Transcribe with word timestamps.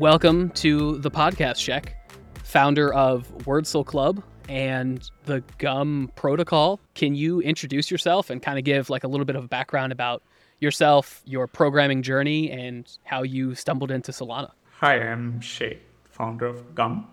Welcome 0.00 0.48
to 0.52 0.96
the 0.96 1.10
podcast 1.10 1.58
Shek, 1.58 1.94
founder 2.42 2.90
of 2.94 3.30
Wordcel 3.40 3.84
Club 3.84 4.22
and 4.48 5.06
the 5.26 5.44
Gum 5.58 6.10
Protocol. 6.16 6.80
Can 6.94 7.14
you 7.14 7.42
introduce 7.42 7.90
yourself 7.90 8.30
and 8.30 8.40
kind 8.40 8.58
of 8.58 8.64
give 8.64 8.88
like 8.88 9.04
a 9.04 9.08
little 9.08 9.26
bit 9.26 9.36
of 9.36 9.50
background 9.50 9.92
about 9.92 10.22
yourself, 10.58 11.20
your 11.26 11.46
programming 11.46 12.00
journey, 12.00 12.50
and 12.50 12.90
how 13.04 13.24
you 13.24 13.54
stumbled 13.54 13.90
into 13.90 14.10
Solana? 14.10 14.52
Hi, 14.78 15.02
I'm 15.02 15.38
Shay, 15.42 15.80
founder 16.06 16.46
of 16.46 16.74
Gum. 16.74 17.06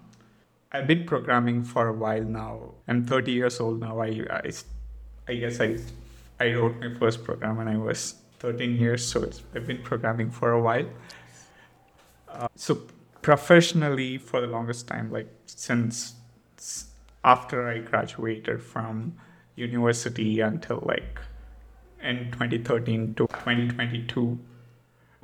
I've 0.71 0.87
been 0.87 1.03
programming 1.03 1.65
for 1.65 1.89
a 1.89 1.93
while 1.93 2.23
now. 2.23 2.73
I'm 2.87 3.03
30 3.03 3.33
years 3.33 3.59
old 3.59 3.81
now. 3.81 3.99
I, 3.99 4.25
I, 4.29 4.51
I 5.27 5.35
guess 5.35 5.59
I, 5.59 5.75
I 6.39 6.53
wrote 6.53 6.79
my 6.79 6.97
first 6.97 7.25
program 7.25 7.57
when 7.57 7.67
I 7.67 7.75
was 7.75 8.15
13 8.39 8.77
years, 8.77 9.05
so 9.05 9.29
I've 9.53 9.67
been 9.67 9.81
programming 9.81 10.31
for 10.31 10.51
a 10.51 10.61
while. 10.61 10.85
Uh, 12.27 12.47
so 12.55 12.81
professionally, 13.21 14.17
for 14.17 14.41
the 14.41 14.47
longest 14.47 14.87
time, 14.87 15.11
like 15.11 15.29
since 15.45 16.13
after 17.23 17.67
I 17.67 17.79
graduated 17.79 18.61
from 18.61 19.15
university 19.55 20.39
until 20.39 20.83
like 20.85 21.19
in 22.01 22.31
2013 22.31 23.15
to 23.15 23.27
2022, 23.27 24.39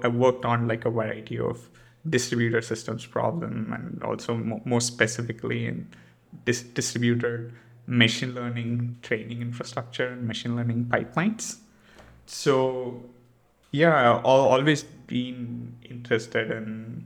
I 0.03 0.07
worked 0.07 0.43
on 0.43 0.67
like 0.67 0.85
a 0.85 0.89
variety 0.89 1.39
of 1.39 1.69
distributor 2.09 2.61
systems 2.61 3.05
problem 3.05 3.71
and 3.71 4.03
also 4.03 4.35
more 4.35 4.81
specifically 4.81 5.65
in 5.65 5.87
dis- 6.45 6.63
distributed 6.63 7.53
machine 7.85 8.33
learning 8.33 8.97
training 9.01 9.41
infrastructure 9.41 10.07
and 10.07 10.27
machine 10.27 10.55
learning 10.55 10.85
pipelines. 10.85 11.57
So 12.25 13.03
yeah, 13.73 14.17
I've 14.19 14.25
always 14.25 14.83
been 14.83 15.75
interested 15.89 16.51
in 16.51 17.05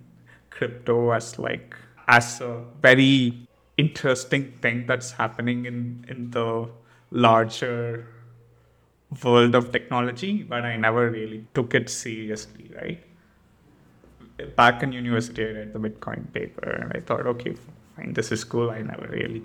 crypto 0.49 1.11
as 1.11 1.39
like 1.39 1.75
as 2.07 2.41
a 2.41 2.63
very 2.81 3.47
interesting 3.77 4.51
thing 4.61 4.85
that's 4.85 5.11
happening 5.11 5.65
in 5.65 6.05
in 6.09 6.31
the 6.31 6.69
larger 7.11 8.07
world 9.23 9.55
of 9.55 9.71
technology, 9.71 10.43
but 10.43 10.65
I 10.65 10.75
never 10.75 11.09
really 11.09 11.45
took 11.53 11.73
it 11.73 11.89
seriously, 11.89 12.69
right? 12.75 13.03
Back 14.55 14.83
in 14.83 14.91
university, 14.91 15.43
I 15.45 15.51
read 15.59 15.73
the 15.73 15.79
Bitcoin 15.79 16.31
paper 16.33 16.69
and 16.69 16.91
I 16.93 16.99
thought, 16.99 17.25
okay, 17.27 17.55
fine, 17.95 18.13
this 18.13 18.31
is 18.31 18.43
cool. 18.43 18.69
I 18.69 18.81
never 18.81 19.07
really 19.07 19.43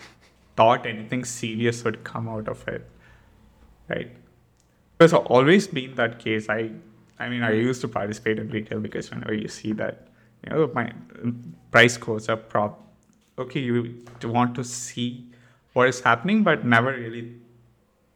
thought 0.56 0.86
anything 0.86 1.24
serious 1.24 1.84
would 1.84 2.02
come 2.04 2.28
out 2.28 2.48
of 2.48 2.66
it, 2.68 2.90
right? 3.88 4.10
It's 5.00 5.12
always 5.12 5.68
been 5.68 5.94
that 5.94 6.18
case. 6.18 6.48
I, 6.48 6.72
I 7.18 7.28
mean, 7.28 7.42
I 7.42 7.52
used 7.52 7.80
to 7.82 7.88
participate 7.88 8.38
in 8.38 8.48
retail 8.48 8.80
because 8.80 9.10
whenever 9.10 9.34
you 9.34 9.48
see 9.48 9.72
that, 9.74 10.08
you 10.44 10.52
know, 10.52 10.70
my 10.74 10.92
price 11.70 11.96
goes 11.96 12.28
up, 12.28 12.48
prop, 12.48 12.80
okay, 13.38 13.60
you 13.60 14.04
want 14.24 14.54
to 14.56 14.64
see 14.64 15.26
what 15.72 15.88
is 15.88 16.00
happening, 16.00 16.42
but 16.42 16.64
never 16.64 16.92
really 16.92 17.34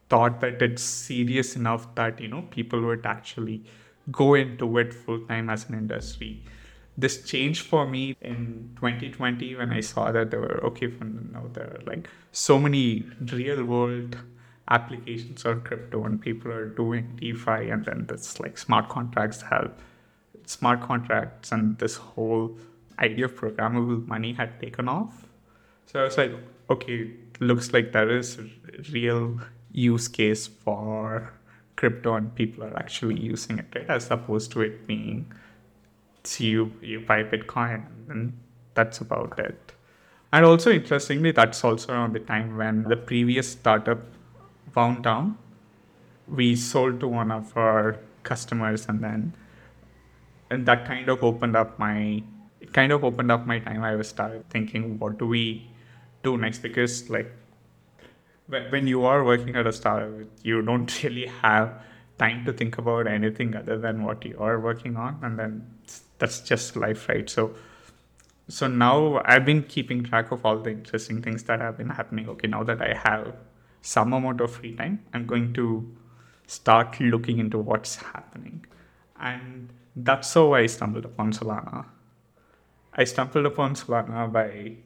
thought 0.09 0.39
that 0.41 0.61
it's 0.61 0.81
serious 0.83 1.55
enough 1.55 1.93
that 1.95 2.19
you 2.21 2.27
know 2.27 2.43
people 2.49 2.81
would 2.81 3.05
actually 3.05 3.63
go 4.11 4.35
into 4.35 4.77
it 4.77 4.93
full 4.93 5.19
time 5.21 5.49
as 5.49 5.67
an 5.69 5.75
industry. 5.75 6.41
This 6.97 7.23
changed 7.23 7.65
for 7.67 7.85
me 7.85 8.15
in 8.21 8.71
2020 8.77 9.55
when 9.55 9.71
I 9.71 9.81
saw 9.81 10.11
that 10.11 10.31
there 10.31 10.39
were 10.39 10.63
okay 10.65 10.87
for 10.87 11.03
now 11.03 11.43
there 11.53 11.65
are 11.65 11.81
like 11.85 12.09
so 12.31 12.57
many 12.57 13.05
real 13.31 13.63
world 13.63 14.17
applications 14.69 15.45
on 15.45 15.61
crypto 15.61 16.03
and 16.03 16.21
people 16.21 16.51
are 16.51 16.67
doing 16.67 17.15
DeFi 17.15 17.69
and 17.69 17.85
then 17.85 18.05
this 18.07 18.39
like 18.39 18.57
smart 18.57 18.89
contracts 18.89 19.41
help 19.41 19.79
smart 20.49 20.81
contracts 20.81 21.51
and 21.51 21.77
this 21.77 21.95
whole 21.95 22.57
idea 22.99 23.25
of 23.25 23.35
programmable 23.35 24.05
money 24.07 24.33
had 24.33 24.59
taken 24.59 24.87
off. 24.87 25.27
So 25.85 26.01
I 26.01 26.03
was 26.03 26.17
like, 26.17 26.31
okay, 26.69 27.11
looks 27.39 27.73
like 27.73 27.91
there 27.91 28.09
is 28.09 28.39
real 28.91 29.39
use 29.71 30.07
case 30.07 30.47
for 30.47 31.33
crypto 31.75 32.15
and 32.15 32.33
people 32.33 32.63
are 32.63 32.75
actually 32.77 33.19
using 33.19 33.59
it, 33.59 33.65
right? 33.75 33.89
As 33.89 34.09
opposed 34.09 34.51
to 34.53 34.61
it 34.61 34.87
being 34.87 35.31
so 36.23 36.43
you 36.43 36.73
you 36.81 36.99
buy 36.99 37.23
Bitcoin 37.23 37.85
and 38.09 38.37
that's 38.73 38.99
about 38.99 39.39
it. 39.39 39.73
And 40.33 40.45
also 40.45 40.71
interestingly, 40.71 41.31
that's 41.31 41.63
also 41.63 41.93
around 41.93 42.13
the 42.13 42.19
time 42.19 42.57
when 42.57 42.83
the 42.83 42.97
previous 42.97 43.49
startup 43.49 43.99
wound 44.77 45.03
down. 45.03 45.37
We 46.27 46.55
sold 46.55 46.99
to 47.01 47.07
one 47.07 47.31
of 47.31 47.57
our 47.57 47.99
customers 48.23 48.85
and 48.87 49.03
then 49.03 49.33
and 50.49 50.65
that 50.65 50.85
kind 50.85 51.09
of 51.09 51.23
opened 51.23 51.55
up 51.55 51.77
my 51.79 52.23
it 52.61 52.73
kind 52.73 52.91
of 52.91 53.03
opened 53.03 53.31
up 53.31 53.45
my 53.45 53.59
time. 53.59 53.83
I 53.83 53.95
was 53.95 54.09
started 54.09 54.49
thinking 54.49 54.99
what 54.99 55.17
do 55.17 55.27
we 55.27 55.43
do 56.23 56.37
next 56.37 56.59
because 56.59 57.09
like 57.09 57.31
when 58.47 58.87
you 58.87 59.03
are 59.05 59.23
working 59.23 59.55
at 59.55 59.67
a 59.67 59.73
startup, 59.73 60.27
you 60.43 60.61
don't 60.61 61.03
really 61.03 61.27
have 61.41 61.81
time 62.17 62.45
to 62.45 62.53
think 62.53 62.77
about 62.77 63.07
anything 63.07 63.55
other 63.55 63.77
than 63.77 64.03
what 64.03 64.25
you 64.25 64.37
are 64.39 64.59
working 64.59 64.95
on, 64.95 65.19
and 65.21 65.37
then 65.37 65.67
that's 66.17 66.39
just 66.39 66.75
life, 66.75 67.07
right? 67.09 67.29
So, 67.29 67.53
so 68.47 68.67
now 68.67 69.21
I've 69.25 69.45
been 69.45 69.63
keeping 69.63 70.03
track 70.03 70.31
of 70.31 70.45
all 70.45 70.57
the 70.57 70.71
interesting 70.71 71.21
things 71.21 71.43
that 71.43 71.59
have 71.59 71.77
been 71.77 71.89
happening. 71.89 72.27
Okay, 72.29 72.47
now 72.47 72.63
that 72.63 72.81
I 72.81 72.93
have 72.93 73.35
some 73.81 74.13
amount 74.13 74.41
of 74.41 74.51
free 74.51 74.75
time, 74.75 75.03
I'm 75.13 75.25
going 75.25 75.53
to 75.53 75.95
start 76.47 76.99
looking 76.99 77.39
into 77.39 77.57
what's 77.59 77.95
happening, 77.97 78.65
and 79.19 79.69
that's 79.95 80.33
how 80.33 80.53
I 80.53 80.65
stumbled 80.67 81.05
upon 81.05 81.31
Solana. 81.33 81.85
I 82.93 83.03
stumbled 83.03 83.45
upon 83.45 83.75
Solana 83.75 84.31
by 84.31 84.77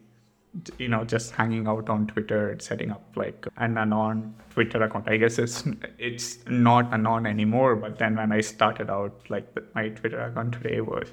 you 0.77 0.87
know 0.89 1.05
just 1.05 1.31
hanging 1.31 1.65
out 1.67 1.87
on 1.87 2.05
twitter 2.07 2.49
and 2.49 2.61
setting 2.61 2.91
up 2.91 3.03
like 3.15 3.47
an 3.57 3.77
anon 3.77 4.35
twitter 4.49 4.83
account 4.83 5.07
i 5.07 5.15
guess 5.15 5.39
it's 5.39 5.63
it's 5.97 6.39
not 6.47 6.91
anon 6.93 7.25
anymore 7.25 7.75
but 7.75 7.97
then 7.97 8.17
when 8.17 8.33
i 8.33 8.41
started 8.41 8.89
out 8.89 9.29
like 9.29 9.47
my 9.73 9.87
twitter 9.89 10.19
account 10.19 10.51
today 10.53 10.81
was 10.81 11.07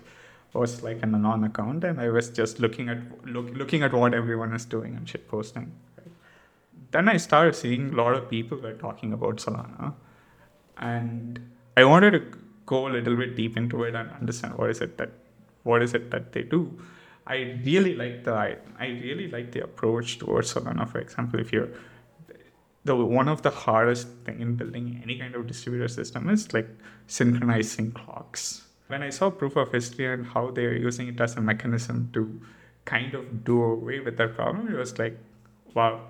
was 0.54 0.82
like 0.82 1.00
an 1.04 1.14
anon 1.14 1.44
account 1.44 1.84
and 1.84 2.00
i 2.00 2.08
was 2.08 2.30
just 2.30 2.58
looking 2.58 2.88
at 2.88 2.98
look, 3.26 3.48
looking 3.54 3.82
at 3.82 3.92
what 3.92 4.12
everyone 4.12 4.52
is 4.52 4.64
doing 4.64 4.96
and 4.96 5.08
shit 5.08 5.28
posting? 5.28 5.72
Then 6.90 7.08
i 7.08 7.16
started 7.16 7.54
seeing 7.54 7.92
a 7.92 7.96
lot 7.96 8.14
of 8.14 8.28
people 8.28 8.58
were 8.58 8.74
talking 8.74 9.12
about 9.12 9.36
solana 9.36 9.94
and 10.78 11.40
i 11.76 11.84
wanted 11.84 12.10
to 12.10 12.22
go 12.66 12.86
a 12.86 12.90
little 12.90 13.16
bit 13.16 13.34
deep 13.36 13.56
into 13.56 13.82
it 13.84 13.94
and 13.94 14.10
understand 14.20 14.54
what 14.58 14.70
is 14.70 14.80
it 14.80 14.96
that 14.98 15.10
what 15.62 15.82
is 15.82 15.94
it 15.94 16.10
that 16.10 16.32
they 16.32 16.42
do 16.42 16.62
I 17.28 17.60
really 17.62 17.94
like 17.94 18.24
the 18.24 18.32
I, 18.32 18.56
I 18.80 18.86
really 18.86 19.28
like 19.28 19.52
the 19.52 19.62
approach 19.62 20.18
towards 20.18 20.54
Solana. 20.54 20.88
For 20.88 20.98
example, 20.98 21.38
if 21.38 21.52
you're 21.52 21.68
the 22.84 22.96
one 22.96 23.28
of 23.28 23.42
the 23.42 23.50
hardest 23.50 24.08
thing 24.24 24.40
in 24.40 24.54
building 24.56 25.00
any 25.02 25.18
kind 25.18 25.34
of 25.34 25.46
distributor 25.46 25.88
system 25.88 26.30
is 26.30 26.52
like 26.54 26.68
synchronizing 27.06 27.92
clocks. 27.92 28.64
When 28.86 29.02
I 29.02 29.10
saw 29.10 29.30
proof 29.30 29.56
of 29.56 29.72
history 29.72 30.10
and 30.10 30.26
how 30.26 30.50
they 30.50 30.64
are 30.64 30.74
using 30.74 31.08
it 31.08 31.20
as 31.20 31.36
a 31.36 31.42
mechanism 31.42 32.08
to 32.14 32.40
kind 32.86 33.12
of 33.12 33.44
do 33.44 33.62
away 33.62 34.00
with 34.00 34.16
that 34.16 34.34
problem, 34.34 34.72
it 34.72 34.78
was 34.78 34.98
like, 34.98 35.18
wow. 35.74 36.00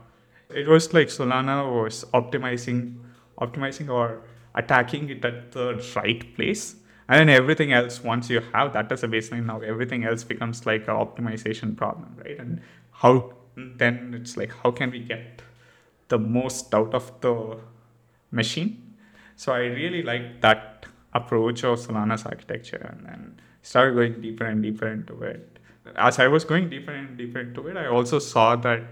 It 0.50 0.66
was 0.66 0.94
like 0.94 1.08
Solana 1.08 1.82
was 1.82 2.04
optimizing 2.14 2.96
optimizing 3.40 3.88
or 3.88 4.22
attacking 4.54 5.08
it 5.10 5.24
at 5.24 5.52
the 5.52 5.82
right 5.94 6.34
place. 6.34 6.76
And 7.08 7.20
then 7.20 7.28
everything 7.30 7.72
else 7.72 8.02
once 8.02 8.28
you 8.28 8.40
have 8.52 8.72
that 8.74 8.92
as 8.92 9.02
a 9.02 9.08
baseline 9.08 9.46
now 9.46 9.60
everything 9.60 10.04
else 10.04 10.24
becomes 10.24 10.66
like 10.66 10.82
an 10.88 10.94
optimization 10.94 11.74
problem 11.76 12.16
right? 12.22 12.38
And 12.38 12.60
how 12.90 13.32
then 13.56 14.14
it's 14.14 14.36
like 14.36 14.52
how 14.62 14.70
can 14.70 14.90
we 14.90 15.00
get 15.00 15.42
the 16.08 16.18
most 16.18 16.74
out 16.74 16.94
of 16.94 17.10
the 17.20 17.58
machine? 18.30 18.94
So 19.36 19.52
i 19.52 19.60
really 19.60 20.02
like 20.02 20.42
that 20.42 20.86
approach 21.14 21.64
of 21.64 21.78
solana's 21.78 22.26
architecture 22.26 22.84
and 22.92 23.06
then 23.06 23.40
started 23.62 23.94
going 23.94 24.20
deeper 24.20 24.44
and 24.44 24.62
deeper 24.62 24.88
into 24.88 25.22
it. 25.22 25.58
As 25.96 26.18
i 26.18 26.28
was 26.28 26.44
going 26.44 26.68
deeper 26.68 26.92
and 26.92 27.16
deeper 27.16 27.40
into 27.40 27.68
it 27.68 27.78
i 27.78 27.86
also 27.86 28.18
saw 28.18 28.54
that 28.56 28.82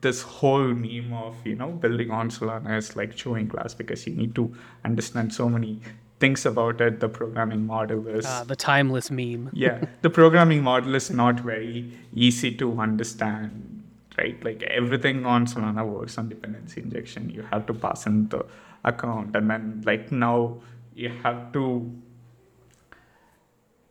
this 0.00 0.22
whole 0.22 0.68
meme 0.68 1.12
of 1.12 1.34
you 1.44 1.54
know 1.54 1.70
building 1.84 2.10
on 2.10 2.28
solana 2.30 2.76
is 2.76 2.94
like 2.96 3.14
chewing 3.16 3.46
glass 3.48 3.74
because 3.74 4.06
you 4.06 4.14
need 4.14 4.34
to 4.34 4.52
understand 4.84 5.32
so 5.32 5.48
many 5.48 5.80
things 6.20 6.46
about 6.46 6.80
it, 6.80 7.00
the 7.00 7.08
programming 7.08 7.66
model 7.66 8.06
is 8.08 8.26
uh, 8.26 8.44
the 8.44 8.56
timeless 8.56 9.10
meme. 9.10 9.50
yeah, 9.52 9.84
the 10.02 10.10
programming 10.10 10.62
model 10.62 10.94
is 10.94 11.10
not 11.10 11.40
very 11.40 11.92
easy 12.14 12.54
to 12.62 12.80
understand, 12.80 13.82
right? 14.18 14.42
Like 14.44 14.62
everything 14.62 15.26
on 15.26 15.46
Solana 15.46 15.86
works 15.86 16.16
on 16.18 16.28
dependency 16.28 16.80
injection. 16.80 17.30
You 17.30 17.42
have 17.50 17.66
to 17.66 17.74
pass 17.74 18.06
in 18.06 18.28
the 18.28 18.46
account, 18.84 19.36
and 19.36 19.50
then 19.50 19.82
like 19.84 20.12
now 20.12 20.58
you 20.94 21.10
have 21.22 21.52
to. 21.52 21.92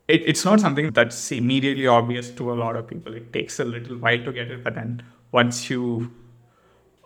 It, 0.07 0.23
it's 0.27 0.43
not 0.43 0.59
something 0.59 0.91
that's 0.91 1.31
immediately 1.31 1.87
obvious 1.87 2.29
to 2.31 2.51
a 2.51 2.55
lot 2.63 2.75
of 2.75 2.87
people. 2.87 3.13
It 3.13 3.31
takes 3.31 3.59
a 3.59 3.65
little 3.65 3.97
while 3.97 4.23
to 4.23 4.33
get 4.33 4.51
it, 4.51 4.63
but 4.63 4.75
then 4.75 5.03
once 5.33 5.69
you 5.69 6.11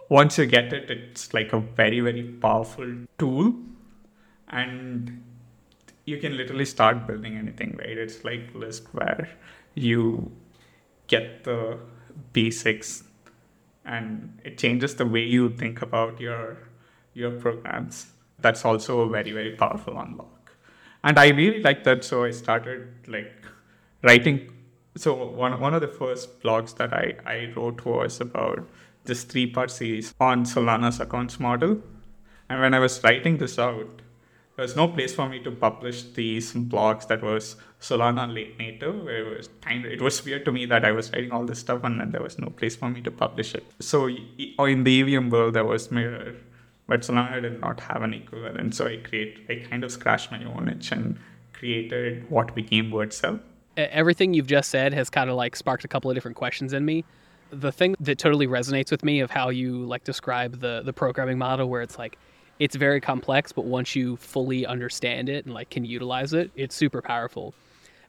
once 0.10 0.38
you 0.38 0.46
get 0.46 0.72
it, 0.72 0.90
it's 0.90 1.34
like 1.34 1.54
a 1.54 1.60
very 1.60 2.00
very 2.00 2.24
powerful 2.24 2.94
tool 3.18 3.54
and 4.50 5.24
you 6.06 6.18
can 6.18 6.38
literally 6.38 6.66
start 6.66 7.06
building 7.06 7.36
anything, 7.36 7.76
right? 7.80 7.98
It's 7.98 8.24
like 8.24 8.54
Lisp 8.54 8.88
where 8.94 9.30
you 9.76 10.32
get 11.08 11.44
the 11.44 11.80
basics 12.34 13.04
and 13.86 14.40
it 14.44 14.58
changes 14.58 14.96
the 14.96 15.06
way 15.06 15.24
you 15.24 15.50
think 15.50 15.82
about 15.82 16.20
your 16.20 16.58
your 17.14 17.32
programs. 17.32 18.08
That's 18.40 18.64
also 18.64 19.02
a 19.02 19.10
very, 19.10 19.32
very 19.32 19.56
powerful 19.56 20.00
unlock. 20.00 20.52
And 21.04 21.18
I 21.18 21.30
really 21.30 21.62
like 21.62 21.84
that. 21.86 22.04
So 22.04 22.24
I 22.26 22.32
started 22.32 22.88
like 23.08 23.46
writing 24.04 24.52
so 24.98 25.14
one, 25.14 25.60
one 25.60 25.74
of 25.74 25.82
the 25.82 25.88
first 25.88 26.42
blogs 26.42 26.76
that 26.78 26.94
I, 26.94 27.16
I 27.26 27.54
wrote 27.56 27.86
was 27.86 28.20
about 28.20 28.68
this 29.06 29.24
three 29.24 29.48
part 29.48 29.72
series 29.72 30.14
on 30.20 30.44
Solana's 30.44 31.00
accounts 31.00 31.40
model. 31.40 31.82
And 32.50 32.62
when 32.62 32.74
I 32.74 32.80
was 32.80 33.04
writing 33.04 33.38
this 33.38 33.58
out, 33.60 34.02
there 34.56 34.64
was 34.64 34.76
no 34.76 34.88
place 34.88 35.14
for 35.14 35.30
me 35.30 35.40
to 35.44 35.52
publish 35.52 36.04
these 36.14 36.54
blogs 36.54 37.08
that 37.10 37.22
was 37.22 37.58
Solana 37.80 38.34
late 38.34 38.58
native, 38.58 39.04
where 39.04 39.34
it 39.34 39.38
was 39.38 39.50
kind 39.62 39.86
of, 39.86 39.92
it 39.92 40.02
was 40.02 40.26
weird 40.26 40.46
to 40.46 40.52
me 40.52 40.66
that 40.66 40.84
I 40.84 40.92
was 40.92 41.12
writing 41.14 41.32
all 41.32 41.46
this 41.46 41.60
stuff 41.60 41.84
and 41.84 42.00
then 42.00 42.12
there 42.12 42.24
was 42.24 42.40
no 42.40 42.48
place 42.50 42.76
for 42.76 42.90
me 42.90 43.02
to 43.02 43.12
publish 43.12 43.54
it. 43.54 43.66
So 43.80 44.08
in 44.08 44.84
the 44.84 45.02
EVM 45.02 45.30
world, 45.30 45.54
there 45.54 45.66
was 45.66 45.92
Mirror, 45.92 46.36
but 46.88 47.02
Solana 47.02 47.42
did 47.42 47.62
not 47.62 47.80
have 47.82 48.02
an 48.02 48.16
equivalent. 48.16 48.74
So 48.74 48.88
I 48.88 48.98
create, 48.98 49.46
I 49.48 49.68
kind 49.70 49.84
of 49.84 49.92
scratched 49.92 50.32
my 50.32 50.44
own 50.44 50.70
itch 50.70 50.92
and 50.92 51.20
created 51.54 52.30
what 52.30 52.56
became 52.56 52.90
Wordcel. 52.90 53.40
Everything 53.78 54.34
you've 54.34 54.48
just 54.48 54.70
said 54.70 54.94
has 54.94 55.10
kind 55.10 55.30
of 55.30 55.36
like 55.36 55.56
sparked 55.56 55.86
a 55.86 55.88
couple 55.88 56.10
of 56.12 56.16
different 56.16 56.36
questions 56.36 56.74
in 56.74 56.84
me. 56.84 57.06
The 57.52 57.72
thing 57.72 57.96
that 58.00 58.18
totally 58.18 58.48
resonates 58.48 58.92
with 58.92 59.04
me 59.04 59.20
of 59.22 59.32
how 59.32 59.50
you 59.50 59.86
like 59.86 60.04
describe 60.04 60.60
the 60.60 60.82
the 60.84 60.94
programming 60.94 61.38
model, 61.38 61.70
where 61.70 61.82
it's 61.82 61.98
like 61.98 62.18
it's 62.60 62.76
very 62.76 63.00
complex, 63.00 63.52
but 63.52 63.66
once 63.66 63.96
you 63.96 64.18
fully 64.18 64.66
understand 64.66 65.30
it 65.30 65.46
and 65.46 65.54
like 65.54 65.70
can 65.70 65.86
utilize 65.86 66.34
it, 66.34 66.52
it's 66.56 66.76
super 66.76 67.02
powerful. 67.02 67.54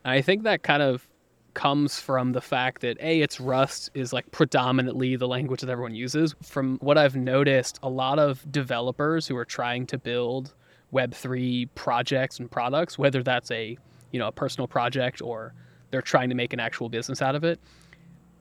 And 0.04 0.12
I 0.12 0.22
think 0.22 0.42
that 0.44 0.62
kind 0.62 0.82
of 0.82 1.06
comes 1.54 1.98
from 1.98 2.32
the 2.32 2.40
fact 2.40 2.82
that 2.82 2.96
a 3.00 3.20
it's 3.20 3.40
Rust 3.40 3.90
is 3.94 4.12
like 4.12 4.30
predominantly 4.30 5.16
the 5.16 5.28
language 5.28 5.60
that 5.60 5.68
everyone 5.68 5.94
uses. 5.94 6.34
From 6.42 6.78
what 6.78 6.96
I've 6.96 7.16
noticed, 7.16 7.78
a 7.82 7.88
lot 7.88 8.18
of 8.18 8.50
developers 8.50 9.26
who 9.26 9.36
are 9.36 9.44
trying 9.44 9.86
to 9.88 9.98
build 9.98 10.54
Web3 10.92 11.68
projects 11.74 12.38
and 12.38 12.50
products, 12.50 12.96
whether 12.96 13.22
that's 13.22 13.50
a 13.50 13.76
you 14.12 14.18
know 14.18 14.28
a 14.28 14.32
personal 14.32 14.66
project 14.66 15.20
or 15.22 15.54
they're 15.90 16.02
trying 16.02 16.28
to 16.28 16.34
make 16.34 16.52
an 16.52 16.60
actual 16.60 16.88
business 16.88 17.22
out 17.22 17.34
of 17.34 17.44
it, 17.44 17.60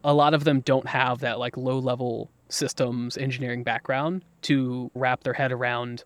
a 0.03 0.13
lot 0.13 0.33
of 0.33 0.43
them 0.43 0.61
don't 0.61 0.87
have 0.87 1.19
that 1.19 1.39
like 1.39 1.57
low 1.57 1.79
level 1.79 2.29
systems 2.49 3.17
engineering 3.17 3.63
background 3.63 4.23
to 4.41 4.89
wrap 4.95 5.23
their 5.23 5.33
head 5.33 5.51
around 5.51 6.03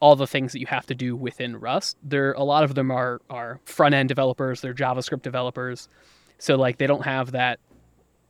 all 0.00 0.16
the 0.16 0.26
things 0.26 0.52
that 0.52 0.60
you 0.60 0.66
have 0.66 0.86
to 0.86 0.94
do 0.94 1.14
within 1.14 1.58
Rust. 1.58 1.96
There 2.02 2.32
a 2.32 2.42
lot 2.42 2.64
of 2.64 2.74
them 2.74 2.90
are 2.90 3.20
are 3.28 3.60
front 3.64 3.94
end 3.94 4.08
developers, 4.08 4.60
they're 4.60 4.74
JavaScript 4.74 5.22
developers. 5.22 5.88
So 6.38 6.56
like 6.56 6.78
they 6.78 6.86
don't 6.86 7.04
have 7.04 7.32
that 7.32 7.60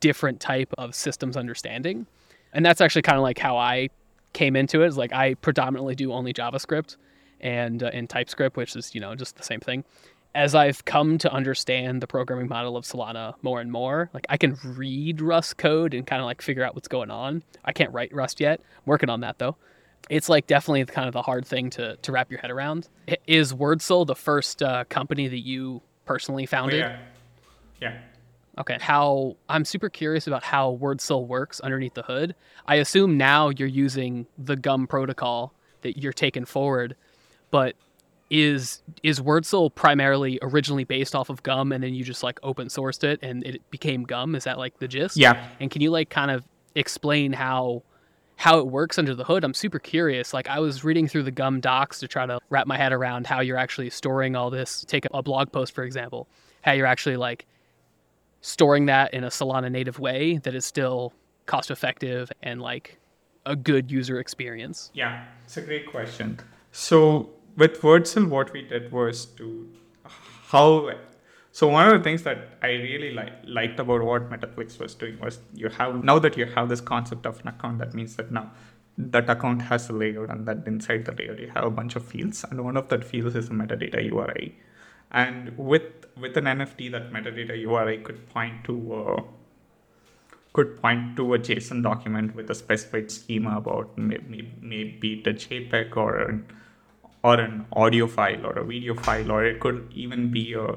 different 0.01 0.39
type 0.39 0.73
of 0.77 0.93
systems 0.93 1.37
understanding. 1.37 2.05
And 2.53 2.65
that's 2.65 2.81
actually 2.81 3.03
kind 3.03 3.17
of 3.17 3.23
like 3.23 3.37
how 3.37 3.57
I 3.57 3.89
came 4.33 4.55
into 4.55 4.83
it. 4.83 4.87
Is 4.87 4.97
like 4.97 5.13
I 5.13 5.35
predominantly 5.35 5.95
do 5.95 6.11
only 6.11 6.33
JavaScript 6.33 6.97
and 7.39 7.81
uh, 7.81 7.89
and 7.93 8.09
TypeScript, 8.09 8.57
which 8.57 8.75
is, 8.75 8.93
you 8.93 8.99
know, 8.99 9.15
just 9.15 9.37
the 9.37 9.43
same 9.43 9.61
thing 9.61 9.85
as 10.33 10.55
I've 10.55 10.85
come 10.85 11.17
to 11.19 11.31
understand 11.31 12.01
the 12.01 12.07
programming 12.07 12.47
model 12.47 12.77
of 12.77 12.85
Solana 12.85 13.35
more 13.41 13.59
and 13.59 13.71
more, 13.71 14.09
like 14.13 14.25
I 14.29 14.37
can 14.37 14.57
read 14.63 15.21
Rust 15.21 15.57
code 15.57 15.93
and 15.93 16.07
kind 16.07 16.21
of 16.21 16.25
like 16.25 16.41
figure 16.41 16.63
out 16.63 16.73
what's 16.73 16.87
going 16.87 17.11
on. 17.11 17.43
I 17.65 17.73
can't 17.73 17.91
write 17.91 18.13
Rust 18.13 18.39
yet. 18.39 18.59
I'm 18.61 18.83
working 18.85 19.09
on 19.09 19.21
that 19.21 19.39
though. 19.39 19.57
It's 20.09 20.29
like 20.29 20.47
definitely 20.47 20.85
kind 20.85 21.07
of 21.07 21.13
the 21.13 21.21
hard 21.21 21.45
thing 21.45 21.69
to 21.71 21.95
to 21.97 22.11
wrap 22.11 22.31
your 22.31 22.39
head 22.39 22.51
around. 22.51 22.87
Is 23.27 23.53
Wordcel 23.53 24.05
the 24.07 24.15
first 24.15 24.63
uh, 24.63 24.85
company 24.85 25.27
that 25.27 25.39
you 25.39 25.81
personally 26.05 26.45
founded? 26.45 26.81
Oh, 26.83 26.87
yeah. 26.87 26.99
Yeah. 27.81 27.97
Okay. 28.57 28.77
How 28.79 29.37
I'm 29.49 29.65
super 29.65 29.89
curious 29.89 30.27
about 30.27 30.43
how 30.43 30.77
Wordcel 30.81 31.27
works 31.27 31.59
underneath 31.59 31.93
the 31.93 32.03
hood. 32.03 32.35
I 32.67 32.75
assume 32.75 33.17
now 33.17 33.49
you're 33.49 33.67
using 33.67 34.27
the 34.37 34.55
Gum 34.55 34.87
protocol 34.87 35.53
that 35.81 35.97
you're 35.97 36.13
taking 36.13 36.45
forward, 36.45 36.95
but 37.49 37.75
is 38.31 38.81
is 39.03 39.19
Wordcel 39.19 39.75
primarily 39.75 40.39
originally 40.41 40.85
based 40.85 41.13
off 41.13 41.29
of 41.29 41.43
Gum 41.43 41.73
and 41.73 41.83
then 41.83 41.93
you 41.93 42.03
just 42.03 42.23
like 42.23 42.39
open 42.41 42.69
sourced 42.69 43.03
it 43.03 43.19
and 43.21 43.43
it 43.45 43.69
became 43.69 44.03
Gum? 44.03 44.35
Is 44.35 44.45
that 44.45 44.57
like 44.57 44.79
the 44.79 44.87
gist? 44.87 45.17
Yeah. 45.17 45.49
And 45.59 45.69
can 45.69 45.81
you 45.81 45.91
like 45.91 46.09
kind 46.09 46.31
of 46.31 46.45
explain 46.73 47.33
how 47.33 47.83
how 48.37 48.57
it 48.57 48.67
works 48.67 48.97
under 48.97 49.13
the 49.13 49.25
hood? 49.25 49.43
I'm 49.43 49.53
super 49.53 49.79
curious. 49.79 50.33
Like 50.33 50.47
I 50.47 50.59
was 50.59 50.85
reading 50.85 51.09
through 51.09 51.23
the 51.23 51.31
Gum 51.31 51.59
docs 51.59 51.99
to 51.99 52.07
try 52.07 52.25
to 52.25 52.39
wrap 52.49 52.67
my 52.67 52.77
head 52.77 52.93
around 52.93 53.27
how 53.27 53.41
you're 53.41 53.57
actually 53.57 53.89
storing 53.89 54.37
all 54.37 54.49
this. 54.49 54.85
Take 54.87 55.05
a 55.13 55.21
blog 55.21 55.51
post 55.51 55.75
for 55.75 55.83
example, 55.83 56.29
how 56.61 56.71
you're 56.71 56.87
actually 56.87 57.17
like 57.17 57.45
storing 58.39 58.85
that 58.85 59.13
in 59.13 59.25
a 59.25 59.29
Solana 59.29 59.69
native 59.69 59.99
way 59.99 60.37
that 60.37 60.55
is 60.55 60.65
still 60.65 61.11
cost 61.47 61.69
effective 61.69 62.31
and 62.41 62.61
like 62.61 62.97
a 63.45 63.57
good 63.57 63.91
user 63.91 64.21
experience. 64.21 64.89
Yeah, 64.93 65.25
it's 65.43 65.57
a 65.57 65.61
great 65.61 65.85
question. 65.85 66.39
So 66.71 67.29
with 67.55 67.81
Wordcel, 67.81 68.29
what 68.29 68.53
we 68.53 68.61
did 68.63 68.91
was 68.91 69.25
to 69.37 69.69
how. 70.47 70.91
So 71.53 71.67
one 71.67 71.87
of 71.87 71.93
the 71.99 72.03
things 72.03 72.23
that 72.23 72.57
I 72.61 72.67
really 72.67 73.11
like, 73.11 73.33
liked 73.43 73.79
about 73.79 74.03
what 74.03 74.29
Metaplex 74.29 74.79
was 74.79 74.95
doing 74.95 75.19
was 75.19 75.39
you 75.53 75.67
have 75.69 76.03
now 76.03 76.17
that 76.19 76.37
you 76.37 76.45
have 76.45 76.69
this 76.69 76.79
concept 76.79 77.25
of 77.25 77.41
an 77.41 77.49
account, 77.49 77.79
that 77.79 77.93
means 77.93 78.15
that 78.15 78.31
now 78.31 78.51
that 78.97 79.29
account 79.29 79.63
has 79.63 79.89
a 79.89 79.93
layout, 79.93 80.29
and 80.29 80.45
that 80.45 80.65
inside 80.65 81.05
the 81.05 81.11
layout 81.11 81.39
you 81.39 81.51
have 81.53 81.65
a 81.65 81.69
bunch 81.69 81.95
of 81.95 82.05
fields, 82.05 82.45
and 82.49 82.63
one 82.63 82.77
of 82.77 82.87
that 82.89 83.03
fields 83.03 83.35
is 83.35 83.49
a 83.49 83.51
metadata 83.51 84.05
URI. 84.09 84.55
And 85.11 85.57
with 85.57 85.83
with 86.17 86.37
an 86.37 86.45
NFT, 86.45 86.91
that 86.91 87.11
metadata 87.11 87.59
URI 87.59 87.97
could 87.97 88.29
point 88.29 88.63
to 88.65 88.93
uh, 88.93 89.21
could 90.53 90.81
point 90.81 91.15
to 91.17 91.33
a 91.33 91.39
JSON 91.39 91.83
document 91.83 92.35
with 92.35 92.49
a 92.49 92.55
specified 92.55 93.09
schema 93.09 93.57
about 93.57 93.97
maybe, 93.97 94.51
maybe 94.61 95.21
the 95.21 95.31
JPEG 95.31 95.95
or 95.95 96.43
or 97.23 97.39
an 97.39 97.65
audio 97.73 98.07
file 98.07 98.45
or 98.45 98.53
a 98.53 98.63
video 98.63 98.95
file, 98.95 99.31
or 99.31 99.45
it 99.45 99.59
could 99.59 99.91
even 99.93 100.31
be 100.31 100.53
a 100.53 100.75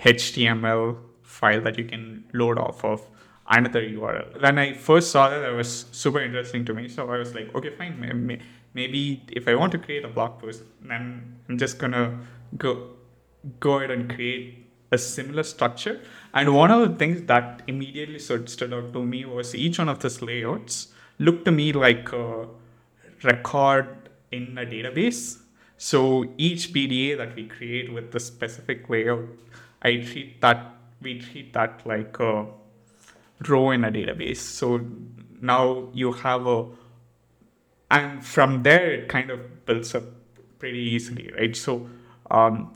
HTML 0.00 0.96
file 1.22 1.60
that 1.60 1.78
you 1.78 1.84
can 1.84 2.24
load 2.32 2.58
off 2.58 2.84
of 2.84 3.06
another 3.48 3.82
URL. 3.82 4.40
When 4.40 4.58
I 4.58 4.72
first 4.74 5.10
saw 5.10 5.28
that, 5.28 5.42
it 5.42 5.54
was 5.54 5.86
super 5.92 6.20
interesting 6.20 6.64
to 6.64 6.74
me. 6.74 6.88
So 6.88 7.10
I 7.10 7.18
was 7.18 7.34
like, 7.34 7.54
okay, 7.54 7.70
fine. 7.76 8.40
Maybe 8.74 9.22
if 9.28 9.46
I 9.48 9.54
want 9.54 9.72
to 9.72 9.78
create 9.78 10.04
a 10.04 10.08
blog 10.08 10.38
post, 10.40 10.62
then 10.80 11.38
I'm 11.48 11.58
just 11.58 11.78
gonna 11.78 12.20
go 12.56 12.90
go 13.60 13.78
ahead 13.78 13.90
and 13.90 14.08
create 14.08 14.70
a 14.92 14.98
similar 14.98 15.42
structure. 15.42 16.00
And 16.32 16.54
one 16.54 16.70
of 16.70 16.88
the 16.88 16.96
things 16.96 17.22
that 17.24 17.62
immediately 17.66 18.18
stood 18.18 18.72
out 18.72 18.92
to 18.94 19.04
me 19.04 19.24
was 19.26 19.54
each 19.54 19.78
one 19.78 19.90
of 19.90 20.00
these 20.00 20.22
layouts 20.22 20.88
looked 21.18 21.44
to 21.44 21.50
me 21.50 21.72
like 21.72 22.12
a 22.12 22.46
record 23.24 24.08
in 24.30 24.56
a 24.56 24.64
database 24.64 25.41
so 25.84 26.24
each 26.38 26.72
PDA 26.72 27.16
that 27.18 27.34
we 27.34 27.48
create 27.48 27.92
with 27.92 28.12
the 28.12 28.20
specific 28.20 28.88
layout, 28.88 29.24
I 29.82 29.96
treat 29.96 30.40
that 30.40 30.76
we 31.00 31.18
treat 31.18 31.52
that 31.54 31.84
like 31.84 32.20
a 32.20 32.46
row 33.48 33.72
in 33.72 33.82
a 33.82 33.90
database. 33.90 34.36
So 34.36 34.80
now 35.40 35.88
you 35.92 36.12
have 36.12 36.46
a 36.46 36.66
and 37.90 38.24
from 38.24 38.62
there 38.62 38.92
it 38.92 39.08
kind 39.08 39.32
of 39.32 39.66
builds 39.66 39.92
up 39.96 40.04
pretty 40.60 40.78
easily, 40.78 41.32
right? 41.36 41.56
So 41.56 41.88
um, 42.30 42.72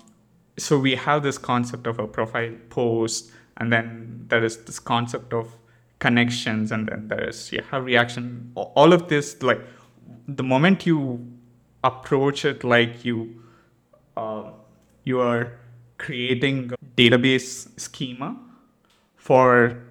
so 0.59 0.77
we 0.77 0.97
have 0.97 1.23
this 1.23 1.39
concept 1.39 1.87
of 1.87 2.01
a 2.01 2.09
profile 2.09 2.57
post, 2.71 3.31
and 3.59 3.73
then 3.73 4.25
there 4.27 4.45
is 4.45 4.65
this 4.65 4.81
concept 4.81 5.33
of 5.33 5.55
connections, 6.01 6.73
and 6.73 6.89
then 6.89 7.07
there 7.07 7.29
is 7.29 7.53
you 7.53 7.63
have 7.71 7.85
reaction. 7.85 8.51
All 8.57 8.93
of 8.93 9.07
this, 9.07 9.41
like 9.45 9.61
the 10.27 10.43
moment 10.43 10.87
you 10.87 11.36
approach 11.87 12.45
it 12.45 12.65
like 12.65 13.05
you 13.05 13.19
uh, 14.17 14.51
you 15.05 15.21
are 15.21 15.53
creating 15.99 16.71
database 16.97 17.51
schema 17.81 18.37
for 19.17 19.83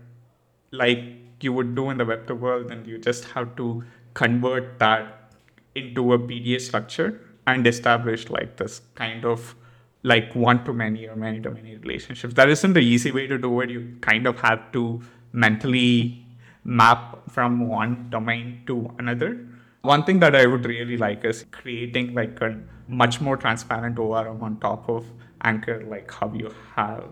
like 0.72 1.04
you 1.42 1.54
would 1.54 1.76
do 1.76 1.90
in 1.90 1.98
the 1.98 2.06
Web2 2.06 2.40
world, 2.40 2.72
and 2.72 2.88
you 2.88 2.98
just 2.98 3.26
have 3.26 3.56
to 3.58 3.84
convert 4.14 4.80
that 4.80 5.32
into 5.76 6.14
a 6.14 6.20
PDA 6.20 6.60
structure 6.62 7.22
and 7.48 7.68
establish 7.68 8.30
like 8.30 8.58
this 8.58 8.82
kind 8.96 9.26
of 9.26 9.56
like 10.04 10.34
one 10.36 10.64
to 10.66 10.74
many 10.74 11.08
or 11.08 11.16
many 11.16 11.42
to 11.42 11.52
many 11.52 11.76
relationships. 11.78 12.34
That 12.36 12.50
isn't 12.50 12.74
the 12.74 12.82
easy 12.82 13.12
way 13.12 13.28
to 13.28 13.38
do 13.38 13.60
it. 13.62 13.70
You 13.70 13.98
kind 14.02 14.28
of 14.28 14.40
have 14.40 14.72
to 14.74 15.02
mentally 15.32 16.26
map 16.64 17.30
from 17.30 17.68
one 17.68 18.08
domain 18.10 18.64
to 18.68 18.94
another. 19.00 19.48
One 19.86 20.04
thing 20.04 20.20
that 20.20 20.36
I 20.36 20.46
would 20.48 20.66
really 20.66 20.98
like 20.98 21.24
is 21.24 21.46
creating 21.52 22.14
like 22.16 22.42
a 22.42 22.60
much 22.88 23.22
more 23.22 23.38
transparent 23.38 24.00
ORM 24.00 24.42
on 24.42 24.60
top 24.60 24.90
of 24.90 25.06
Anchor, 25.42 25.84
like 25.88 26.12
how 26.12 26.34
you 26.34 26.52
have 26.76 27.04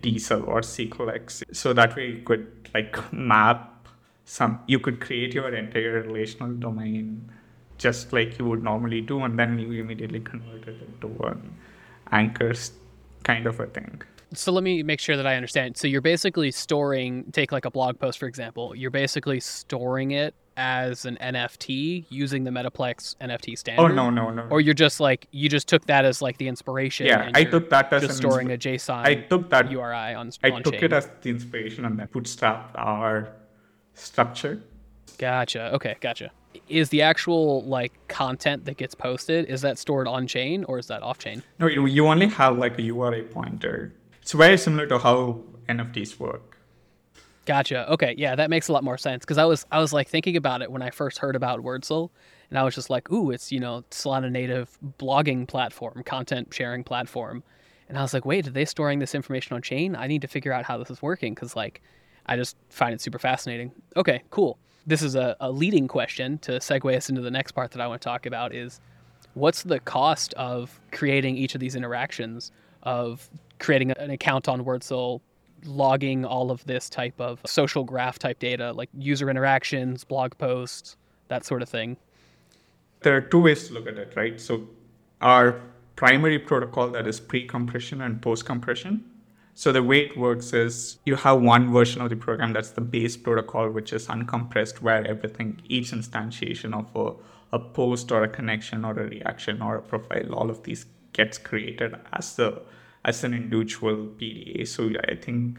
Diesel 0.00 0.44
or 0.44 0.60
SQLX. 0.60 1.42
So 1.52 1.72
that 1.72 1.96
way 1.96 2.10
you 2.10 2.22
could 2.22 2.46
like 2.72 3.12
map 3.12 3.88
some, 4.24 4.60
you 4.68 4.78
could 4.78 5.00
create 5.00 5.34
your 5.34 5.52
entire 5.52 6.02
relational 6.02 6.52
domain 6.54 7.30
just 7.78 8.12
like 8.12 8.38
you 8.38 8.44
would 8.44 8.62
normally 8.62 9.00
do, 9.00 9.22
and 9.24 9.36
then 9.36 9.58
you 9.58 9.72
immediately 9.72 10.20
convert 10.20 10.68
it 10.68 10.80
into 10.80 11.08
one. 11.08 11.52
anchors 12.12 12.72
kind 13.24 13.46
of 13.46 13.58
a 13.58 13.66
thing. 13.66 14.02
So 14.34 14.52
let 14.52 14.62
me 14.62 14.82
make 14.82 15.00
sure 15.00 15.16
that 15.16 15.26
I 15.26 15.34
understand. 15.34 15.76
So 15.76 15.88
you're 15.88 16.00
basically 16.00 16.50
storing, 16.50 17.24
take 17.32 17.52
like 17.52 17.64
a 17.64 17.70
blog 17.70 17.98
post, 17.98 18.18
for 18.18 18.26
example, 18.26 18.74
you're 18.74 18.90
basically 18.90 19.40
storing 19.40 20.12
it 20.12 20.34
as 20.56 21.04
an 21.04 21.16
NFT 21.20 22.06
using 22.08 22.44
the 22.44 22.50
Metaplex 22.50 23.16
NFT 23.16 23.52
oh, 23.52 23.54
standard. 23.54 23.82
Oh 23.82 23.88
no 23.88 24.10
no 24.10 24.30
no. 24.30 24.42
Or 24.50 24.60
you're 24.60 24.74
just 24.74 25.00
like 25.00 25.26
you 25.30 25.48
just 25.48 25.68
took 25.68 25.86
that 25.86 26.04
as 26.04 26.22
like 26.22 26.38
the 26.38 26.48
inspiration. 26.48 27.06
yeah, 27.06 27.30
I 27.34 27.44
took 27.44 27.70
that 27.70 27.92
as 27.92 28.02
just 28.02 28.16
storing 28.18 28.48
insp- 28.48 28.54
a 28.54 28.58
JSON 28.58 29.04
I 29.04 29.14
took 29.14 29.50
that 29.50 29.70
URI 29.70 30.14
on 30.14 30.30
I 30.42 30.50
on 30.50 30.62
took 30.62 30.74
chain. 30.74 30.84
it 30.84 30.92
as 30.92 31.08
the 31.22 31.30
inspiration 31.30 31.84
and 31.84 31.98
then 31.98 32.08
bootstrapped 32.08 32.72
our 32.74 33.32
structure. 33.94 34.62
Gotcha. 35.18 35.74
Okay, 35.74 35.96
gotcha. 36.00 36.30
Is 36.68 36.90
the 36.90 37.02
actual 37.02 37.62
like 37.64 37.92
content 38.08 38.64
that 38.66 38.76
gets 38.76 38.94
posted 38.94 39.46
is 39.46 39.62
that 39.62 39.78
stored 39.78 40.06
on 40.06 40.26
chain 40.26 40.64
or 40.64 40.78
is 40.78 40.86
that 40.88 41.02
off 41.02 41.18
chain? 41.18 41.42
No, 41.58 41.66
you, 41.66 41.86
you 41.86 42.06
only 42.06 42.28
have 42.28 42.58
like 42.58 42.78
a 42.78 42.82
URI 42.82 43.22
pointer. 43.22 43.94
It's 44.20 44.32
very 44.32 44.58
similar 44.58 44.86
to 44.86 44.98
how 44.98 45.40
NFTs 45.68 46.18
work. 46.18 46.51
Gotcha. 47.44 47.90
Okay, 47.92 48.14
yeah, 48.16 48.36
that 48.36 48.50
makes 48.50 48.68
a 48.68 48.72
lot 48.72 48.84
more 48.84 48.96
sense 48.96 49.24
because 49.24 49.38
I 49.38 49.44
was 49.44 49.66
I 49.72 49.80
was 49.80 49.92
like 49.92 50.08
thinking 50.08 50.36
about 50.36 50.62
it 50.62 50.70
when 50.70 50.80
I 50.80 50.90
first 50.90 51.18
heard 51.18 51.34
about 51.34 51.60
Wordcel, 51.60 52.10
and 52.50 52.58
I 52.58 52.62
was 52.62 52.74
just 52.74 52.88
like, 52.88 53.10
ooh, 53.10 53.32
it's 53.32 53.50
you 53.50 53.58
know 53.58 53.82
Solana 53.90 54.30
native 54.30 54.78
blogging 54.98 55.48
platform, 55.48 56.04
content 56.04 56.54
sharing 56.54 56.84
platform, 56.84 57.42
and 57.88 57.98
I 57.98 58.02
was 58.02 58.14
like, 58.14 58.24
wait, 58.24 58.46
are 58.46 58.52
they 58.52 58.64
storing 58.64 59.00
this 59.00 59.14
information 59.14 59.56
on 59.56 59.62
chain? 59.62 59.96
I 59.96 60.06
need 60.06 60.22
to 60.22 60.28
figure 60.28 60.52
out 60.52 60.64
how 60.64 60.78
this 60.78 60.88
is 60.88 61.02
working 61.02 61.34
because 61.34 61.56
like 61.56 61.82
I 62.26 62.36
just 62.36 62.56
find 62.70 62.94
it 62.94 63.00
super 63.00 63.18
fascinating. 63.18 63.72
Okay, 63.96 64.22
cool. 64.30 64.56
This 64.86 65.02
is 65.02 65.16
a, 65.16 65.36
a 65.40 65.50
leading 65.50 65.88
question 65.88 66.38
to 66.38 66.52
segue 66.52 66.96
us 66.96 67.08
into 67.08 67.22
the 67.22 67.30
next 67.30 67.52
part 67.52 67.72
that 67.72 67.80
I 67.80 67.88
want 67.88 68.00
to 68.02 68.08
talk 68.08 68.24
about 68.26 68.54
is 68.54 68.80
what's 69.34 69.64
the 69.64 69.80
cost 69.80 70.32
of 70.34 70.80
creating 70.92 71.36
each 71.36 71.54
of 71.54 71.60
these 71.60 71.74
interactions 71.74 72.52
of 72.84 73.28
creating 73.58 73.90
an 73.92 74.10
account 74.10 74.48
on 74.48 74.64
Wordcel 74.64 75.20
logging 75.64 76.24
all 76.24 76.50
of 76.50 76.64
this 76.64 76.88
type 76.88 77.20
of 77.20 77.40
social 77.46 77.84
graph 77.84 78.18
type 78.18 78.38
data 78.38 78.72
like 78.72 78.88
user 78.98 79.30
interactions 79.30 80.04
blog 80.04 80.36
posts 80.38 80.96
that 81.28 81.44
sort 81.44 81.62
of 81.62 81.68
thing 81.68 81.96
There 83.02 83.16
are 83.16 83.20
two 83.20 83.40
ways 83.40 83.68
to 83.68 83.74
look 83.74 83.86
at 83.86 83.98
it, 83.98 84.14
right? 84.16 84.40
So 84.40 84.68
our 85.20 85.60
primary 85.96 86.38
protocol 86.38 86.88
that 86.90 87.06
is 87.06 87.20
pre-compression 87.20 88.00
and 88.00 88.20
post-compression. 88.22 89.04
So 89.54 89.72
the 89.72 89.82
way 89.82 90.00
it 90.06 90.16
works 90.16 90.52
is 90.52 90.98
you 91.04 91.16
have 91.16 91.40
one 91.42 91.72
version 91.72 92.00
of 92.00 92.10
the 92.10 92.16
program 92.16 92.52
that's 92.52 92.70
the 92.70 92.80
base 92.80 93.16
protocol, 93.16 93.70
which 93.70 93.92
is 93.92 94.06
uncompressed, 94.06 94.80
where 94.80 95.06
everything, 95.06 95.60
each 95.68 95.90
instantiation 95.92 96.72
of 96.74 96.86
a, 96.96 97.56
a 97.56 97.58
post 97.58 98.10
or 98.12 98.22
a 98.24 98.28
connection 98.28 98.84
or 98.84 98.92
a 98.92 99.08
reaction 99.08 99.60
or 99.60 99.76
a 99.76 99.82
profile, 99.82 100.32
all 100.34 100.48
of 100.48 100.62
these 100.62 100.86
gets 101.12 101.38
created 101.38 101.94
as 102.12 102.36
the 102.36 102.62
as 103.04 103.24
an 103.24 103.34
individual 103.34 104.06
PDA. 104.18 104.66
So 104.66 104.90
I 105.08 105.14
think 105.16 105.58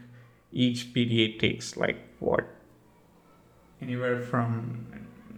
each 0.52 0.92
PDA 0.94 1.38
takes 1.38 1.76
like 1.76 1.98
what 2.20 2.46
anywhere 3.82 4.20
from 4.20 4.86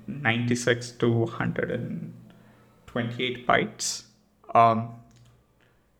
96 0.07 0.93
to 0.93 1.11
128 1.11 3.47
bytes. 3.47 4.05
Um, 4.55 4.91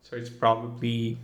so 0.03 0.17
it's 0.17 0.31
probably 0.31 1.19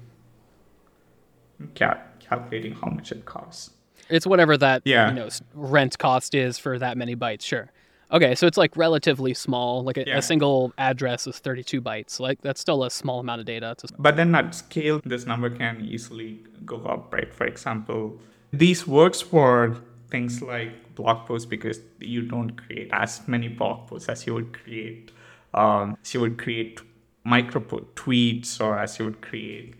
cal- 1.74 2.00
calculating 2.18 2.72
how 2.74 2.88
much 2.88 3.12
it 3.12 3.24
costs. 3.24 3.70
it's 4.08 4.26
whatever 4.26 4.56
that 4.58 4.82
Yeah. 4.84 5.08
you 5.08 5.14
know 5.14 5.28
rent 5.54 5.96
cost 5.98 6.34
is 6.34 6.58
for 6.58 6.76
that 6.78 6.96
many 6.98 7.14
bytes 7.14 7.42
sure 7.42 7.70
okay 8.12 8.34
so 8.34 8.46
it's 8.46 8.58
like 8.58 8.76
relatively 8.76 9.34
small 9.34 9.82
like 9.82 9.96
a, 9.96 10.04
Yeah. 10.06 10.18
a 10.18 10.22
single 10.22 10.72
address 10.78 11.26
is 11.26 11.38
32 11.38 11.80
bytes 11.80 12.20
like 12.20 12.40
that's 12.42 12.60
still 12.60 12.84
a 12.84 12.90
small 12.90 13.20
amount 13.20 13.40
of 13.40 13.46
data 13.46 13.74
to, 13.78 13.88
But 13.98 14.16
then 14.16 14.34
at 14.34 14.54
scale, 14.54 15.00
this 15.04 15.26
number 15.26 15.48
can 15.50 15.80
easily 15.84 16.40
go 16.64 16.76
up, 16.84 17.12
right? 17.12 17.32
For 17.32 17.46
example, 17.46 18.18
these 18.52 18.86
works 18.86 19.20
for 19.20 19.76
things 20.10 20.42
like 20.42 20.94
blog 20.94 21.26
posts 21.26 21.46
because 21.46 21.80
you 22.00 22.22
don't 22.22 22.50
create 22.50 22.88
as 22.92 23.26
many 23.26 23.48
blog 23.48 23.88
posts 23.88 24.08
as 24.08 24.26
you 24.26 24.34
would 24.34 24.52
create, 24.52 25.10
um, 25.54 25.96
as 26.02 26.12
you 26.14 26.20
would 26.20 26.36
create 26.38 26.80
micro 27.24 27.60
tweets 27.94 28.60
or 28.60 28.78
as 28.78 28.98
you 28.98 29.04
would 29.06 29.20
create. 29.22 29.74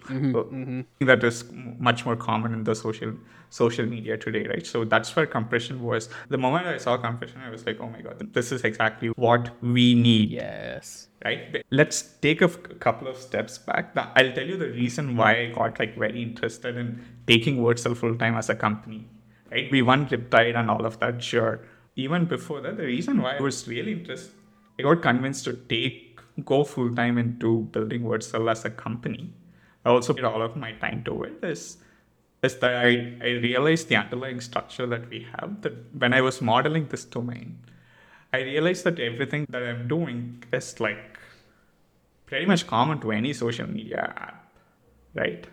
That 1.01 1.23
is 1.25 1.45
much 1.79 2.07
more 2.07 2.17
common 2.17 2.55
in 2.55 2.65
the 2.65 2.75
social 2.75 3.13
social 3.53 3.87
media 3.87 4.17
today, 4.17 4.47
right? 4.49 4.67
So 4.67 4.85
that's 4.85 5.15
where 5.15 5.27
compression 5.27 5.83
was. 5.83 6.09
The 6.29 6.39
moment 6.39 6.67
I 6.67 6.79
saw 6.79 6.97
compression, 6.97 7.41
I 7.47 7.51
was 7.51 7.67
like, 7.67 7.81
oh 7.81 7.89
my 7.89 8.01
god, 8.01 8.33
this 8.33 8.51
is 8.51 8.65
exactly 8.65 9.09
what 9.17 9.51
we 9.63 9.95
need. 9.95 10.31
Yes. 10.31 11.09
Right? 11.25 11.65
Let's 11.71 12.03
take 12.27 12.43
a 12.43 12.47
f- 12.47 12.59
couple 12.81 13.09
of 13.09 13.17
steps 13.17 13.59
back. 13.59 13.97
I'll 13.97 14.33
tell 14.33 14.47
you 14.53 14.57
the 14.57 14.71
reason 14.71 15.17
why 15.17 15.33
i 15.43 15.47
got 15.59 15.79
like 15.79 15.97
very 15.97 16.23
interested 16.23 16.77
in 16.77 16.89
taking 17.27 17.59
wordcel 17.59 17.97
full 17.97 18.17
time 18.17 18.37
as 18.37 18.49
a 18.49 18.57
company 18.57 19.07
right? 19.53 19.71
We 19.71 19.83
won 19.83 20.07
riptide 20.09 20.57
and 20.57 20.71
all 20.71 20.85
of 20.87 20.99
that 21.01 21.23
sure. 21.23 21.61
Even 21.95 22.25
before 22.25 22.61
that 22.63 22.79
the 22.79 22.85
reason 22.85 23.21
why 23.21 23.37
i 23.37 23.43
was 23.43 23.69
really 23.69 23.93
interested 23.93 24.33
i 24.79 24.83
got 24.83 25.03
convinced 25.03 25.45
to 25.45 25.53
take 25.73 26.21
go 26.47 26.65
full 26.65 26.95
time 26.95 27.19
into 27.19 27.51
building 27.73 28.03
wordcel 28.03 28.51
as 28.51 28.65
a 28.65 28.71
company. 28.71 29.31
I 29.85 29.91
also 29.91 30.15
put 30.15 30.25
all 30.25 30.41
of 30.41 30.57
my 30.57 30.73
time 30.73 31.03
to 31.05 31.25
it 31.25 31.45
is 31.45 31.79
is 32.43 32.59
that 32.59 32.75
I, 32.75 33.15
I 33.21 33.31
realized 33.41 33.89
the 33.89 33.97
underlying 33.97 34.41
structure 34.41 34.87
that 34.87 35.09
we 35.09 35.27
have 35.39 35.63
that 35.63 35.73
when 35.97 36.13
i 36.13 36.21
was 36.21 36.41
modeling 36.41 36.89
this 36.89 37.05
domain 37.05 37.59
I 38.33 38.41
realized 38.41 38.85
that 38.85 38.99
everything 38.99 39.47
that 39.51 39.63
I'm 39.63 39.89
doing 39.89 40.43
is 40.53 40.81
like 40.81 41.19
pretty 42.25 42.47
much 42.47 42.67
common 42.67 42.99
to 43.01 43.13
any 43.13 43.35
social 43.35 43.69
media 43.69 44.15
app, 44.17 44.51
right? 45.15 45.47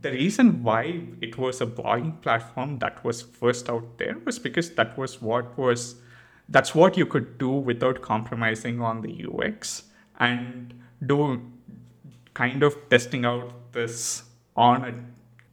The 0.00 0.10
reason 0.10 0.64
why 0.64 1.02
it 1.20 1.38
was 1.38 1.60
a 1.60 1.66
blogging 1.66 2.20
platform 2.20 2.80
that 2.80 3.04
was 3.04 3.22
first 3.22 3.70
out 3.70 3.98
there 3.98 4.16
was 4.24 4.40
because 4.40 4.70
that 4.74 4.98
was 4.98 5.22
what 5.22 5.56
was 5.56 5.96
that's 6.48 6.74
what 6.74 6.96
you 6.96 7.06
could 7.06 7.38
do 7.38 7.50
without 7.50 8.02
compromising 8.02 8.80
on 8.80 9.02
the 9.02 9.24
UX 9.26 9.84
and 10.18 10.74
do 11.04 11.40
kind 12.34 12.62
of 12.62 12.76
testing 12.90 13.24
out 13.24 13.72
this 13.72 14.24
on 14.56 14.84
a 14.84 14.94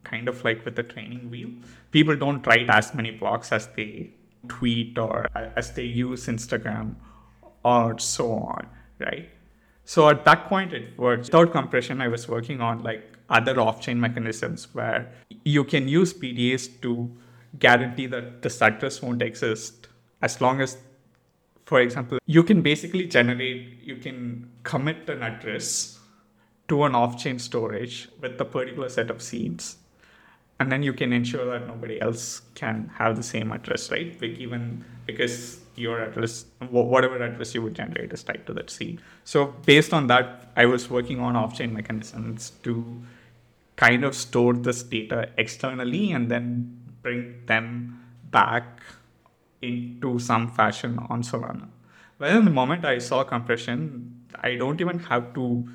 kind 0.03 0.27
of 0.27 0.43
like 0.43 0.63
with 0.65 0.75
the 0.75 0.83
training 0.83 1.29
wheel. 1.29 1.49
People 1.91 2.15
don't 2.15 2.45
write 2.45 2.69
as 2.69 2.93
many 2.93 3.17
blogs 3.17 3.51
as 3.51 3.67
they 3.75 4.11
tweet 4.47 4.97
or 4.97 5.27
as 5.55 5.71
they 5.71 5.83
use 5.83 6.27
Instagram 6.27 6.95
or 7.63 7.97
so 7.99 8.33
on, 8.33 8.67
right? 8.99 9.29
So 9.85 10.09
at 10.09 10.25
that 10.25 10.47
point, 10.47 10.73
it 10.73 10.97
worked. 10.97 11.25
Without 11.25 11.51
compression, 11.51 12.01
I 12.01 12.07
was 12.07 12.27
working 12.27 12.61
on 12.61 12.83
like 12.83 13.17
other 13.29 13.59
off-chain 13.59 13.99
mechanisms 13.99 14.67
where 14.73 15.11
you 15.43 15.63
can 15.63 15.87
use 15.87 16.13
PDAs 16.13 16.81
to 16.81 17.11
guarantee 17.59 18.07
that 18.07 18.41
this 18.41 18.61
address 18.61 19.01
won't 19.01 19.21
exist 19.21 19.87
as 20.21 20.39
long 20.39 20.61
as, 20.61 20.77
for 21.65 21.81
example, 21.81 22.17
you 22.25 22.43
can 22.43 22.61
basically 22.61 23.07
generate, 23.07 23.81
you 23.83 23.97
can 23.97 24.49
commit 24.63 25.09
an 25.09 25.21
address 25.21 25.99
to 26.69 26.83
an 26.85 26.95
off-chain 26.95 27.39
storage 27.39 28.07
with 28.21 28.39
a 28.39 28.45
particular 28.45 28.87
set 28.89 29.09
of 29.09 29.21
seeds 29.21 29.77
and 30.63 30.71
then 30.71 30.81
you 30.81 30.93
can 30.93 31.11
ensure 31.11 31.45
that 31.45 31.67
nobody 31.67 31.99
else 32.01 32.41
can 32.55 32.89
have 32.99 33.17
the 33.17 33.23
same 33.23 33.51
address 33.51 33.91
right? 33.91 34.19
Like 34.21 34.37
even 34.45 34.85
because 35.05 35.59
your 35.75 36.01
address 36.01 36.45
whatever 36.69 37.21
address 37.21 37.53
you 37.53 37.61
would 37.61 37.73
generate 37.73 38.13
is 38.13 38.23
tied 38.23 38.45
to 38.47 38.53
that 38.53 38.69
seed 38.69 39.01
so 39.23 39.47
based 39.65 39.91
on 39.91 40.05
that 40.05 40.51
i 40.55 40.65
was 40.67 40.87
working 40.87 41.19
on 41.19 41.35
off-chain 41.35 41.73
mechanisms 41.73 42.51
to 42.61 42.73
kind 43.75 44.03
of 44.03 44.13
store 44.15 44.53
this 44.53 44.83
data 44.83 45.27
externally 45.39 46.11
and 46.11 46.29
then 46.29 46.45
bring 47.01 47.43
them 47.47 47.99
back 48.29 48.83
into 49.63 50.19
some 50.19 50.47
fashion 50.51 50.99
on 51.09 51.23
solana. 51.23 51.67
Well 52.19 52.37
in 52.37 52.45
the 52.45 52.51
moment 52.51 52.85
i 52.85 52.99
saw 52.99 53.23
compression 53.23 54.25
i 54.43 54.55
don't 54.55 54.79
even 54.79 54.99
have 54.99 55.33
to 55.33 55.67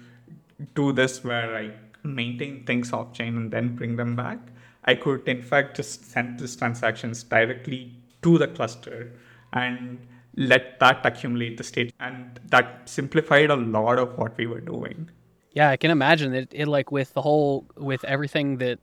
do 0.75 0.93
this 0.93 1.25
where 1.25 1.57
I 1.57 1.71
maintain 2.03 2.65
things 2.65 2.93
off 2.93 3.13
chain 3.13 3.37
and 3.37 3.51
then 3.51 3.77
bring 3.77 3.97
them 3.97 4.17
back. 4.17 4.39
I 4.85 4.95
could, 4.95 5.29
in 5.29 5.43
fact, 5.43 5.77
just 5.77 6.11
send 6.11 6.39
these 6.41 6.57
transactions 6.57 7.23
directly 7.23 7.93
to 8.23 8.39
the 8.39 8.49
cluster 8.49 9.13
and 9.53 10.07
let 10.37 10.79
that 10.81 11.05
accumulate 11.05 11.57
the 11.57 11.65
state. 11.65 11.93
And 12.01 12.39
that 12.47 12.89
simplified 12.89 13.51
a 13.51 13.57
lot 13.57 13.99
of 13.99 14.17
what 14.17 14.37
we 14.37 14.47
were 14.47 14.61
doing. 14.61 15.11
Yeah, 15.53 15.71
I 15.71 15.77
can 15.77 15.91
imagine 15.91 16.33
that 16.33 16.49
it 16.53 16.69
like 16.69 16.93
with 16.93 17.13
the 17.15 17.23
whole 17.23 17.65
with 17.77 18.05
everything 18.05 18.59
that 18.59 18.79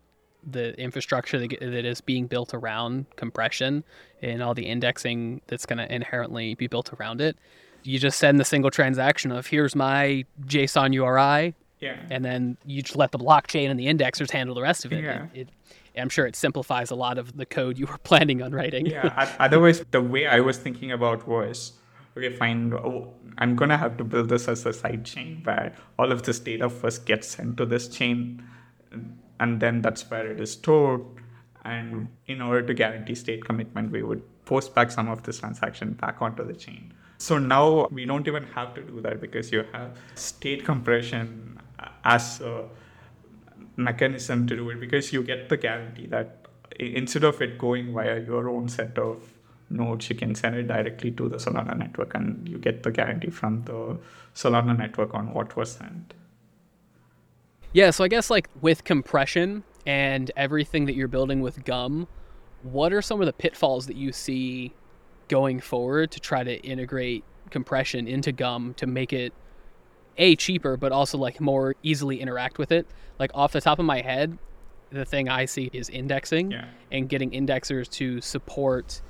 the 0.48 0.80
infrastructure 0.80 1.40
that, 1.40 1.60
that 1.60 1.86
is 1.86 2.02
being 2.02 2.28
built 2.28 2.54
around 2.54 3.06
compression 3.16 3.84
and 4.22 4.44
all 4.44 4.54
the 4.54 4.66
indexing 4.66 5.42
that's 5.48 5.66
going 5.66 5.78
to 5.78 5.92
inherently 5.94 6.54
be 6.56 6.68
built 6.68 6.94
around 6.94 7.22
it. 7.22 7.38
You 7.84 7.98
just 8.00 8.20
send 8.20 8.40
the 8.40 8.46
single 8.46 8.70
transaction 8.72 9.32
of 9.32 9.48
here's 9.48 9.76
my 9.76 10.26
JSON 10.46 10.94
URI, 10.94 11.56
Yeah. 11.80 11.98
and 12.12 12.26
then 12.26 12.58
you 12.66 12.82
just 12.82 12.96
let 12.96 13.12
the 13.12 13.20
blockchain 13.20 13.70
and 13.72 13.80
the 13.80 13.86
indexers 13.88 14.32
handle 14.32 14.54
the 14.56 14.62
rest 14.62 14.86
of 14.86 14.94
it. 14.94 15.04
Yeah. 15.04 15.28
It, 15.34 15.42
it, 15.42 15.50
I'm 15.98 16.10
sure 16.10 16.26
it 16.26 16.36
simplifies 16.36 16.92
a 16.92 16.96
lot 16.96 17.18
of 17.18 17.38
the 17.38 17.46
code 17.46 17.78
you 17.78 17.86
were 17.86 17.98
planning 18.04 18.42
on 18.42 18.52
writing. 18.52 18.86
yeah. 18.86 19.36
Otherwise, 19.40 19.84
the 19.92 20.02
way 20.02 20.28
I 20.28 20.40
was 20.40 20.58
thinking 20.58 20.92
about 20.92 21.28
was 21.28 21.74
okay, 22.18 22.34
fine, 22.34 22.74
oh, 22.74 23.14
I'm 23.38 23.56
going 23.56 23.70
to 23.70 23.78
have 23.78 23.98
to 23.98 24.04
build 24.04 24.30
this 24.30 24.48
as 24.48 24.66
a 24.66 24.74
side 24.74 25.06
chain 25.06 25.42
where 25.44 25.76
all 26.00 26.12
of 26.12 26.24
this 26.24 26.40
data 26.40 26.70
first 26.70 27.06
gets 27.06 27.28
sent 27.28 27.58
to 27.58 27.66
this 27.66 27.88
chain, 27.88 28.44
and 29.40 29.60
then 29.60 29.82
that's 29.82 30.10
where 30.10 30.30
it 30.32 30.40
is 30.40 30.54
stored. 30.54 31.02
And 31.66 32.08
in 32.28 32.42
order 32.42 32.62
to 32.62 32.74
guarantee 32.74 33.16
state 33.16 33.44
commitment, 33.44 33.92
we 33.92 34.04
would 34.04 34.22
post 34.46 34.76
back 34.76 34.92
some 34.92 35.10
of 35.10 35.24
this 35.24 35.40
transaction 35.40 35.94
back 35.94 36.22
onto 36.22 36.46
the 36.46 36.54
chain. 36.54 36.94
So 37.18 37.38
now 37.40 37.88
we 37.92 38.06
don't 38.06 38.28
even 38.28 38.44
have 38.44 38.74
to 38.76 38.82
do 38.82 39.02
that 39.02 39.20
because 39.20 39.52
you 39.52 39.64
have 39.74 39.98
state 40.16 40.64
compression 40.64 41.60
as 42.04 42.42
a 42.42 42.66
mechanism 43.78 44.48
to 44.48 44.56
do 44.56 44.70
it 44.70 44.80
because 44.80 45.12
you 45.12 45.24
get 45.24 45.50
the 45.50 45.58
guarantee 45.58 46.08
that 46.08 46.48
instead 46.80 47.24
of 47.24 47.42
it 47.42 47.58
going 47.58 47.94
via 47.94 48.20
your 48.20 48.50
own 48.50 48.68
set 48.68 48.98
of 48.98 49.34
nodes, 49.70 50.10
you 50.10 50.16
can 50.16 50.36
send 50.36 50.56
it 50.56 50.68
directly 50.68 51.12
to 51.12 51.30
the 51.30 51.38
Solana 51.38 51.78
network 51.78 52.14
and 52.16 52.48
you 52.48 52.58
get 52.58 52.84
the 52.84 52.92
guarantee 52.92 53.30
from 53.30 53.64
the 53.64 53.98
Solana 54.34 54.78
network 54.78 55.14
on 55.14 55.34
what 55.34 55.56
was 55.56 55.74
sent. 55.74 56.14
Yeah, 57.74 57.92
so 57.92 58.04
I 58.04 58.08
guess 58.08 58.30
like 58.30 58.50
with 58.62 58.84
compression 58.84 59.64
and 59.86 60.32
everything 60.36 60.86
that 60.86 60.96
you're 60.96 61.08
building 61.08 61.42
with 61.42 61.66
Gum, 61.66 62.08
what 62.64 62.94
are 62.94 63.02
some 63.02 63.20
of 63.20 63.26
the 63.26 63.34
pitfalls 63.34 63.88
that 63.88 63.98
you 63.98 64.12
see 64.12 64.74
going 65.28 65.60
forward 65.60 66.12
to 66.12 66.20
try 66.20 66.44
to 66.44 66.56
integrate 66.62 67.24
compression 67.50 68.08
into 68.08 68.32
Gum 68.32 68.74
to 68.76 68.88
make 68.88 69.14
it 69.14 69.34
a 70.18 70.36
cheaper 70.36 70.78
but 70.78 70.92
also 70.92 71.18
like 71.18 71.40
more 71.42 71.76
easily 71.84 72.20
interact 72.22 72.58
with 72.58 72.72
it? 72.72 72.88
Like 73.20 73.32
off 73.34 73.52
the 73.52 73.62
top 73.62 73.80
of 73.80 73.86
my 73.86 74.02
head, 74.02 74.38
the 74.92 75.06
thing 75.06 75.30
I 75.30 75.46
see 75.46 75.70
is 75.74 75.90
indexing 75.90 76.52
Yeah. 76.52 76.66
and 76.92 77.10
getting 77.10 77.32
indexers 77.32 77.90
to 77.92 78.22
support 78.22 79.02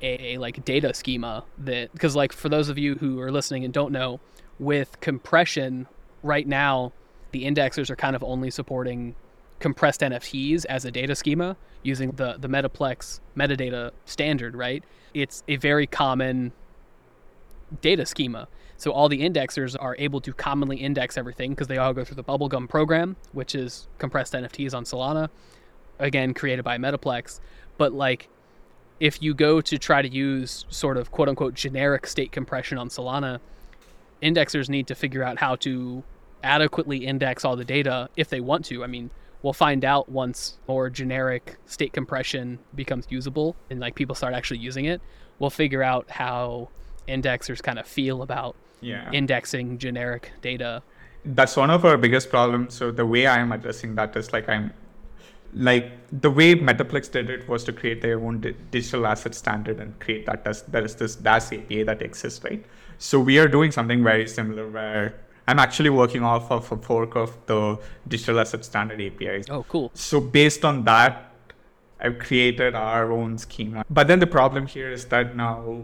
a, 0.00 0.34
a 0.34 0.38
like 0.38 0.64
data 0.64 0.94
schema 0.94 1.44
that 1.58 1.92
because 1.92 2.16
like 2.16 2.32
for 2.32 2.48
those 2.48 2.68
of 2.68 2.78
you 2.78 2.94
who 2.96 3.20
are 3.20 3.30
listening 3.30 3.64
and 3.64 3.72
don't 3.72 3.92
know 3.92 4.20
with 4.58 5.00
compression 5.00 5.86
right 6.22 6.46
now 6.46 6.92
the 7.32 7.44
indexers 7.44 7.88
are 7.88 7.96
kind 7.96 8.16
of 8.16 8.22
only 8.24 8.50
supporting 8.50 9.14
compressed 9.60 10.00
nfts 10.00 10.64
as 10.66 10.84
a 10.84 10.90
data 10.90 11.14
schema 11.14 11.56
using 11.84 12.10
the 12.12 12.36
the 12.38 12.48
metaplex 12.48 13.20
metadata 13.36 13.92
standard 14.04 14.56
right 14.56 14.82
it's 15.14 15.42
a 15.46 15.54
very 15.56 15.86
common 15.86 16.50
data 17.80 18.04
schema 18.04 18.48
so 18.76 18.90
all 18.90 19.08
the 19.08 19.20
indexers 19.20 19.76
are 19.78 19.94
able 19.98 20.20
to 20.20 20.32
commonly 20.32 20.76
index 20.76 21.16
everything 21.16 21.50
because 21.50 21.66
they 21.66 21.78
all 21.78 21.92
go 21.92 22.04
through 22.04 22.16
the 22.16 22.24
bubblegum 22.24 22.68
program 22.68 23.16
which 23.32 23.54
is 23.54 23.88
compressed 23.98 24.32
nfts 24.32 24.74
on 24.74 24.84
solana 24.84 25.28
again 25.98 26.34
created 26.34 26.64
by 26.64 26.78
metaplex 26.78 27.40
but 27.78 27.92
like 27.92 28.28
if 29.02 29.20
you 29.20 29.34
go 29.34 29.60
to 29.60 29.78
try 29.78 30.00
to 30.00 30.08
use 30.08 30.64
sort 30.68 30.96
of 30.96 31.10
quote 31.10 31.28
unquote 31.28 31.54
generic 31.54 32.06
state 32.06 32.30
compression 32.30 32.78
on 32.78 32.88
Solana, 32.88 33.40
indexers 34.22 34.68
need 34.68 34.86
to 34.86 34.94
figure 34.94 35.24
out 35.24 35.38
how 35.38 35.56
to 35.56 36.04
adequately 36.44 36.98
index 37.04 37.44
all 37.44 37.56
the 37.56 37.64
data 37.64 38.08
if 38.16 38.28
they 38.28 38.40
want 38.40 38.64
to. 38.66 38.84
I 38.84 38.86
mean, 38.86 39.10
we'll 39.42 39.54
find 39.54 39.84
out 39.84 40.08
once 40.08 40.60
more 40.68 40.88
generic 40.88 41.56
state 41.66 41.92
compression 41.92 42.60
becomes 42.76 43.06
usable 43.10 43.56
and 43.70 43.80
like 43.80 43.96
people 43.96 44.14
start 44.14 44.34
actually 44.34 44.60
using 44.60 44.84
it. 44.84 45.00
We'll 45.40 45.50
figure 45.50 45.82
out 45.82 46.08
how 46.08 46.68
indexers 47.08 47.62
kind 47.62 47.78
of 47.78 47.86
feel 47.86 48.22
about 48.22 48.54
Yeah. 48.80 49.10
indexing 49.12 49.78
generic 49.78 50.32
data. 50.42 50.82
that's 51.24 51.56
one 51.56 51.70
of 51.70 51.84
our 51.84 51.96
biggest 51.96 52.30
problems. 52.30 52.74
So 52.74 52.90
the 52.90 53.06
way 53.06 53.28
I'm 53.28 53.52
addressing 53.52 53.94
that 53.94 54.16
is 54.16 54.32
like 54.32 54.48
I'm 54.48 54.72
like 55.54 55.92
the 56.10 56.30
way 56.30 56.54
Metaplex 56.56 57.12
did 57.12 57.30
it 57.30 57.48
was 57.48 57.62
to 57.64 57.72
create 57.72 58.00
their 58.02 58.18
own 58.18 58.40
di- 58.40 58.56
digital 58.72 59.06
asset 59.06 59.34
standard 59.34 59.78
and 59.78 59.96
create 60.00 60.26
that 60.26 60.42
as 60.46 60.62
there 60.62 60.84
is 60.84 60.96
this 60.96 61.14
DAS 61.14 61.52
API 61.52 61.84
that 61.84 62.02
exists, 62.02 62.42
right? 62.42 62.64
So 62.98 63.20
we 63.20 63.38
are 63.38 63.46
doing 63.46 63.70
something 63.70 64.02
very 64.02 64.26
similar 64.26 64.68
where 64.68 65.14
I'm 65.46 65.60
actually 65.60 65.90
working 65.90 66.24
off 66.24 66.50
of 66.50 66.72
a 66.72 66.76
fork 66.76 67.14
of 67.14 67.36
the 67.46 67.78
digital 68.08 68.40
asset 68.40 68.64
standard 68.64 69.00
APIs. 69.00 69.46
Oh, 69.50 69.64
cool. 69.68 69.90
So 69.94 70.20
based 70.20 70.64
on 70.64 70.82
that, 70.84 71.30
I've 72.00 72.18
created 72.18 72.74
our 72.74 73.12
own 73.12 73.38
schema. 73.38 73.84
But 73.90 74.08
then 74.08 74.18
the 74.18 74.26
problem 74.26 74.66
here 74.66 74.90
is 74.90 75.04
that 75.06 75.36
now, 75.36 75.82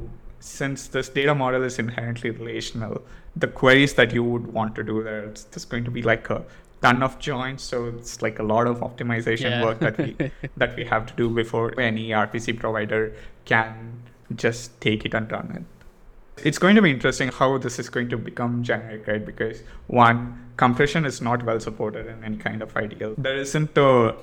since 0.48 0.88
this 0.88 1.08
data 1.08 1.34
model 1.34 1.62
is 1.62 1.78
inherently 1.78 2.30
relational, 2.30 3.02
the 3.36 3.46
queries 3.46 3.94
that 3.94 4.12
you 4.12 4.24
would 4.24 4.46
want 4.46 4.74
to 4.76 4.82
do 4.82 5.02
there, 5.02 5.24
it's 5.24 5.44
just 5.44 5.68
going 5.68 5.84
to 5.84 5.90
be 5.90 6.02
like 6.02 6.30
a 6.30 6.44
ton 6.82 7.02
of 7.02 7.18
joins. 7.18 7.62
So 7.62 7.86
it's 7.86 8.22
like 8.22 8.38
a 8.38 8.42
lot 8.42 8.66
of 8.66 8.80
optimization 8.80 9.50
Yeah. 9.50 9.64
work 9.64 9.80
that 9.80 9.98
we 9.98 10.16
that 10.56 10.76
we 10.76 10.84
have 10.84 11.06
to 11.06 11.14
do 11.14 11.28
before 11.30 11.78
any 11.80 12.08
RPC 12.10 12.58
provider 12.58 13.02
can 13.44 14.02
just 14.34 14.80
take 14.80 15.04
it 15.04 15.14
and 15.14 15.30
run 15.30 15.52
it. 15.58 16.46
It's 16.48 16.58
going 16.58 16.76
to 16.76 16.82
be 16.82 16.90
interesting 16.90 17.28
how 17.28 17.58
this 17.58 17.78
is 17.78 17.88
going 17.88 18.08
to 18.10 18.16
become 18.16 18.62
generic, 18.62 19.06
right? 19.08 19.24
Because 19.30 19.62
one, 19.88 20.18
compression 20.56 21.04
is 21.04 21.20
not 21.20 21.44
well 21.44 21.58
supported 21.58 22.06
in 22.06 22.22
any 22.22 22.36
kind 22.36 22.62
of 22.62 22.74
IDL. 22.74 23.14
There 23.18 23.36
isn't 23.36 23.76
a 23.76 24.14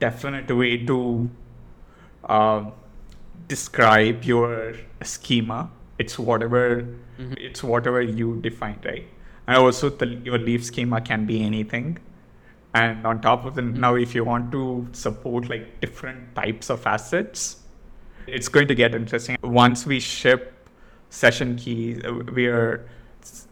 definite 0.00 0.50
way 0.54 0.76
to 0.90 1.30
um, 2.28 2.72
describe 3.48 4.24
your 4.24 4.74
schema. 5.02 5.70
It's 5.98 6.18
whatever 6.18 6.86
it's 7.18 7.62
whatever 7.62 8.02
you 8.02 8.40
define, 8.40 8.78
right? 8.84 9.06
And 9.46 9.56
also, 9.56 9.88
the, 9.88 10.06
your 10.06 10.38
leaf 10.38 10.64
schema 10.64 11.00
can 11.00 11.26
be 11.26 11.42
anything. 11.42 11.98
And 12.74 13.06
on 13.06 13.20
top 13.20 13.46
of 13.46 13.58
it, 13.58 13.62
now 13.62 13.94
if 13.94 14.14
you 14.14 14.24
want 14.24 14.52
to 14.52 14.86
support 14.92 15.48
like 15.48 15.80
different 15.80 16.34
types 16.34 16.68
of 16.68 16.86
assets, 16.86 17.62
it's 18.26 18.48
going 18.48 18.68
to 18.68 18.74
get 18.74 18.94
interesting. 18.94 19.38
Once 19.42 19.86
we 19.86 19.98
ship 20.00 20.68
session 21.08 21.56
keys, 21.56 22.02
uh, 22.04 22.12
we 22.34 22.46
are 22.48 22.86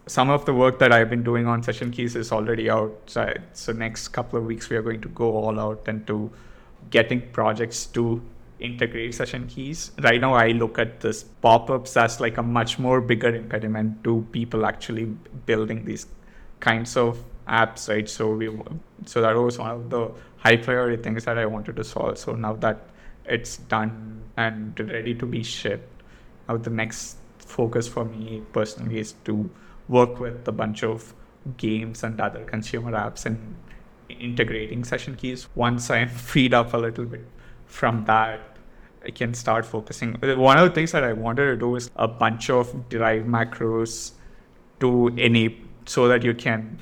some 0.07 0.29
of 0.29 0.45
the 0.45 0.53
work 0.53 0.79
that 0.81 0.93
I've 0.93 1.09
been 1.09 1.23
doing 1.23 1.47
on 1.47 1.63
session 1.63 1.91
keys 1.91 2.17
is 2.17 2.33
already 2.33 2.69
out. 2.69 2.93
So, 3.07 3.33
so 3.55 3.73
next 3.73 4.09
couple 4.09 4.39
of 4.39 4.45
weeks 4.45 4.69
we 4.69 4.77
are 4.77 4.83
going 4.83 5.01
to 5.01 5.09
go 5.09 5.33
all 5.33 5.59
out 5.59 5.89
into 5.89 6.31
getting 6.91 7.23
projects 7.31 7.87
to 7.87 8.21
integrate 8.61 9.15
session 9.15 9.47
keys. 9.47 9.93
Right 10.03 10.21
now 10.21 10.35
I 10.35 10.49
look 10.49 10.79
at 10.79 11.01
this 11.01 11.23
pop-ups 11.23 11.97
as 11.97 12.21
like 12.21 12.39
a 12.39 12.43
much 12.43 12.79
more 12.79 13.01
bigger 13.01 13.35
impediment 13.35 14.05
to 14.05 14.27
people 14.33 14.67
actually 14.67 15.07
building 15.47 15.85
these 15.85 16.07
kinds 16.61 16.97
of 16.97 17.23
apps, 17.49 17.89
right? 17.89 18.09
So 18.09 18.35
we 18.35 18.51
so 19.07 19.21
that 19.21 19.37
was 19.37 19.59
one 19.59 19.71
of 19.71 19.91
the 19.91 20.11
high 20.37 20.57
priority 20.57 21.03
things 21.03 21.25
that 21.25 21.39
I 21.39 21.47
wanted 21.47 21.77
to 21.77 21.85
solve. 21.85 22.19
So 22.19 22.33
now 22.35 22.55
that 22.55 22.81
it's 23.25 23.57
done 23.57 24.23
and 24.37 24.79
ready 24.79 25.15
to 25.15 25.27
be 25.27 25.43
shipped, 25.43 26.03
now 26.49 26.57
the 26.57 26.71
next 26.71 27.17
focus 27.39 27.87
for 27.89 28.05
me 28.05 28.43
personally 28.53 28.99
is 28.99 29.13
to 29.25 29.51
work 29.89 30.19
with 30.19 30.49
a 30.49 30.53
bunch 30.53 30.83
of 30.83 31.15
games 31.59 32.03
and 32.03 32.21
other 32.21 32.45
consumer 32.45 32.93
apps 32.93 33.27
and 33.27 33.57
integrating 34.09 34.85
session 34.85 35.15
keys. 35.17 35.49
Once 35.55 35.91
I'm 35.91 36.09
freed 36.31 36.55
up 36.55 36.73
a 36.73 36.79
little 36.79 37.05
bit 37.05 37.27
from 37.75 38.05
that, 38.05 38.41
I 39.05 39.11
can 39.11 39.35
start 39.35 39.67
focusing. 39.67 40.15
One 40.23 40.59
of 40.59 40.69
the 40.69 40.75
things 40.75 40.93
that 40.93 41.05
I 41.05 41.13
wanted 41.13 41.47
to 41.47 41.57
do 41.57 41.77
is 41.77 41.91
a 41.97 42.09
bunch 42.09 42.49
of 42.49 42.89
derived 42.89 43.27
macros 43.27 44.13
to 44.81 45.13
any 45.19 45.61
so 45.85 46.09
that 46.09 46.23
you 46.23 46.35
can 46.35 46.79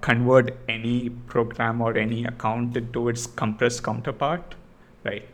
convert 0.00 0.56
any 0.68 1.10
program 1.10 1.80
or 1.80 1.96
any 1.96 2.24
account 2.24 2.76
into 2.76 3.08
its 3.08 3.26
compressed 3.26 3.82
counterpart, 3.82 4.54
right? 5.04 5.28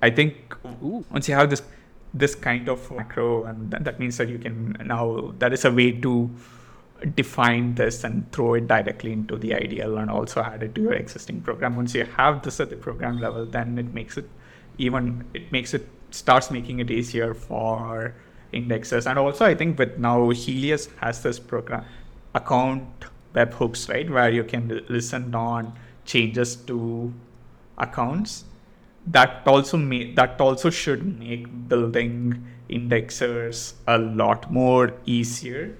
I 0.00 0.10
think 0.10 0.56
Ooh. 0.82 1.04
once 1.10 1.28
you 1.28 1.34
have 1.34 1.50
this 1.50 1.62
this 2.16 2.34
kind 2.36 2.68
of 2.68 2.90
macro, 2.92 3.44
and 3.44 3.70
that, 3.72 3.84
that 3.84 3.98
means 3.98 4.16
that 4.18 4.28
you 4.28 4.38
can 4.38 4.76
now 4.84 5.34
that 5.40 5.52
is 5.52 5.64
a 5.64 5.72
way 5.72 5.90
to 6.06 6.30
define 7.14 7.74
this 7.74 8.04
and 8.04 8.30
throw 8.32 8.54
it 8.54 8.68
directly 8.68 9.12
into 9.12 9.36
the 9.36 9.50
IDL 9.50 10.00
and 10.00 10.10
also 10.10 10.40
add 10.42 10.62
it 10.62 10.74
to 10.76 10.82
your 10.82 10.92
existing 10.92 11.40
program. 11.40 11.76
Once 11.76 11.94
you 11.94 12.04
have 12.04 12.42
this 12.42 12.60
at 12.60 12.70
the 12.70 12.76
program 12.76 13.20
level, 13.20 13.44
then 13.44 13.78
it 13.78 13.92
makes 13.92 14.16
it 14.16 14.28
even 14.78 15.24
it 15.34 15.50
makes 15.52 15.74
it 15.74 15.88
starts 16.10 16.50
making 16.50 16.80
it 16.80 16.90
easier 16.90 17.34
for 17.34 18.14
indexes. 18.52 19.06
And 19.06 19.18
also 19.18 19.44
I 19.44 19.54
think 19.54 19.78
with 19.78 19.98
now 19.98 20.30
Helius 20.30 20.88
has 20.98 21.22
this 21.22 21.38
program 21.38 21.84
account 22.34 22.86
webhooks, 23.34 23.88
right, 23.88 24.08
where 24.08 24.30
you 24.30 24.44
can 24.44 24.84
listen 24.88 25.34
on 25.34 25.72
changes 26.04 26.56
to 26.56 27.12
accounts 27.78 28.44
that 29.06 29.42
also 29.46 29.76
may, 29.76 30.12
that 30.14 30.40
also 30.40 30.70
should 30.70 31.18
make 31.18 31.68
building 31.68 32.46
indexers 32.70 33.74
a 33.86 33.98
lot 33.98 34.50
more 34.50 34.94
easier 35.04 35.76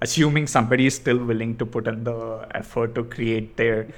assuming 0.00 0.46
somebody 0.46 0.86
is 0.86 0.96
still 0.96 1.18
willing 1.18 1.56
to 1.56 1.66
put 1.66 1.86
in 1.86 2.02
the 2.04 2.46
effort 2.54 2.94
to 2.94 3.04
create 3.04 3.56
their 3.56 3.88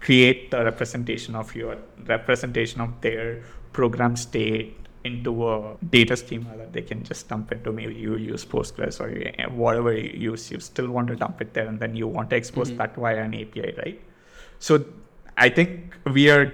create 0.00 0.50
the 0.50 0.62
representation 0.64 1.34
of 1.34 1.54
your 1.54 1.76
representation 2.06 2.80
of 2.80 3.00
their 3.00 3.42
program 3.78 4.14
state 4.16 4.74
into 5.08 5.32
a 5.48 5.54
data 5.96 6.14
schema 6.22 6.56
that 6.60 6.72
they 6.76 6.82
can 6.90 7.02
just 7.10 7.28
dump 7.32 7.52
into 7.56 7.72
maybe 7.78 7.94
you 8.04 8.16
use 8.16 8.44
postgres 8.54 9.00
or 9.02 9.08
you, 9.16 9.26
whatever 9.64 9.92
you 9.92 10.10
use 10.30 10.50
you 10.52 10.58
still 10.70 10.88
want 10.96 11.06
to 11.12 11.16
dump 11.22 11.40
it 11.44 11.52
there 11.54 11.68
and 11.72 11.78
then 11.82 11.94
you 12.00 12.06
want 12.16 12.28
to 12.32 12.36
expose 12.42 12.70
Mhm. 12.72 12.78
that 12.80 12.96
via 13.04 13.20
an 13.28 13.34
api 13.42 13.68
right 13.82 14.00
so 14.68 14.78
i 15.46 15.48
think 15.58 15.96
we 16.16 16.24
are 16.36 16.46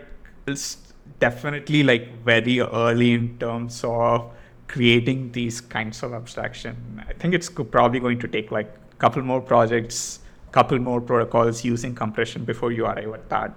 definitely 1.18 1.82
like 1.82 2.06
very 2.24 2.60
early 2.60 3.12
in 3.12 3.38
terms 3.38 3.82
of 3.84 4.30
creating 4.66 5.30
these 5.32 5.60
kinds 5.60 6.02
of 6.02 6.12
abstraction, 6.14 6.74
I 7.08 7.12
think 7.12 7.34
it's 7.34 7.48
probably 7.48 8.00
going 8.00 8.18
to 8.20 8.28
take 8.28 8.50
like 8.50 8.70
a 8.92 8.96
couple 8.96 9.22
more 9.22 9.40
projects, 9.40 10.20
couple 10.52 10.78
more 10.78 11.00
protocols 11.00 11.64
using 11.64 11.94
compression 11.94 12.44
before 12.44 12.72
you 12.72 12.86
arrive 12.86 13.12
at 13.14 13.28
that. 13.28 13.54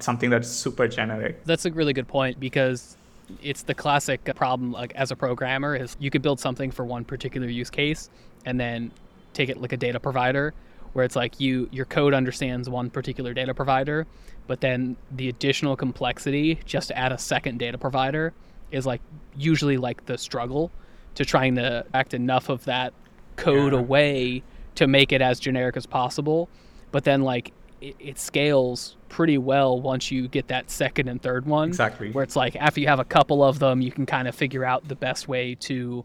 Something 0.00 0.30
that's 0.30 0.48
super 0.48 0.88
generic. 0.88 1.44
That's 1.44 1.64
a 1.66 1.72
really 1.72 1.92
good 1.92 2.08
point 2.08 2.40
because 2.40 2.96
it's 3.42 3.62
the 3.62 3.74
classic 3.74 4.22
problem 4.36 4.70
like 4.72 4.92
as 4.94 5.10
a 5.10 5.16
programmer 5.16 5.74
is 5.74 5.96
you 5.98 6.10
could 6.10 6.20
build 6.22 6.38
something 6.38 6.70
for 6.70 6.84
one 6.84 7.04
particular 7.04 7.48
use 7.48 7.70
case 7.70 8.10
and 8.44 8.60
then 8.60 8.90
take 9.32 9.48
it 9.48 9.56
like 9.60 9.72
a 9.72 9.76
data 9.78 9.98
provider 9.98 10.52
where 10.92 11.06
it's 11.06 11.16
like 11.16 11.40
you 11.40 11.66
your 11.72 11.86
code 11.86 12.12
understands 12.12 12.68
one 12.68 12.90
particular 12.90 13.32
data 13.32 13.54
provider 13.54 14.06
but 14.46 14.60
then 14.60 14.94
the 15.10 15.30
additional 15.30 15.74
complexity 15.74 16.60
just 16.66 16.88
to 16.88 16.98
add 16.98 17.12
a 17.12 17.18
second 17.18 17.58
data 17.58 17.78
provider 17.78 18.34
is 18.70 18.84
like 18.84 19.00
usually 19.36 19.78
like 19.78 20.04
the 20.04 20.18
struggle 20.18 20.70
to 21.14 21.24
trying 21.24 21.54
to 21.54 21.84
act 21.94 22.12
enough 22.12 22.50
of 22.50 22.62
that 22.66 22.92
code 23.36 23.72
Yeah. 23.72 23.78
away 23.78 24.42
to 24.74 24.86
make 24.86 25.12
it 25.12 25.22
as 25.22 25.40
generic 25.40 25.78
as 25.78 25.86
possible 25.86 26.50
but 26.92 27.04
then 27.04 27.22
like 27.22 27.52
it, 27.88 27.96
it 28.00 28.18
scales 28.18 28.96
pretty 29.08 29.38
well 29.38 29.80
once 29.80 30.10
you 30.10 30.26
get 30.28 30.48
that 30.48 30.70
second 30.70 31.08
and 31.08 31.20
third 31.22 31.46
one 31.46 31.68
Exactly. 31.68 32.10
where 32.12 32.24
it's 32.24 32.36
like 32.36 32.56
after 32.56 32.80
you 32.80 32.88
have 32.88 32.98
a 33.00 33.04
couple 33.04 33.44
of 33.44 33.58
them 33.58 33.80
you 33.80 33.92
can 33.92 34.06
kind 34.06 34.26
of 34.28 34.34
figure 34.34 34.64
out 34.64 34.86
the 34.88 34.96
best 34.96 35.28
way 35.28 35.54
to 35.68 36.04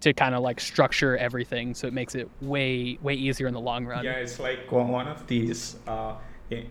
to 0.00 0.12
kind 0.12 0.34
of 0.34 0.42
like 0.42 0.58
structure 0.60 1.16
everything 1.16 1.74
so 1.74 1.86
it 1.86 1.92
makes 1.92 2.14
it 2.14 2.28
way 2.40 2.98
way 3.02 3.14
easier 3.14 3.46
in 3.46 3.54
the 3.54 3.60
long 3.70 3.84
run 3.86 4.04
Yeah, 4.04 4.24
it's 4.24 4.38
like 4.48 4.70
one 4.72 4.88
one 4.88 5.08
of 5.08 5.26
these. 5.26 5.76
Uh, 5.86 6.14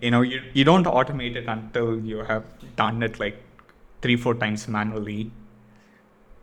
you 0.02 0.10
know, 0.14 0.22
you 0.32 0.42
you 0.58 0.64
don't 0.64 0.86
automate 0.86 1.36
it 1.36 1.48
until 1.48 2.00
you 2.00 2.18
have 2.32 2.44
done 2.76 3.04
it 3.04 3.20
like 3.20 3.38
three 4.02 4.16
four 4.24 4.34
times 4.34 4.68
manually, 4.68 5.32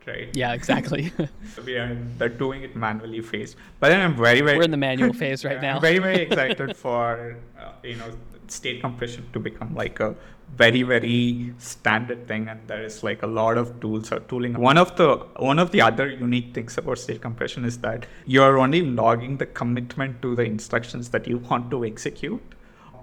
right? 0.07 0.29
yeah 0.33 0.53
exactly. 0.53 1.11
We 1.65 1.77
are 1.77 1.85
in 1.85 2.17
the 2.17 2.29
doing 2.29 2.63
it 2.63 2.75
manually 2.75 3.21
phase. 3.21 3.55
But 3.79 3.89
then 3.89 4.01
I'm 4.01 4.15
very 4.15 4.41
very 4.41 4.57
we're 4.57 4.63
in 4.63 4.71
the 4.71 4.77
manual 4.77 5.13
phase 5.23 5.45
right 5.45 5.61
now 5.61 5.75
I'm 5.75 5.81
very 5.81 5.99
very 5.99 6.21
excited 6.21 6.75
for 6.75 7.37
uh, 7.59 7.71
you 7.83 7.95
know 7.95 8.11
state 8.47 8.81
compression 8.81 9.27
to 9.33 9.39
become 9.39 9.73
like 9.73 9.99
a 9.99 10.15
very 10.55 10.83
very 10.83 11.53
standard 11.57 12.27
thing. 12.27 12.47
And 12.47 12.59
there 12.67 12.83
is 12.83 13.03
like 13.03 13.23
a 13.23 13.27
lot 13.27 13.57
of 13.57 13.79
tools 13.79 14.11
or 14.11 14.19
tooling. 14.19 14.53
One 14.53 14.77
of 14.77 14.95
the 14.95 15.17
one 15.37 15.59
of 15.59 15.71
the 15.71 15.81
other 15.81 16.07
unique 16.09 16.53
things 16.53 16.77
about 16.77 16.99
state 16.99 17.21
compression 17.21 17.65
is 17.65 17.79
that 17.79 18.05
you're 18.25 18.57
only 18.57 18.81
logging 18.81 19.37
the 19.37 19.45
commitment 19.45 20.21
to 20.21 20.35
the 20.35 20.43
instructions 20.43 21.09
that 21.09 21.27
you 21.27 21.39
want 21.39 21.71
to 21.71 21.85
execute 21.85 22.41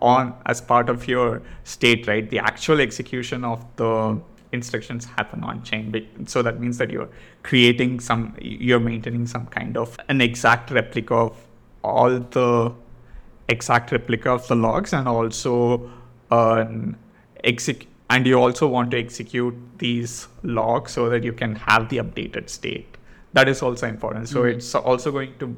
on 0.00 0.34
as 0.46 0.60
part 0.60 0.88
of 0.88 1.06
your 1.06 1.42
state 1.64 2.06
right? 2.06 2.28
The 2.28 2.38
actual 2.38 2.80
execution 2.80 3.44
of 3.44 3.64
the 3.76 4.20
instructions 4.52 5.04
happen 5.04 5.42
on 5.42 5.62
chain 5.62 6.06
so 6.26 6.42
that 6.42 6.60
means 6.60 6.78
that 6.78 6.90
you're 6.90 7.08
creating 7.42 7.98
some 8.00 8.34
you're 8.40 8.80
maintaining 8.80 9.26
some 9.26 9.46
kind 9.46 9.76
of 9.76 9.96
an 10.08 10.20
exact 10.20 10.70
replica 10.70 11.14
of 11.14 11.46
all 11.82 12.18
the 12.18 12.72
exact 13.48 13.90
replica 13.92 14.30
of 14.30 14.46
the 14.48 14.54
logs 14.54 14.92
and 14.92 15.08
also 15.08 15.90
an 16.30 16.96
exec 17.44 17.86
and 18.10 18.26
you 18.26 18.38
also 18.38 18.68
want 18.68 18.90
to 18.90 18.98
execute 18.98 19.54
these 19.78 20.28
logs 20.42 20.92
so 20.92 21.08
that 21.08 21.24
you 21.24 21.32
can 21.32 21.54
have 21.56 21.88
the 21.88 21.96
updated 21.98 22.48
state 22.50 22.96
that 23.32 23.48
is 23.48 23.62
also 23.62 23.86
important 23.88 24.28
so 24.28 24.42
Mhm. 24.42 24.54
it's 24.54 24.74
also 24.74 25.10
going 25.10 25.34
to 25.38 25.54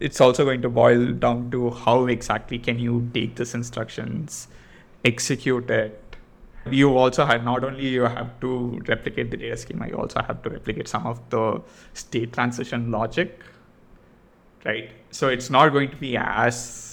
it's 0.00 0.20
also 0.20 0.44
going 0.44 0.60
to 0.62 0.68
boil 0.68 1.12
down 1.24 1.50
to 1.50 1.70
how 1.70 2.06
exactly 2.06 2.58
can 2.58 2.78
you 2.78 3.08
take 3.14 3.36
these 3.36 3.54
instructions 3.54 4.48
execute 5.04 5.70
it 5.70 6.01
you 6.70 6.96
also 6.96 7.24
have 7.24 7.44
not 7.44 7.64
only 7.64 7.88
you 7.88 8.02
have 8.02 8.38
to 8.40 8.80
replicate 8.88 9.30
the 9.30 9.36
data 9.36 9.56
schema 9.56 9.88
you 9.88 9.94
also 9.94 10.22
have 10.22 10.42
to 10.42 10.50
replicate 10.50 10.88
some 10.88 11.06
of 11.06 11.20
the 11.30 11.60
state 11.94 12.32
transition 12.32 12.90
logic 12.90 13.40
right? 14.64 14.90
So 15.10 15.28
it's 15.28 15.50
not 15.50 15.70
going 15.70 15.90
to 15.90 15.96
be 15.96 16.16
as 16.16 16.88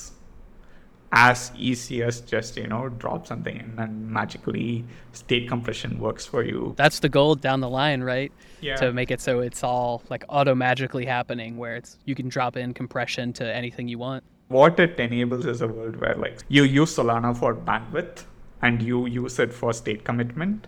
as 1.12 1.52
easy 1.58 2.04
as 2.04 2.22
just 2.22 2.56
you 2.56 2.68
know 2.68 2.88
drop 2.88 3.26
something 3.26 3.58
in 3.58 3.74
and 3.80 4.12
magically 4.12 4.86
state 5.12 5.48
compression 5.48 6.00
works 6.00 6.26
for 6.26 6.44
you. 6.44 6.74
That's 6.78 7.00
the 7.00 7.10
goal 7.10 7.36
down 7.36 7.62
the 7.62 7.70
line 7.70 8.02
right? 8.04 8.32
Yeah. 8.62 8.76
To 8.76 8.94
make 8.94 9.10
it 9.10 9.22
so 9.22 9.40
it's 9.40 9.64
all 9.64 10.04
like 10.10 10.24
auto 10.30 10.54
magically 10.54 11.06
happening 11.06 11.58
where 11.58 11.76
it's 11.76 11.98
you 12.06 12.16
can 12.16 12.30
drop 12.30 12.58
in 12.58 12.74
compression 12.74 13.34
to 13.34 13.56
anything 13.56 13.88
you 13.88 13.98
want. 13.98 14.24
What 14.50 14.80
it 14.80 15.00
enables 15.00 15.46
is 15.46 15.62
a 15.62 15.68
world 15.68 15.96
where 15.96 16.16
like 16.16 16.40
you 16.48 16.64
use 16.64 16.96
solana 16.96 17.36
for 17.36 17.56
bandwidth 17.56 18.26
and 18.62 18.82
you 18.82 19.06
use 19.08 19.40
it 19.40 19.54
for 19.54 19.72
state 19.74 20.04
commitment 20.04 20.68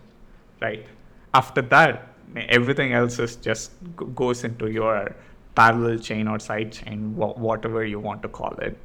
right 0.60 0.86
after 1.34 1.62
that 1.74 2.08
everything 2.58 2.92
else 2.92 3.18
is 3.18 3.36
just 3.36 3.72
goes 4.14 4.44
into 4.44 4.70
your 4.70 5.14
parallel 5.54 5.98
chain 5.98 6.28
or 6.28 6.38
side 6.38 6.72
chain 6.72 7.14
whatever 7.16 7.84
you 7.84 8.00
want 8.00 8.22
to 8.22 8.28
call 8.28 8.54
it 8.68 8.78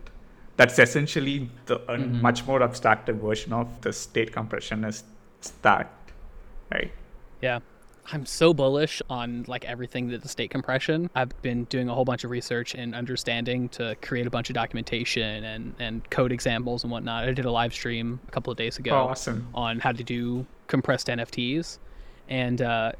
that's 0.58 0.80
essentially 0.80 1.50
the 1.68 1.76
a 1.94 1.98
Mhm. 1.98 2.22
much 2.28 2.46
more 2.48 2.62
abstracted 2.68 3.22
version 3.22 3.54
of 3.54 3.68
the 3.82 3.94
state 3.94 4.32
compression 4.40 4.84
is 4.92 5.04
that 5.62 5.92
right 6.72 6.92
Yeah. 7.42 7.60
I'm 8.12 8.26
so 8.26 8.54
bullish 8.54 9.02
on 9.10 9.44
like 9.48 9.66
everything 9.66 10.10
that 10.10 10.22
the 10.22 10.30
state 10.30 10.50
compression. 10.50 11.10
I've 11.14 11.40
been 11.42 11.66
doing 11.66 11.90
a 11.90 11.94
whole 11.94 12.06
bunch 12.06 12.24
of 12.24 12.32
research 12.32 12.74
and 12.74 12.96
understanding 12.96 13.68
to 13.70 13.96
create 14.02 14.26
a 14.26 14.30
bunch 14.30 14.50
of 14.50 14.54
documentation 14.54 15.44
and, 15.44 15.76
and 15.80 16.10
code 16.10 16.32
examples 16.32 16.84
and 16.84 16.92
whatnot. 16.92 17.26
I 17.26 17.34
did 17.34 17.46
a 17.46 17.52
live 17.52 17.74
stream 17.74 18.20
a 18.28 18.32
couple 18.32 18.52
of 18.52 18.58
days 18.58 18.78
ago 18.78 18.92
oh, 18.92 19.10
awesome 19.10 19.48
on 19.54 19.80
how 19.80 19.92
to 19.92 20.04
do 20.04 20.46
compressed 20.68 21.08
NFTs 21.08 21.80
and 22.30 22.62
uh, 22.62 22.94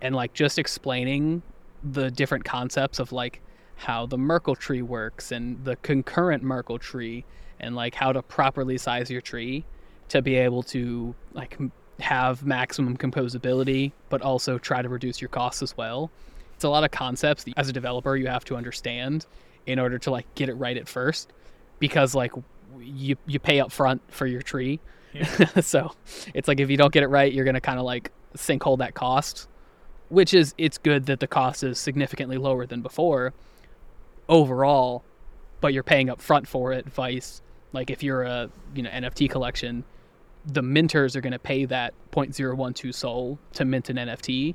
and 0.00 0.14
like 0.14 0.32
just 0.32 0.58
explaining 0.58 1.42
the 1.84 2.10
different 2.10 2.44
concepts 2.44 2.98
of 2.98 3.12
like 3.12 3.40
how 3.76 4.06
the 4.06 4.18
Merkle 4.18 4.56
tree 4.56 4.82
works 4.82 5.32
and 5.32 5.62
the 5.64 5.76
concurrent 5.76 6.42
Merkle 6.42 6.78
tree 6.78 7.24
and 7.58 7.76
like 7.76 7.94
how 7.94 8.12
to 8.12 8.22
properly 8.22 8.78
size 8.78 9.10
your 9.10 9.20
tree 9.20 9.64
to 10.08 10.22
be 10.22 10.36
able 10.36 10.62
to 10.62 11.14
like 11.34 11.58
have 12.00 12.44
maximum 12.44 12.96
composability 12.96 13.92
but 14.08 14.22
also 14.22 14.58
try 14.58 14.82
to 14.82 14.88
reduce 14.88 15.20
your 15.20 15.28
costs 15.28 15.62
as 15.62 15.76
well. 15.76 16.10
It's 16.54 16.64
a 16.64 16.68
lot 16.68 16.84
of 16.84 16.90
concepts 16.90 17.44
that 17.44 17.54
as 17.56 17.68
a 17.68 17.72
developer 17.72 18.16
you 18.16 18.26
have 18.26 18.44
to 18.46 18.56
understand 18.56 19.26
in 19.66 19.78
order 19.78 19.98
to 19.98 20.10
like 20.10 20.32
get 20.34 20.48
it 20.48 20.54
right 20.54 20.76
at 20.76 20.88
first 20.88 21.32
because 21.78 22.14
like 22.14 22.32
you 22.78 23.16
you 23.26 23.38
pay 23.38 23.60
up 23.60 23.72
front 23.72 24.02
for 24.08 24.26
your 24.26 24.42
tree. 24.42 24.80
so 25.60 25.92
it's 26.34 26.48
like 26.48 26.60
if 26.60 26.70
you 26.70 26.76
don't 26.76 26.92
get 26.92 27.02
it 27.02 27.08
right, 27.08 27.32
you're 27.32 27.44
gonna 27.44 27.60
kind 27.60 27.78
of 27.78 27.84
like 27.84 28.12
sinkhole 28.36 28.78
that 28.78 28.94
cost, 28.94 29.48
which 30.08 30.34
is 30.34 30.54
it's 30.58 30.78
good 30.78 31.06
that 31.06 31.20
the 31.20 31.26
cost 31.26 31.62
is 31.62 31.78
significantly 31.78 32.36
lower 32.36 32.66
than 32.66 32.80
before 32.80 33.32
overall, 34.28 35.02
but 35.60 35.72
you're 35.72 35.82
paying 35.82 36.08
up 36.08 36.20
front 36.20 36.46
for 36.46 36.72
it. 36.72 36.86
Vice 36.88 37.42
like 37.72 37.90
if 37.90 38.02
you're 38.02 38.22
a 38.22 38.50
you 38.74 38.82
know 38.82 38.90
NFT 38.90 39.30
collection, 39.30 39.84
the 40.46 40.62
minters 40.62 41.16
are 41.16 41.20
gonna 41.20 41.38
pay 41.38 41.64
that 41.66 41.94
0.012 42.12 42.94
SOL 42.94 43.38
to 43.54 43.64
mint 43.64 43.90
an 43.90 43.96
NFT. 43.96 44.54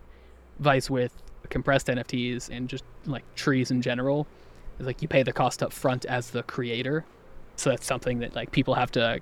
Vice 0.59 0.89
with 0.89 1.21
compressed 1.49 1.87
NFTs 1.87 2.49
and 2.49 2.67
just 2.67 2.83
like 3.05 3.23
trees 3.35 3.71
in 3.71 3.81
general, 3.81 4.27
is 4.79 4.85
like 4.85 5.01
you 5.01 5.07
pay 5.07 5.23
the 5.23 5.33
cost 5.33 5.61
up 5.61 5.71
front 5.71 6.05
as 6.05 6.31
the 6.31 6.43
creator. 6.43 7.05
So 7.55 7.69
that's 7.69 7.85
something 7.85 8.19
that 8.19 8.35
like 8.35 8.51
people 8.51 8.73
have 8.73 8.91
to 8.91 9.19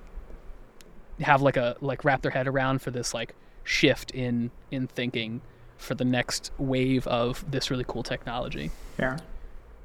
have 1.20 1.42
like 1.42 1.56
a 1.56 1.76
like 1.80 2.04
wrap 2.04 2.22
their 2.22 2.30
head 2.30 2.48
around 2.48 2.82
for 2.82 2.90
this 2.90 3.14
like 3.14 3.34
shift 3.62 4.10
in 4.10 4.50
in 4.70 4.86
thinking 4.86 5.40
for 5.78 5.94
the 5.94 6.04
next 6.04 6.50
wave 6.58 7.06
of 7.06 7.44
this 7.50 7.70
really 7.70 7.84
cool 7.86 8.02
technology. 8.02 8.70
Yeah. 8.98 9.18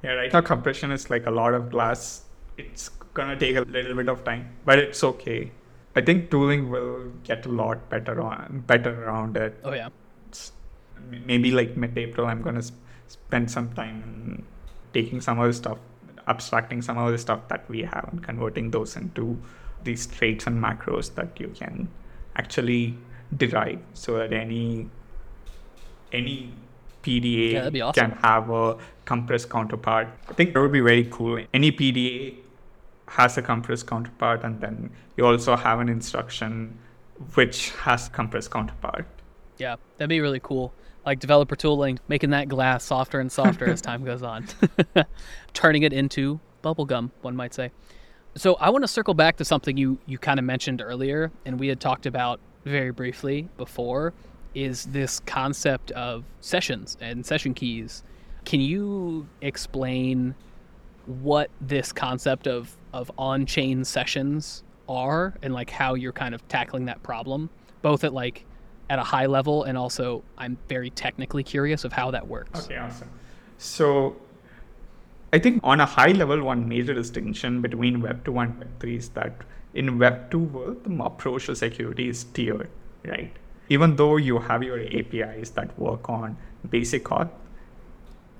Yeah, 0.03 0.11
right 0.13 0.31
now 0.31 0.41
compression 0.41 0.91
is 0.91 1.09
like 1.09 1.25
a 1.25 1.31
lot 1.31 1.53
of 1.53 1.69
glass. 1.69 2.23
It's 2.57 2.89
gonna 3.13 3.37
take 3.37 3.55
a 3.57 3.61
little 3.61 3.95
bit 3.95 4.09
of 4.09 4.23
time, 4.23 4.55
but 4.65 4.79
it's 4.79 5.03
okay. 5.03 5.51
I 5.95 6.01
think 6.01 6.29
tooling 6.31 6.69
will 6.69 7.09
get 7.23 7.45
a 7.45 7.49
lot 7.49 7.89
better 7.89 8.21
on 8.21 8.63
better 8.67 9.03
around 9.05 9.37
it. 9.37 9.59
Oh 9.63 9.73
yeah. 9.73 9.89
It's, 10.27 10.51
maybe 11.25 11.51
like 11.51 11.75
mid-April, 11.75 12.27
I'm 12.27 12.41
gonna 12.41 12.59
s- 12.59 12.71
spend 13.07 13.49
some 13.49 13.73
time 13.73 14.45
taking 14.93 15.19
some 15.21 15.39
of 15.39 15.47
the 15.47 15.53
stuff, 15.53 15.77
abstracting 16.27 16.81
some 16.81 16.97
of 16.97 17.11
the 17.11 17.17
stuff 17.17 17.47
that 17.47 17.67
we 17.69 17.81
have, 17.81 18.07
and 18.11 18.23
converting 18.23 18.69
those 18.71 18.95
into 18.95 19.37
these 19.83 20.05
traits 20.07 20.45
and 20.47 20.61
macros 20.63 21.13
that 21.15 21.39
you 21.39 21.47
can 21.49 21.87
actually 22.35 22.95
derive, 23.35 23.79
so 23.93 24.17
that 24.17 24.31
any 24.33 24.89
any 26.11 26.53
PDA 27.03 27.73
Yeah, 27.73 27.83
awesome. 27.85 28.11
can 28.11 28.19
have 28.21 28.49
a 28.49 28.77
compressed 29.05 29.49
counterpart. 29.49 30.07
I 30.29 30.33
think 30.33 30.53
that 30.53 30.59
would 30.59 30.71
be 30.71 30.81
very 30.81 31.05
cool. 31.09 31.39
Any 31.53 31.71
PDA 31.71 32.35
has 33.09 33.37
a 33.37 33.41
compressed 33.41 33.87
counterpart, 33.87 34.43
and 34.43 34.61
then 34.61 34.91
you 35.17 35.25
also 35.25 35.55
have 35.55 35.79
an 35.79 35.89
instruction 35.89 36.77
which 37.33 37.71
has 37.71 38.07
a 38.07 38.11
compressed 38.11 38.51
counterpart. 38.51 39.05
Yeah, 39.57 39.75
that'd 39.97 40.09
be 40.09 40.21
really 40.21 40.39
cool. 40.39 40.73
Like 41.05 41.19
developer 41.19 41.55
tooling, 41.55 41.99
making 42.07 42.29
that 42.31 42.47
glass 42.47 42.83
softer 42.83 43.19
and 43.19 43.31
softer 43.31 43.67
as 43.67 43.81
time 43.81 44.05
goes 44.05 44.21
on, 44.21 44.45
turning 45.53 45.83
it 45.83 45.91
into 45.91 46.39
bubblegum, 46.63 47.09
one 47.21 47.35
might 47.35 47.53
say. 47.53 47.71
So 48.35 48.55
I 48.55 48.69
want 48.69 48.83
to 48.83 48.87
circle 48.87 49.15
back 49.15 49.37
to 49.37 49.45
something 49.45 49.75
you 49.75 49.97
you 50.05 50.17
kind 50.17 50.39
of 50.39 50.45
mentioned 50.45 50.81
earlier, 50.81 51.31
and 51.45 51.59
we 51.59 51.67
had 51.67 51.79
talked 51.79 52.05
about 52.05 52.39
very 52.63 52.91
briefly 52.91 53.49
before, 53.57 54.13
is 54.53 54.85
this 54.85 55.19
concept 55.21 55.91
of 55.91 56.25
sessions 56.41 56.95
and 57.01 57.25
session 57.25 57.53
keys. 57.53 58.03
Can 58.45 58.61
you 58.61 59.27
explain 59.41 60.35
what 61.05 61.49
this 61.59 61.91
concept 61.91 62.47
of 62.47 62.77
of 62.93 63.11
on-chain 63.17 63.83
sessions 63.83 64.63
are 64.87 65.35
and 65.43 65.53
like 65.53 65.69
how 65.69 65.93
you're 65.93 66.13
kind 66.13 66.33
of 66.33 66.47
tackling 66.47 66.85
that 66.85 67.01
problem 67.03 67.49
both 67.81 68.03
at 68.03 68.13
like 68.13 68.45
at 68.89 68.97
a 68.99 69.03
high 69.03 69.27
level 69.27 69.63
and 69.63 69.77
also 69.77 70.23
I'm 70.37 70.57
very 70.67 70.89
technically 70.89 71.43
curious 71.43 71.83
of 71.83 71.93
how 71.93 72.11
that 72.11 72.27
works. 72.27 72.65
Okay, 72.65 72.77
awesome. 72.77 73.09
So 73.57 74.15
I 75.31 75.37
think 75.37 75.61
on 75.63 75.79
a 75.79 75.85
high 75.85 76.11
level, 76.11 76.41
one 76.43 76.67
major 76.67 76.93
distinction 76.93 77.61
between 77.61 78.01
Web 78.01 78.25
2 78.25 78.39
and 78.39 78.57
Web 78.57 78.79
3 78.79 78.95
is 78.95 79.09
that 79.09 79.43
in 79.73 79.99
Web 79.99 80.31
2 80.31 80.39
world, 80.39 80.83
the 80.83 81.03
approach 81.03 81.45
to 81.45 81.55
security 81.55 82.09
is 82.09 82.23
tiered, 82.23 82.69
right? 83.05 83.31
Even 83.69 83.95
though 83.95 84.17
you 84.17 84.39
have 84.39 84.63
your 84.63 84.79
APIs 84.79 85.51
that 85.51 85.77
work 85.77 86.09
on 86.09 86.35
basic 86.67 87.03
auth, 87.03 87.29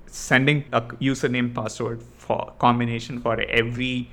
sending 0.07 0.65
a 0.71 0.81
username 0.81 1.53
password 1.53 2.01
for 2.17 2.53
combination 2.57 3.21
for 3.21 3.39
every 3.39 4.09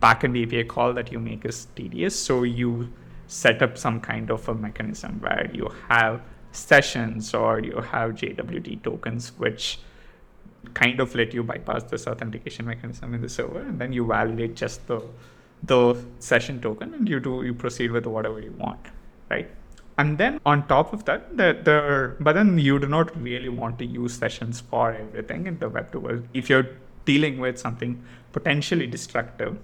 backend 0.00 0.42
API 0.42 0.64
call 0.64 0.92
that 0.94 1.12
you 1.12 1.18
make 1.18 1.44
is 1.44 1.66
tedious. 1.76 2.18
So 2.18 2.42
you 2.42 2.92
set 3.26 3.62
up 3.62 3.78
some 3.78 4.00
kind 4.00 4.30
of 4.30 4.48
a 4.48 4.54
mechanism 4.54 5.20
where 5.20 5.50
you 5.52 5.70
have 5.88 6.22
sessions 6.52 7.32
or 7.34 7.60
you 7.60 7.80
have 7.80 8.12
JWT 8.12 8.82
tokens, 8.82 9.32
which 9.38 9.78
kind 10.74 11.00
of 11.00 11.14
let 11.14 11.34
you 11.34 11.42
bypass 11.42 11.84
this 11.84 12.06
authentication 12.06 12.66
mechanism 12.66 13.14
in 13.14 13.20
the 13.20 13.28
server, 13.28 13.60
and 13.60 13.78
then 13.78 13.92
you 13.92 14.06
validate 14.06 14.54
just 14.54 14.86
the 14.86 15.02
the 15.64 15.96
session 16.18 16.60
token, 16.60 16.92
and 16.94 17.08
you 17.08 17.20
do 17.20 17.42
you 17.44 17.54
proceed 17.54 17.90
with 17.92 18.06
whatever 18.06 18.40
you 18.40 18.52
want, 18.58 18.80
right? 19.30 19.48
And 19.98 20.18
then 20.18 20.40
on 20.44 20.66
top 20.66 20.92
of 20.92 21.04
that, 21.04 21.36
the, 21.36 21.58
the 21.62 22.16
but 22.18 22.32
then 22.32 22.58
you 22.58 22.78
do 22.78 22.86
not 22.86 23.16
really 23.20 23.48
want 23.48 23.78
to 23.78 23.84
use 23.86 24.14
sessions 24.14 24.60
for 24.60 24.92
everything 24.92 25.46
in 25.46 25.58
the 25.58 25.68
web 25.68 25.92
2 25.92 26.00
world. 26.00 26.28
If 26.34 26.48
you're 26.48 26.68
dealing 27.04 27.38
with 27.38 27.58
something 27.58 28.02
potentially 28.32 28.86
destructive, 28.86 29.58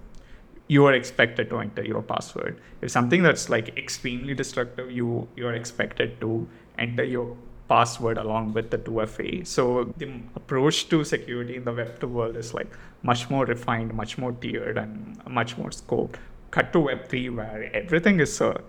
you 0.69 0.85
are 0.85 0.93
expected 0.93 1.49
to 1.49 1.57
enter 1.57 1.83
your 1.83 2.01
password. 2.03 2.61
If 2.81 2.91
something 2.91 3.23
that's 3.23 3.49
like 3.49 3.75
extremely 3.75 4.35
destructive, 4.35 4.91
you 4.91 5.27
you're 5.35 5.53
expected 5.53 6.21
to 6.21 6.47
enter 6.77 7.03
your 7.03 7.35
password 7.67 8.17
along 8.17 8.53
with 8.53 8.69
the 8.69 8.77
2FA. 8.77 9.45
So 9.45 9.93
the 9.97 10.21
approach 10.35 10.87
to 10.89 11.03
security 11.03 11.55
in 11.55 11.65
the 11.65 11.71
Web2 11.71 12.03
world 12.09 12.37
is 12.37 12.53
like 12.53 12.71
much 13.03 13.29
more 13.29 13.45
refined, 13.45 13.93
much 13.93 14.17
more 14.17 14.31
tiered, 14.31 14.77
and 14.77 15.19
much 15.27 15.57
more 15.57 15.69
scoped. 15.69 16.15
Cut 16.51 16.71
to 16.73 16.79
Web3 16.79 17.35
where 17.35 17.75
everything 17.75 18.19
is 18.19 18.39
a 18.41 18.61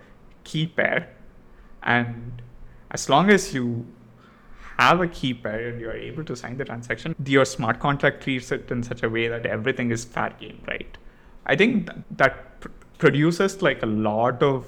key 0.44 0.66
pair, 0.66 1.08
and 1.82 2.42
as 2.90 3.08
long 3.08 3.30
as 3.30 3.54
you 3.54 3.86
have 4.78 5.02
a 5.02 5.06
key 5.06 5.34
pair 5.34 5.68
and 5.68 5.80
you're 5.80 6.00
able 6.08 6.24
to 6.24 6.34
sign 6.34 6.56
the 6.56 6.64
transaction, 6.64 7.14
your 7.26 7.44
smart 7.44 7.78
contract 7.78 8.22
treats 8.22 8.50
it 8.52 8.70
in 8.70 8.82
such 8.82 9.02
a 9.02 9.10
way 9.10 9.28
that 9.28 9.44
everything 9.44 9.90
is 9.90 10.04
fair 10.04 10.34
game, 10.40 10.62
right? 10.66 10.96
I 11.50 11.56
think 11.56 11.86
that, 11.86 11.98
that 12.18 12.60
pr- 12.60 12.68
produces 12.98 13.60
like 13.60 13.82
a 13.82 13.86
lot 13.86 14.40
of 14.40 14.66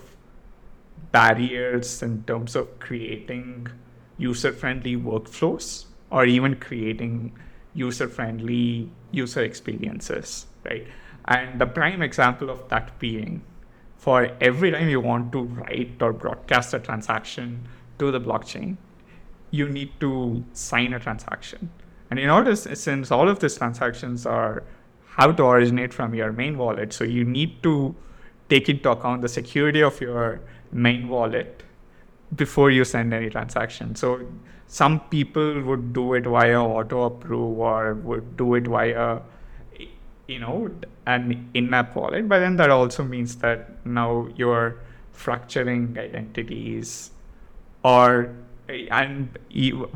barriers 1.13 2.03
in 2.03 2.25
terms 2.25 2.57
of 2.57 2.81
creating 2.81 3.69
user 4.19 4.53
friendly 4.53 4.97
workflows 4.97 5.85
or 6.11 6.25
even 6.27 6.57
creating 6.57 7.33
user 7.73 8.09
friendly 8.09 8.91
user 9.13 9.43
experiences, 9.43 10.47
right? 10.65 10.85
And 11.27 11.61
the 11.61 11.67
prime 11.67 12.03
example 12.03 12.51
of 12.51 12.69
that 12.71 12.99
being 12.99 13.43
for 13.97 14.31
every 14.41 14.73
time 14.73 14.89
you 14.89 15.01
want 15.01 15.31
to 15.33 15.43
write 15.43 16.03
or 16.03 16.13
broadcast 16.13 16.75
a 16.75 16.81
transaction 16.81 17.69
to 18.01 18.11
the 18.11 18.21
blockchain, 18.21 18.77
you 19.53 19.69
need 19.69 19.93
to 20.01 20.45
sign 20.53 20.93
a 20.95 20.99
transaction. 20.99 21.71
And 22.11 22.19
in 22.19 22.29
order, 22.29 22.57
since 22.57 23.13
all 23.13 23.29
of 23.29 23.39
these 23.39 23.57
transactions 23.57 24.27
are 24.27 24.65
how 25.17 25.31
to 25.31 25.45
originate 25.45 25.93
from 25.93 26.15
your 26.15 26.33
main 26.33 26.57
wallet, 26.57 26.93
so 26.93 27.05
you 27.05 27.25
need 27.25 27.63
to 27.63 27.95
take 28.49 28.69
into 28.69 28.91
account 28.91 29.23
the 29.23 29.29
security 29.29 29.83
of 29.83 30.01
your 30.01 30.41
main 30.73 31.09
wallet 31.09 31.63
before 32.35 32.71
you 32.71 32.85
send 32.85 33.13
any 33.13 33.29
transaction. 33.29 33.95
So 33.95 34.27
some 34.67 35.01
people 35.11 35.61
would 35.63 35.93
do 35.93 36.15
it 36.15 36.25
via 36.25 36.59
auto 36.59 37.03
approve 37.03 37.59
or 37.59 37.95
would 37.95 38.37
do 38.39 38.55
it 38.55 38.67
via 38.67 39.21
you 40.27 40.39
know 40.39 40.71
an 41.07 41.51
in-app 41.53 41.95
wallet 41.95 42.27
but 42.29 42.39
then 42.39 42.57
that 42.57 42.71
also 42.71 43.05
means 43.05 43.37
that 43.37 43.85
now 43.85 44.29
you're 44.37 44.79
fracturing 45.13 45.99
identities 45.99 47.11
or 47.85 48.35
and 48.91 49.39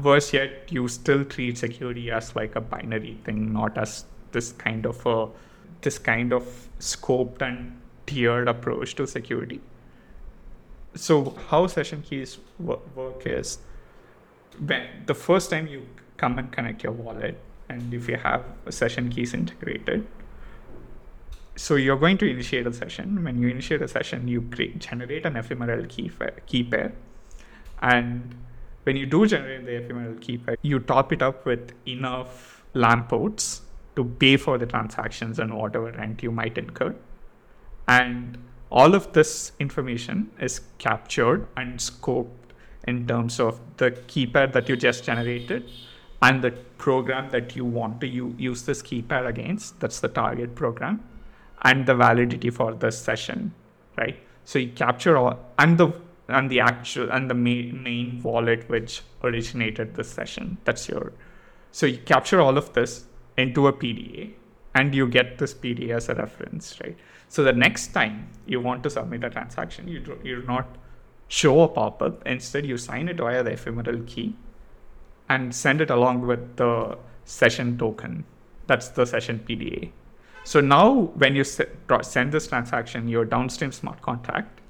worse 0.02 0.32
yet 0.32 0.70
you 0.70 0.86
still 0.88 1.24
treat 1.24 1.56
security 1.56 2.10
as 2.10 2.34
like 2.36 2.54
a 2.56 2.60
binary 2.60 3.16
thing 3.24 3.52
not 3.52 3.78
as 3.78 4.04
this 4.36 4.52
kind 4.64 4.86
of 4.92 5.04
a 5.06 5.28
this 5.86 5.98
kind 6.08 6.32
of 6.38 6.44
scoped 6.80 7.42
and 7.46 7.80
tiered 8.06 8.48
approach 8.48 8.94
to 8.96 9.06
security. 9.06 9.60
So 10.94 11.34
how 11.48 11.66
session 11.66 12.02
keys 12.02 12.38
work 12.58 13.26
is 13.26 13.58
when 14.70 14.86
the 15.06 15.14
first 15.14 15.50
time 15.50 15.66
you 15.66 15.82
come 16.16 16.38
and 16.38 16.50
connect 16.50 16.82
your 16.82 16.92
wallet 16.92 17.38
and 17.68 17.92
if 17.92 18.08
you 18.08 18.16
have 18.16 18.44
session 18.70 19.10
keys 19.10 19.34
integrated 19.34 20.06
so 21.64 21.76
you're 21.76 21.98
going 22.04 22.18
to 22.18 22.28
initiate 22.30 22.66
a 22.66 22.72
session. 22.72 23.24
When 23.24 23.40
you 23.42 23.48
initiate 23.48 23.82
a 23.82 23.88
session 23.88 24.28
you 24.28 24.42
create, 24.42 24.78
generate 24.78 25.24
an 25.24 25.36
ephemeral 25.36 25.86
key, 25.86 26.10
key 26.46 26.64
pair. 26.64 26.92
And 27.80 28.34
when 28.86 28.96
you 28.96 29.04
do 29.04 29.26
generate 29.26 29.66
the 29.66 29.76
ephemeral 29.82 30.14
key 30.20 30.38
pair 30.38 30.56
you 30.62 30.78
top 30.78 31.12
it 31.12 31.22
up 31.28 31.44
with 31.44 31.72
enough 31.86 32.62
lamports 32.74 33.62
to 33.96 34.04
pay 34.04 34.36
for 34.36 34.58
the 34.58 34.66
transactions 34.66 35.38
and 35.38 35.52
whatever 35.54 35.90
rent 35.92 36.22
you 36.22 36.30
might 36.30 36.56
incur 36.58 36.94
and 37.88 38.38
all 38.70 38.94
of 38.94 39.12
this 39.12 39.52
information 39.60 40.30
is 40.40 40.60
captured 40.78 41.46
and 41.56 41.78
scoped 41.78 42.30
in 42.86 43.06
terms 43.06 43.38
of 43.40 43.60
the 43.76 43.90
key 44.06 44.26
pair 44.26 44.46
that 44.46 44.68
you 44.68 44.76
just 44.76 45.04
generated 45.04 45.70
and 46.22 46.42
the 46.42 46.50
program 46.78 47.30
that 47.30 47.54
you 47.54 47.64
want 47.64 48.00
to 48.00 48.06
use 48.06 48.62
this 48.64 48.82
key 48.82 49.02
pair 49.02 49.26
against. 49.26 49.78
That's 49.80 50.00
the 50.00 50.08
target 50.08 50.54
program 50.54 51.04
and 51.62 51.86
the 51.86 51.94
validity 51.94 52.50
for 52.50 52.74
the 52.74 52.90
session, 52.90 53.54
right? 53.96 54.18
So 54.44 54.58
you 54.58 54.72
capture 54.72 55.16
all 55.16 55.38
and 55.58 55.78
the 55.78 55.92
and 56.28 56.50
the 56.50 56.58
actual 56.58 57.10
and 57.10 57.30
the 57.30 57.34
main, 57.34 57.82
main 57.84 58.20
wallet 58.22 58.68
which 58.68 59.02
originated 59.22 59.94
the 59.94 60.02
session. 60.02 60.58
That's 60.64 60.88
your 60.88 61.12
so 61.70 61.86
you 61.86 61.98
capture 61.98 62.40
all 62.40 62.56
of 62.58 62.72
this 62.72 63.06
into 63.36 63.66
a 63.66 63.72
PDA 63.72 64.32
and 64.74 64.94
you 64.94 65.06
get 65.08 65.38
this 65.38 65.54
PDA 65.54 65.90
as 65.90 66.08
a 66.08 66.14
reference, 66.14 66.78
right? 66.82 66.96
So 67.28 67.42
the 67.42 67.52
next 67.52 67.88
time 67.88 68.28
you 68.46 68.60
want 68.60 68.82
to 68.84 68.90
submit 68.90 69.24
a 69.24 69.30
transaction, 69.30 69.88
you 69.88 70.00
do, 70.00 70.18
you 70.22 70.40
do 70.40 70.46
not 70.46 70.66
show 71.28 71.62
a 71.62 71.68
pop-up. 71.68 72.26
Instead, 72.26 72.66
you 72.66 72.76
sign 72.76 73.08
it 73.08 73.16
via 73.16 73.42
the 73.42 73.50
ephemeral 73.50 74.02
key 74.06 74.36
and 75.28 75.54
send 75.54 75.80
it 75.80 75.90
along 75.90 76.26
with 76.26 76.56
the 76.56 76.96
session 77.24 77.76
token. 77.76 78.24
That's 78.66 78.88
the 78.88 79.06
session 79.06 79.44
PDA. 79.48 79.90
So 80.44 80.60
now 80.60 81.10
when 81.16 81.34
you 81.34 81.42
send 81.42 82.32
this 82.32 82.46
transaction, 82.46 83.08
your 83.08 83.24
downstream 83.24 83.72
smart 83.72 84.00
contract 84.02 84.60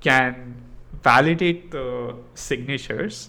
can 0.00 0.56
validate 1.02 1.70
the 1.70 2.16
signatures 2.34 3.28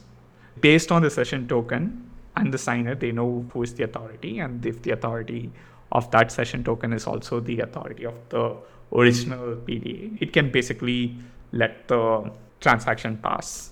based 0.60 0.92
on 0.92 1.02
the 1.04 1.10
session 1.10 1.48
token 1.48 2.05
and 2.38 2.54
the 2.54 2.58
signer. 2.58 2.96
They 2.96 3.12
know 3.12 3.46
who 3.54 3.64
is 3.64 3.74
the 3.74 3.84
authority, 3.84 4.40
and 4.40 4.66
if 4.66 4.82
the 4.82 4.92
authority 4.92 5.52
of 5.92 6.10
that 6.12 6.32
session 6.32 6.64
token 6.64 6.94
is 6.94 7.08
also 7.08 7.40
the 7.40 7.60
authority 7.60 8.06
of 8.06 8.16
the 8.30 8.58
original 8.94 9.56
PDA. 9.56 10.22
It 10.22 10.34
can 10.34 10.52
basically 10.52 11.18
let 11.52 11.88
the 11.88 12.32
transaction 12.60 13.18
pass. 13.18 13.72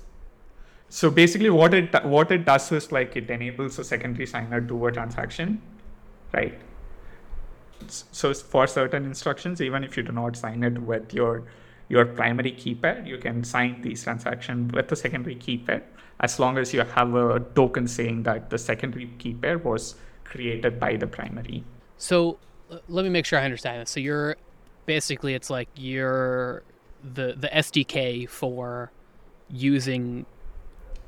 So 0.89 1.09
basically, 1.09 1.49
what 1.49 1.73
it 1.73 2.05
what 2.05 2.31
it 2.31 2.45
does 2.45 2.71
is 2.71 2.91
like 2.91 3.15
it 3.15 3.29
enables 3.29 3.79
a 3.79 3.83
secondary 3.83 4.27
signer 4.27 4.61
to 4.61 4.67
do 4.67 4.85
a 4.85 4.91
transaction, 4.91 5.61
right? 6.33 6.59
So 7.87 8.33
for 8.33 8.67
certain 8.67 9.05
instructions, 9.05 9.59
even 9.59 9.83
if 9.83 9.97
you 9.97 10.03
do 10.03 10.11
not 10.11 10.37
sign 10.37 10.63
it 10.63 10.77
with 10.81 11.13
your 11.13 11.43
your 11.93 12.05
primary 12.05 12.51
key 12.51 12.73
pair, 12.73 13.03
you 13.05 13.19
can 13.19 13.43
sign 13.43 13.81
these 13.83 14.03
transactions 14.03 14.73
with 14.73 14.87
the 14.87 14.95
secondary 14.95 15.35
key 15.35 15.57
pair 15.59 15.83
as 16.19 16.39
long 16.39 16.57
as 16.57 16.73
you 16.73 16.81
have 16.81 17.13
a 17.13 17.39
token 17.53 17.87
saying 17.87 18.23
that 18.23 18.49
the 18.49 18.57
secondary 18.57 19.07
key 19.19 19.33
pair 19.35 19.57
was 19.59 19.95
created 20.23 20.79
by 20.79 20.95
the 20.95 21.05
primary. 21.05 21.63
So 21.97 22.39
let 22.87 23.03
me 23.03 23.09
make 23.09 23.25
sure 23.25 23.37
I 23.37 23.45
understand 23.45 23.81
this. 23.81 23.91
So 23.91 23.99
you're 23.99 24.35
basically 24.87 25.35
it's 25.35 25.51
like 25.51 25.69
you're 25.75 26.63
the 27.03 27.35
the 27.37 27.49
SDK 27.49 28.27
for 28.27 28.91
using 29.49 30.25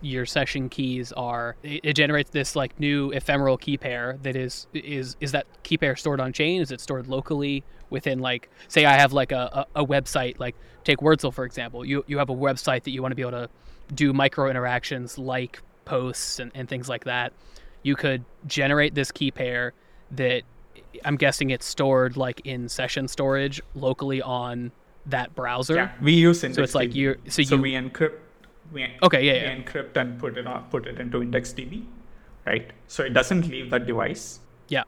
your 0.02 0.26
session 0.26 0.70
keys 0.70 1.12
are 1.14 1.56
it, 1.64 1.82
it, 1.84 1.94
generates 1.94 2.30
this 2.30 2.56
like 2.56 2.80
new 2.80 3.12
ephemeral 3.12 3.58
key 3.58 3.78
pair 3.78 4.18
that 4.22 4.36
is 4.36 4.68
is 4.74 5.16
is 5.20 5.32
that 5.32 5.48
key 5.64 5.78
pair 5.78 5.96
stored 5.96 6.20
on 6.20 6.32
chain 6.34 6.62
is 6.62 6.72
it 6.72 6.80
stored 6.80 7.08
locally 7.08 7.64
within 7.90 8.20
like 8.20 8.50
say 8.68 8.86
i 8.86 8.94
have 8.94 9.14
like 9.14 9.32
a, 9.32 9.66
a, 9.76 9.82
a 9.82 9.86
website 9.86 10.38
like 10.40 10.56
take 10.84 11.00
Wordcel 11.00 11.34
for 11.34 11.46
example 11.46 11.86
you 11.86 12.04
you 12.08 12.18
have 12.18 12.30
a 12.30 12.36
website 12.36 12.84
that 12.84 12.92
you 12.92 13.02
want 13.02 13.12
to 13.12 13.16
be 13.16 13.22
able 13.22 13.32
to 13.32 13.50
do 13.94 14.14
micro 14.14 14.50
interactions 14.50 15.18
like 15.18 15.62
posts 15.86 16.40
and, 16.40 16.52
and 16.56 16.68
things 16.68 16.90
like 16.90 17.06
that, 17.06 17.34
you 17.84 17.96
could 17.96 18.26
generate 18.48 18.96
this 18.96 19.12
key 19.12 19.32
pair 19.32 19.74
that 20.12 20.44
I'm 21.04 21.16
guessing 21.18 21.52
it's 21.52 21.66
stored 21.66 22.18
like 22.18 22.42
in 22.46 22.68
session 22.70 23.08
storage 23.08 23.62
locally 23.76 24.22
on 24.22 24.72
that 25.06 25.36
browser. 25.36 25.76
Yeah, 25.76 25.92
we 26.02 26.14
use 26.14 26.44
index. 26.44 26.56
So 26.56 26.64
it's 26.64 26.76
like 26.76 26.96
you 26.96 27.16
so, 27.28 27.44
so 27.44 27.56
you 27.56 27.62
we 27.62 27.72
encrypt. 27.74 28.18
We, 28.72 28.88
Okay, 29.04 29.24
yeah, 29.26 29.34
we 29.34 29.40
yeah. 29.40 29.56
encrypt 29.56 29.96
and 29.98 30.20
put 30.20 30.38
it 30.38 30.48
on, 30.48 30.64
put 30.70 30.88
it 30.88 31.00
into 31.00 31.20
IndexedDB, 31.20 31.86
right? 32.46 32.72
So 32.88 33.04
it 33.04 33.14
doesn't 33.14 33.48
leave 33.48 33.70
that 33.72 33.86
device. 33.86 34.40
yeah. 34.68 34.84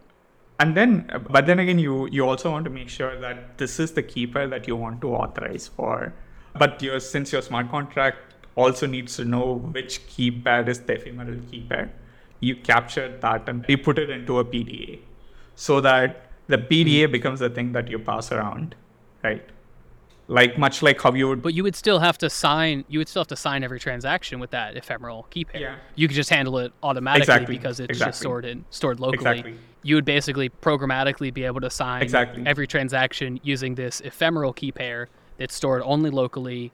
And 0.59 0.75
then, 0.75 1.09
uh, 1.13 1.19
but 1.19 1.45
then 1.45 1.59
again, 1.59 1.77
you 1.77 2.07
you 2.07 2.27
also 2.27 2.49
want 2.51 2.65
to 2.65 2.71
make 2.71 2.89
sure 2.89 3.19
that 3.19 3.59
this 3.59 3.79
is 3.79 3.91
the 3.91 4.03
key 4.03 4.25
pair 4.25 4.47
that 4.47 4.67
you 4.67 4.75
want 4.75 5.01
to 5.01 5.13
authorize 5.13 5.67
for. 5.67 6.13
But 6.57 6.81
your 6.81 6.99
since 6.99 7.31
your 7.31 7.43
smart 7.43 7.69
contract 7.69 8.17
also 8.55 8.87
needs 8.87 9.15
to 9.17 9.25
know 9.25 9.59
which 9.75 10.07
key 10.07 10.31
pair 10.31 10.67
is 10.67 10.79
the 10.81 10.93
ephemeral 10.93 11.37
key 11.51 11.61
pair, 11.69 11.91
you 12.39 12.55
capture 12.55 13.07
that 13.19 13.47
and 13.47 13.65
you 13.67 13.77
put 13.77 13.99
it 13.99 14.09
into 14.09 14.39
a 14.39 14.45
PDA, 14.45 14.99
so 15.55 15.79
that 15.81 16.31
the 16.47 16.57
PDA 16.57 17.03
mm-hmm. 17.03 17.11
becomes 17.11 17.39
the 17.39 17.51
thing 17.51 17.71
that 17.73 17.87
you 17.87 17.99
pass 17.99 18.31
around, 18.31 18.75
right? 19.23 19.47
Like 20.29 20.57
much 20.57 20.81
like 20.81 21.01
how 21.01 21.13
you 21.13 21.29
would. 21.29 21.41
But 21.41 21.53
you 21.53 21.63
would 21.63 21.75
still 21.75 21.99
have 21.99 22.17
to 22.17 22.29
sign. 22.29 22.83
You 22.89 22.99
would 22.99 23.07
still 23.07 23.21
have 23.21 23.27
to 23.27 23.35
sign 23.37 23.63
every 23.63 23.79
transaction 23.79 24.39
with 24.39 24.49
that 24.51 24.75
ephemeral 24.75 25.23
key 25.29 25.45
pair. 25.45 25.61
Yeah. 25.61 25.75
You 25.95 26.07
could 26.07 26.15
just 26.15 26.29
handle 26.29 26.57
it 26.57 26.73
automatically 26.83 27.21
Exactly, 27.21 27.57
because 27.57 27.79
it's 27.79 27.89
exactly. 27.91 28.09
just 28.09 28.19
stored 28.19 28.45
in 28.45 28.65
stored 28.69 28.99
locally. 28.99 29.39
Exactly. 29.39 29.55
You 29.83 29.95
would 29.95 30.05
basically 30.05 30.49
programmatically 30.49 31.33
be 31.33 31.43
able 31.45 31.61
to 31.61 31.69
sign 31.69 32.01
Exactly. 32.01 32.43
every 32.45 32.67
transaction 32.67 33.39
using 33.41 33.75
this 33.75 34.01
ephemeral 34.01 34.51
key 34.51 34.71
pair 34.73 35.07
that's 35.37 35.55
stored 35.55 35.81
only 35.85 36.09
locally, 36.09 36.73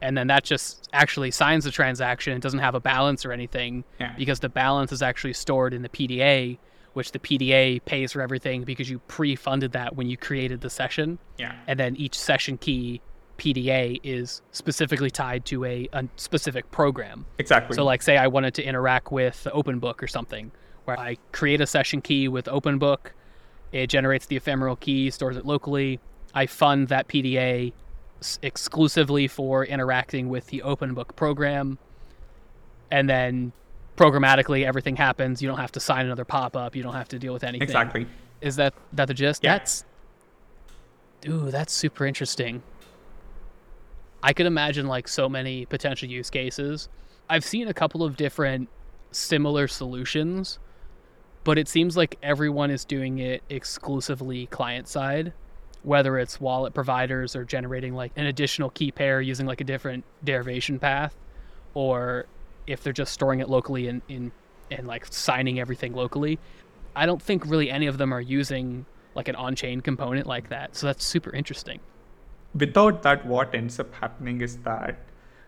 and 0.00 0.16
then 0.16 0.28
that 0.28 0.44
just 0.44 0.88
actually 0.92 1.32
signs 1.32 1.64
the 1.64 1.72
transaction. 1.72 2.34
It 2.36 2.42
doesn't 2.42 2.60
have 2.60 2.76
a 2.76 2.80
balance 2.80 3.24
or 3.24 3.32
anything 3.32 3.82
Yeah. 3.98 4.12
because 4.16 4.38
the 4.38 4.48
balance 4.48 4.92
is 4.92 5.02
actually 5.02 5.32
stored 5.32 5.74
in 5.74 5.82
the 5.82 5.88
PDA, 5.88 6.58
which 6.94 7.12
the 7.12 7.18
PDA 7.18 7.84
pays 7.84 8.12
for 8.12 8.22
everything 8.22 8.64
because 8.64 8.88
you 8.88 8.98
pre-funded 9.00 9.72
that 9.72 9.94
when 9.94 10.08
you 10.08 10.16
created 10.16 10.60
the 10.60 10.70
session 10.70 11.18
yeah. 11.38 11.54
and 11.66 11.78
then 11.78 11.96
each 11.96 12.18
session 12.18 12.56
key 12.56 13.00
PDA 13.38 14.00
is 14.02 14.42
specifically 14.52 15.10
tied 15.10 15.44
to 15.46 15.64
a, 15.64 15.88
a 15.92 16.04
specific 16.16 16.70
program. 16.70 17.26
Exactly. 17.38 17.74
So, 17.74 17.84
like, 17.84 18.02
say 18.02 18.16
I 18.16 18.28
wanted 18.28 18.54
to 18.54 18.62
interact 18.62 19.10
with 19.12 19.46
OpenBook 19.52 20.02
or 20.02 20.06
something, 20.06 20.52
where 20.84 20.98
I 20.98 21.16
create 21.32 21.60
a 21.60 21.66
session 21.66 22.00
key 22.00 22.28
with 22.28 22.46
OpenBook, 22.46 23.10
it 23.72 23.88
generates 23.88 24.26
the 24.26 24.36
ephemeral 24.36 24.76
key, 24.76 25.10
stores 25.10 25.36
it 25.36 25.44
locally. 25.44 25.98
I 26.32 26.46
fund 26.46 26.88
that 26.88 27.08
PDA 27.08 27.72
s- 28.20 28.38
exclusively 28.42 29.26
for 29.26 29.64
interacting 29.64 30.28
with 30.28 30.46
the 30.46 30.62
OpenBook 30.64 31.16
program, 31.16 31.78
and 32.90 33.08
then 33.08 33.52
programmatically 33.96 34.64
everything 34.64 34.96
happens. 34.96 35.40
You 35.40 35.48
don't 35.48 35.58
have 35.58 35.72
to 35.72 35.80
sign 35.80 36.06
another 36.06 36.24
pop-up. 36.24 36.74
You 36.74 36.82
don't 36.82 36.94
have 36.94 37.08
to 37.08 37.18
deal 37.18 37.32
with 37.32 37.44
anything. 37.44 37.62
exactly. 37.62 38.06
Is 38.40 38.56
that 38.56 38.74
that 38.92 39.06
the 39.08 39.14
gist? 39.14 39.42
Yeah. 39.44 39.54
That's 39.54 39.84
ooh, 41.28 41.50
that's 41.50 41.72
super 41.72 42.04
interesting. 42.04 42.62
I 44.22 44.32
could 44.32 44.46
imagine 44.46 44.86
like 44.86 45.06
so 45.08 45.28
many 45.28 45.66
potential 45.66 46.08
use 46.08 46.30
cases. 46.30 46.88
I've 47.28 47.44
seen 47.44 47.68
a 47.68 47.74
couple 47.74 48.02
of 48.02 48.16
different 48.16 48.68
similar 49.12 49.68
solutions, 49.68 50.58
but 51.44 51.58
it 51.58 51.68
seems 51.68 51.96
like 51.96 52.18
everyone 52.22 52.70
is 52.70 52.84
doing 52.84 53.18
it 53.18 53.42
exclusively 53.48 54.46
client 54.46 54.88
side, 54.88 55.32
whether 55.82 56.18
it's 56.18 56.40
wallet 56.40 56.74
providers 56.74 57.36
or 57.36 57.44
generating 57.44 57.94
like 57.94 58.12
an 58.16 58.26
additional 58.26 58.70
key 58.70 58.90
pair 58.90 59.20
using 59.20 59.46
like 59.46 59.60
a 59.60 59.64
different 59.64 60.04
derivation 60.24 60.78
path, 60.78 61.14
or 61.74 62.26
if 62.66 62.82
they're 62.82 62.92
just 62.92 63.12
storing 63.12 63.40
it 63.40 63.48
locally 63.48 63.88
in, 63.88 64.02
in 64.08 64.32
and 64.70 64.86
like 64.86 65.06
signing 65.10 65.60
everything 65.60 65.92
locally. 65.94 66.38
I 66.96 67.06
don't 67.06 67.20
think 67.22 67.44
really 67.46 67.70
any 67.70 67.86
of 67.86 67.98
them 67.98 68.12
are 68.14 68.20
using 68.20 68.86
like 69.14 69.28
an 69.28 69.36
on-chain 69.36 69.80
component 69.80 70.26
like 70.26 70.48
that. 70.48 70.76
So 70.76 70.86
that's 70.86 71.04
super 71.04 71.30
interesting. 71.34 71.80
without 72.54 73.02
that 73.02 73.26
what 73.26 73.54
ends 73.54 73.78
up 73.80 73.94
happening 73.94 74.40
is 74.40 74.58
that 74.58 74.98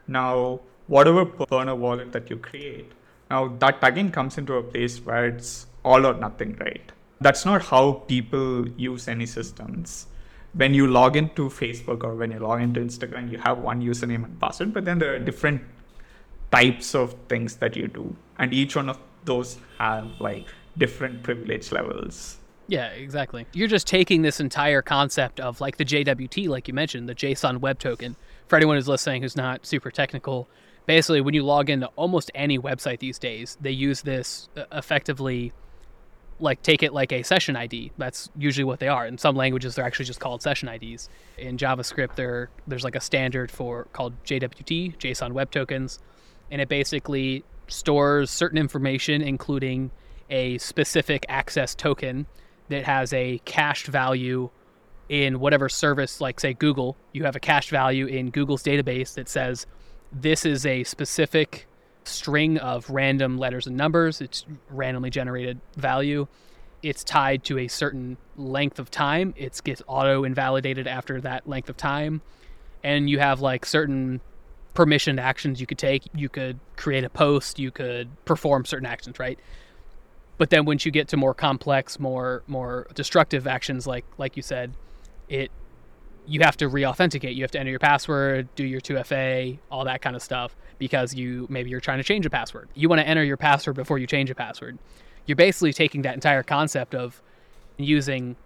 now 0.06 0.60
whatever 0.86 1.24
burner 1.24 1.74
wallet 1.74 2.12
that 2.12 2.30
you 2.30 2.36
create 2.36 2.92
now 3.30 3.48
that 3.64 3.78
again 3.82 4.10
comes 4.10 4.38
into 4.38 4.54
a 4.54 4.62
place 4.62 4.98
where 5.04 5.26
it's 5.26 5.66
all 5.84 6.06
or 6.06 6.14
nothing 6.14 6.56
right 6.60 6.92
that's 7.20 7.44
not 7.44 7.62
how 7.62 7.92
people 8.12 8.68
use 8.76 9.08
any 9.08 9.26
systems 9.26 10.06
when 10.54 10.74
you 10.74 10.86
log 10.86 11.16
into 11.16 11.48
facebook 11.48 12.04
or 12.04 12.14
when 12.14 12.30
you 12.30 12.38
log 12.38 12.60
into 12.60 12.80
instagram 12.80 13.30
you 13.30 13.38
have 13.38 13.58
one 13.58 13.80
username 13.82 14.24
and 14.24 14.40
password 14.40 14.72
but 14.72 14.84
then 14.84 14.98
there 14.98 15.14
are 15.14 15.18
different 15.18 15.62
types 16.50 16.94
of 16.94 17.14
things 17.28 17.56
that 17.56 17.76
you 17.76 17.88
do 17.88 18.14
and 18.38 18.52
each 18.52 18.76
one 18.76 18.88
of 18.88 18.98
those 19.24 19.58
have 19.78 20.08
like 20.20 20.46
different 20.78 21.22
privilege 21.22 21.72
levels 21.72 22.38
Yeah, 22.68 22.88
exactly. 22.88 23.46
You're 23.52 23.68
just 23.68 23.86
taking 23.86 24.22
this 24.22 24.40
entire 24.40 24.82
concept 24.82 25.38
of 25.38 25.60
like 25.60 25.76
the 25.76 25.84
JWT, 25.84 26.48
like 26.48 26.66
you 26.66 26.74
mentioned, 26.74 27.08
the 27.08 27.14
JSON 27.14 27.58
Web 27.58 27.78
Token. 27.78 28.16
For 28.48 28.56
anyone 28.56 28.76
who's 28.76 28.88
listening 28.88 29.22
who's 29.22 29.36
not 29.36 29.64
super 29.64 29.90
technical, 29.90 30.48
basically 30.86 31.20
when 31.20 31.34
you 31.34 31.44
log 31.44 31.70
into 31.70 31.86
almost 31.96 32.30
any 32.34 32.58
website 32.58 32.98
these 32.98 33.18
days, 33.18 33.56
they 33.60 33.70
use 33.70 34.02
this 34.02 34.48
uh, 34.56 34.64
effectively, 34.72 35.52
like 36.40 36.62
take 36.62 36.82
it 36.82 36.92
like 36.92 37.12
a 37.12 37.22
session 37.22 37.54
ID. 37.54 37.92
That's 37.98 38.30
usually 38.36 38.64
what 38.64 38.80
they 38.80 38.88
are. 38.88 39.06
In 39.06 39.16
some 39.16 39.36
languages, 39.36 39.76
they're 39.76 39.84
actually 39.84 40.06
just 40.06 40.20
called 40.20 40.42
session 40.42 40.68
IDs. 40.68 41.08
In 41.38 41.56
JavaScript, 41.56 42.16
there 42.16 42.50
there's 42.66 42.84
like 42.84 42.96
a 42.96 43.00
standard 43.00 43.50
for 43.50 43.84
called 43.92 44.12
JWT, 44.24 44.98
JSON 44.98 45.32
Web 45.32 45.52
Tokens, 45.52 46.00
and 46.50 46.60
it 46.60 46.68
basically 46.68 47.44
stores 47.68 48.30
certain 48.30 48.58
information, 48.58 49.22
including 49.22 49.90
a 50.30 50.58
specific 50.58 51.24
access 51.28 51.74
token 51.74 52.26
that 52.68 52.84
has 52.84 53.12
a 53.12 53.40
cached 53.44 53.86
value 53.86 54.50
in 55.08 55.38
whatever 55.38 55.68
service, 55.68 56.20
like 56.20 56.40
say 56.40 56.52
Google, 56.52 56.96
you 57.12 57.24
have 57.24 57.36
a 57.36 57.40
cached 57.40 57.70
value 57.70 58.06
in 58.06 58.30
Google's 58.30 58.62
database 58.62 59.14
that 59.14 59.28
says 59.28 59.66
this 60.12 60.44
is 60.44 60.66
a 60.66 60.84
specific 60.84 61.66
string 62.04 62.58
of 62.58 62.90
random 62.90 63.38
letters 63.38 63.66
and 63.66 63.76
numbers. 63.76 64.20
It's 64.20 64.44
randomly 64.68 65.10
generated 65.10 65.60
value. 65.76 66.26
It's 66.82 67.04
tied 67.04 67.44
to 67.44 67.58
a 67.58 67.68
certain 67.68 68.16
length 68.36 68.78
of 68.78 68.90
time. 68.90 69.34
It 69.36 69.60
gets 69.64 69.82
auto 69.86 70.24
invalidated 70.24 70.86
after 70.86 71.20
that 71.20 71.48
length 71.48 71.68
of 71.68 71.76
time. 71.76 72.22
And 72.82 73.08
you 73.10 73.18
have 73.18 73.40
like 73.40 73.64
certain 73.64 74.20
permissioned 74.76 75.20
actions 75.20 75.60
you 75.60 75.66
could 75.66 75.78
take. 75.78 76.04
You 76.14 76.28
could 76.28 76.60
create 76.76 77.02
a 77.02 77.10
post, 77.10 77.58
you 77.58 77.70
could 77.70 78.08
perform 78.24 78.64
certain 78.64 78.86
actions, 78.86 79.18
right? 79.18 79.38
but 80.38 80.50
then 80.50 80.64
once 80.64 80.84
you 80.84 80.92
get 80.92 81.08
to 81.08 81.16
more 81.16 81.34
complex 81.34 81.98
more 81.98 82.42
more 82.46 82.86
destructive 82.94 83.46
actions 83.46 83.86
like 83.86 84.04
like 84.18 84.36
you 84.36 84.42
said 84.42 84.72
it 85.28 85.50
you 86.26 86.40
have 86.40 86.56
to 86.56 86.68
re-authenticate 86.68 87.36
you 87.36 87.42
have 87.42 87.50
to 87.50 87.58
enter 87.58 87.70
your 87.70 87.78
password 87.78 88.48
do 88.54 88.64
your 88.64 88.80
2fa 88.80 89.58
all 89.70 89.84
that 89.84 90.02
kind 90.02 90.16
of 90.16 90.22
stuff 90.22 90.56
because 90.78 91.14
you 91.14 91.46
maybe 91.48 91.70
you're 91.70 91.80
trying 91.80 91.98
to 91.98 92.04
change 92.04 92.26
a 92.26 92.30
password 92.30 92.68
you 92.74 92.88
want 92.88 93.00
to 93.00 93.06
enter 93.06 93.24
your 93.24 93.36
password 93.36 93.76
before 93.76 93.98
you 93.98 94.06
change 94.06 94.30
a 94.30 94.34
password 94.34 94.78
you're 95.26 95.36
basically 95.36 95.72
taking 95.72 96.02
that 96.02 96.14
entire 96.14 96.42
concept 96.42 96.94
of 96.94 97.22
using 97.78 98.36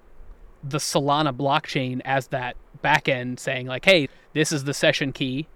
the 0.63 0.79
solana 0.79 1.35
blockchain 1.35 2.01
as 2.05 2.29
that 2.29 2.57
backend 2.85 3.39
saying 3.39 3.67
like 3.67 3.85
hey 3.85 4.09
this 4.35 4.53
is 4.53 4.65
the 4.65 4.75
session 4.75 5.13
key 5.13 5.47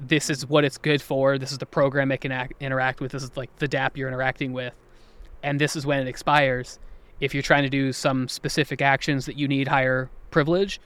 this 0.00 0.28
is 0.28 0.46
what 0.46 0.64
it's 0.64 0.78
good 0.78 1.00
for 1.00 1.38
this 1.38 1.52
is 1.52 1.58
the 1.58 1.66
program 1.66 2.10
it 2.10 2.20
can 2.20 2.32
act, 2.32 2.52
interact 2.60 3.00
with 3.00 3.12
this 3.12 3.22
is 3.22 3.36
like 3.36 3.54
the 3.56 3.68
dapp 3.68 3.96
you're 3.96 4.08
interacting 4.08 4.52
with 4.52 4.74
and 5.42 5.60
this 5.60 5.76
is 5.76 5.84
when 5.86 6.00
it 6.00 6.08
expires. 6.08 6.78
If 7.20 7.34
you're 7.34 7.42
trying 7.42 7.62
to 7.62 7.68
do 7.70 7.92
some 7.92 8.28
specific 8.28 8.82
actions 8.82 9.26
that 9.26 9.38
you 9.38 9.46
need 9.46 9.68
higher 9.68 10.10
privilege, 10.30 10.80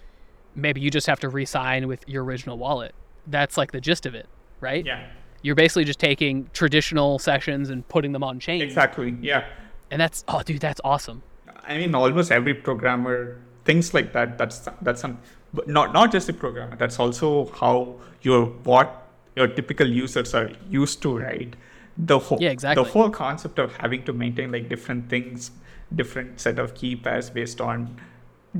maybe 0.54 0.80
you 0.80 0.90
just 0.90 1.06
have 1.06 1.20
to 1.20 1.28
re-sign 1.28 1.86
with 1.88 2.06
your 2.08 2.24
original 2.24 2.58
wallet. 2.58 2.94
That's 3.26 3.56
like 3.56 3.72
the 3.72 3.80
gist 3.80 4.04
of 4.04 4.14
it, 4.14 4.26
right? 4.60 4.84
yeah 4.84 5.08
You're 5.42 5.54
basically 5.54 5.84
just 5.84 6.00
taking 6.00 6.50
traditional 6.52 7.18
sessions 7.18 7.70
and 7.70 7.86
putting 7.88 8.12
them 8.12 8.24
on 8.24 8.40
chain. 8.40 8.60
exactly 8.60 9.16
yeah 9.20 9.46
And 9.90 10.00
that's 10.00 10.24
oh 10.28 10.42
dude, 10.42 10.60
that's 10.60 10.80
awesome. 10.84 11.22
I 11.66 11.78
mean, 11.78 11.94
almost 11.94 12.30
every 12.32 12.54
programmer 12.54 13.38
things 13.64 13.92
like 13.94 14.12
that. 14.14 14.38
That's 14.38 14.66
that's 14.82 15.00
some, 15.00 15.18
but 15.54 15.68
not 15.68 15.92
not 15.92 16.12
just 16.12 16.28
a 16.28 16.32
programmer. 16.32 16.76
That's 16.76 16.98
also 16.98 17.46
how 17.60 17.96
your 18.22 18.46
what 18.64 19.06
your 19.36 19.48
typical 19.48 19.86
users 19.86 20.34
are 20.34 20.50
used 20.68 21.02
to, 21.02 21.18
right? 21.18 21.54
The 21.96 22.18
whole 22.18 22.38
Yeah, 22.40 22.50
exactly. 22.50 22.84
the 22.84 22.90
whole 22.90 23.10
concept 23.10 23.58
of 23.58 23.76
having 23.76 24.04
to 24.04 24.12
maintain 24.12 24.52
like 24.52 24.68
different 24.68 25.08
things, 25.08 25.50
different 25.94 26.40
set 26.40 26.58
of 26.58 26.74
key 26.74 26.94
pairs 26.96 27.30
based 27.30 27.60
on 27.60 28.00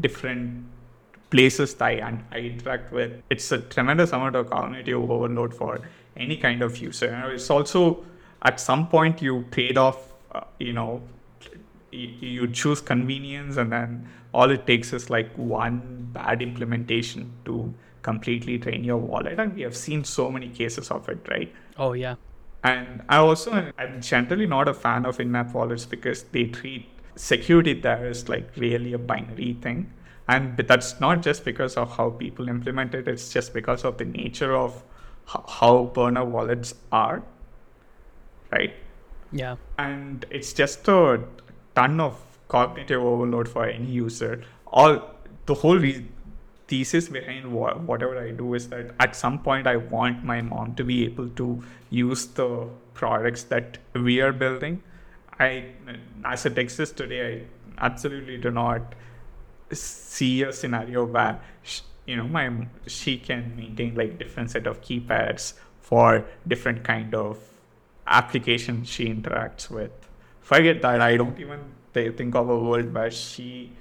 different 0.00 0.64
places 1.30 1.74
that 1.74 1.84
I, 1.84 1.92
and 1.92 2.24
I 2.32 2.38
interact 2.38 2.92
with. 2.92 3.22
It's 3.30 3.52
a 3.52 3.58
tremendous 3.58 4.12
amount 4.12 4.36
of 4.36 4.50
cognitive 4.50 5.10
overload 5.10 5.54
for 5.54 5.80
any 6.16 6.36
kind 6.36 6.62
of 6.62 6.78
user. 6.78 7.08
And 7.08 7.32
It's 7.32 7.50
also 7.50 8.04
at 8.42 8.60
some 8.60 8.88
point 8.88 9.20
you 9.20 9.44
trade 9.50 9.78
off, 9.78 10.12
uh, 10.32 10.42
you 10.58 10.72
know, 10.72 11.02
you, 11.90 12.08
you 12.20 12.48
choose 12.48 12.80
convenience 12.80 13.56
and 13.56 13.72
then 13.72 14.08
all 14.32 14.50
it 14.50 14.66
takes 14.66 14.92
is 14.92 15.10
like 15.10 15.30
one 15.36 15.97
bad 16.12 16.42
implementation 16.42 17.32
to 17.44 17.74
completely 18.02 18.58
drain 18.58 18.84
your 18.84 18.96
wallet. 18.96 19.38
And 19.38 19.54
we 19.54 19.62
have 19.62 19.76
seen 19.76 20.04
so 20.04 20.30
many 20.30 20.48
cases 20.48 20.90
of 20.90 21.08
it, 21.08 21.26
right? 21.30 21.52
Oh, 21.76 21.92
yeah. 21.92 22.16
And 22.64 23.02
I 23.08 23.18
also, 23.18 23.72
I'm 23.78 24.00
generally 24.00 24.46
not 24.46 24.68
a 24.68 24.74
fan 24.74 25.06
of 25.06 25.20
in 25.20 25.34
app 25.34 25.54
wallets 25.54 25.86
because 25.86 26.24
they 26.24 26.44
treat 26.46 26.88
security 27.16 27.74
there 27.74 28.06
as 28.06 28.28
like 28.28 28.50
really 28.56 28.92
a 28.92 28.98
binary 28.98 29.54
thing. 29.60 29.92
And 30.28 30.56
that's 30.56 31.00
not 31.00 31.22
just 31.22 31.44
because 31.44 31.76
of 31.76 31.96
how 31.96 32.10
people 32.10 32.48
implement 32.48 32.94
it, 32.94 33.08
it's 33.08 33.32
just 33.32 33.54
because 33.54 33.84
of 33.84 33.96
the 33.96 34.04
nature 34.04 34.54
of 34.54 34.82
how 35.26 35.90
burner 35.94 36.24
wallets 36.24 36.74
are, 36.92 37.22
right? 38.50 38.74
Yeah. 39.32 39.56
And 39.78 40.26
it's 40.30 40.52
just 40.52 40.86
a 40.88 41.22
ton 41.74 42.00
of 42.00 42.20
cognitive 42.48 43.02
overload 43.02 43.48
for 43.48 43.66
any 43.66 43.86
user. 43.86 44.42
All 44.66 45.14
the 45.48 45.54
whole 45.54 45.78
re- 45.78 46.06
thesis 46.68 47.08
behind 47.08 47.46
wh- 47.46 47.88
whatever 47.88 48.18
I 48.22 48.30
do 48.30 48.54
is 48.54 48.68
that 48.68 48.94
at 49.00 49.16
some 49.16 49.38
point 49.42 49.66
I 49.66 49.76
want 49.76 50.22
my 50.22 50.40
mom 50.42 50.74
to 50.76 50.84
be 50.84 51.04
able 51.06 51.30
to 51.40 51.62
use 51.90 52.26
the 52.26 52.68
products 52.94 53.44
that 53.54 53.78
we 53.94 54.20
are 54.20 54.32
building. 54.32 54.82
I, 55.40 55.72
as 56.24 56.44
it 56.46 56.58
exists 56.58 56.94
today, 56.94 57.22
I 57.78 57.86
absolutely 57.86 58.36
do 58.36 58.50
not 58.50 58.94
see 59.72 60.42
a 60.42 60.52
scenario 60.52 61.04
where 61.06 61.40
she, 61.62 61.82
you 62.06 62.16
know 62.16 62.26
my 62.26 62.44
she 62.86 63.18
can 63.18 63.54
maintain 63.56 63.94
like 63.94 64.18
different 64.18 64.50
set 64.50 64.66
of 64.66 64.80
keypairs 64.80 65.52
for 65.80 66.24
different 66.46 66.84
kind 66.84 67.14
of 67.14 67.38
applications 68.06 68.88
she 68.88 69.06
interacts 69.14 69.70
with. 69.70 69.92
Forget 70.40 70.82
that 70.82 71.00
I 71.00 71.16
don't 71.16 71.38
even 71.38 71.60
think 71.94 72.34
of 72.34 72.48
a 72.48 72.58
world 72.58 72.92
where 72.94 73.10
she 73.10 73.72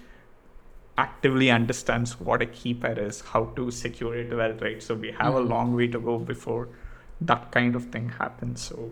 actively 0.97 1.51
understands 1.51 2.19
what 2.19 2.41
a 2.41 2.45
keypair 2.45 2.97
is, 2.97 3.21
how 3.21 3.45
to 3.55 3.69
secure 3.69 4.15
it 4.17 4.35
well, 4.35 4.53
right? 4.53 4.81
So 4.81 4.95
we 4.95 5.11
have 5.11 5.33
mm-hmm. 5.33 5.51
a 5.51 5.55
long 5.55 5.75
way 5.75 5.87
to 5.87 5.99
go 5.99 6.17
before 6.17 6.69
that 7.21 7.51
kind 7.51 7.75
of 7.75 7.85
thing 7.85 8.09
happens. 8.09 8.61
So 8.61 8.89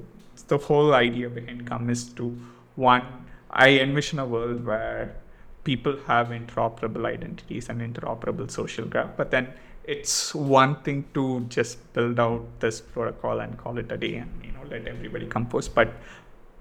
the 0.47 0.57
whole 0.57 0.93
idea 0.93 1.29
behind 1.29 1.65
Gum 1.65 1.89
is 1.89 2.05
to 2.13 2.37
one, 2.75 3.03
I 3.49 3.69
envision 3.79 4.19
a 4.19 4.25
world 4.25 4.65
where 4.65 5.15
people 5.63 5.97
have 6.05 6.27
interoperable 6.27 7.05
identities 7.05 7.69
and 7.69 7.81
interoperable 7.81 8.49
social 8.51 8.85
graph, 8.85 9.17
but 9.17 9.31
then 9.31 9.53
it's 9.83 10.33
one 10.33 10.75
thing 10.81 11.05
to 11.13 11.41
just 11.41 11.93
build 11.93 12.19
out 12.19 12.43
this 12.59 12.81
protocol 12.81 13.39
and 13.39 13.57
call 13.57 13.77
it 13.77 13.91
a 13.91 13.97
day 13.97 14.15
and 14.15 14.31
you 14.43 14.51
know 14.51 14.61
let 14.69 14.87
everybody 14.87 15.27
compose, 15.27 15.67
but 15.67 15.93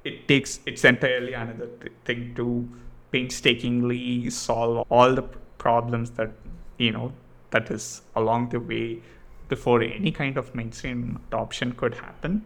it 0.05 0.29
takes 0.29 0.61
it's 0.67 0.85
entirely 0.85 1.33
another 1.33 1.69
th- 1.81 1.93
thing 2.05 2.35
to 2.35 2.69
painstakingly 3.15 4.29
solve 4.29 4.85
all 4.91 5.15
the 5.15 5.23
problems 5.59 6.11
that 6.19 6.33
you 6.79 6.91
know 6.91 7.13
that 7.53 7.71
is 7.71 8.03
along 8.17 8.49
the 8.49 8.59
way 8.59 9.01
before 9.49 9.81
any 9.83 10.11
kind 10.11 10.37
of 10.37 10.53
mainstream 10.55 11.21
adoption 11.29 11.73
could 11.73 11.95
happen. 11.95 12.45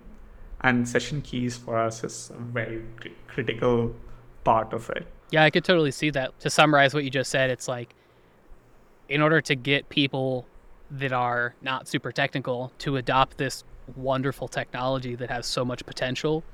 And 0.61 0.87
session 0.89 1.23
keys 1.23 1.57
for 1.57 1.79
us 1.79 2.03
is 2.05 2.31
a 2.35 2.43
very 2.59 2.83
critical 3.29 3.95
part 4.45 4.75
of 4.75 4.91
it. 4.91 5.07
Yeah 5.31 5.45
i 5.45 5.51
could 5.51 5.65
totally 5.65 5.95
see 6.01 6.11
that. 6.11 6.39
To 6.41 6.51
summarize 6.51 6.93
what 6.93 7.05
you 7.05 7.11
just 7.11 7.31
said 7.31 7.51
it's 7.51 7.69
like 7.77 7.95
in 9.09 9.23
order 9.23 9.41
to 9.41 9.55
get 9.55 9.89
people 9.89 10.47
that 10.91 11.13
are 11.13 11.55
not 11.63 11.89
super 11.89 12.13
technical 12.13 12.73
to 12.85 12.97
adopt 12.97 13.39
this 13.39 13.65
wonderful 13.97 14.49
technology 14.49 15.15
that 15.15 15.31
has 15.31 15.47
so 15.47 15.65
much 15.65 15.87
potential 15.87 16.45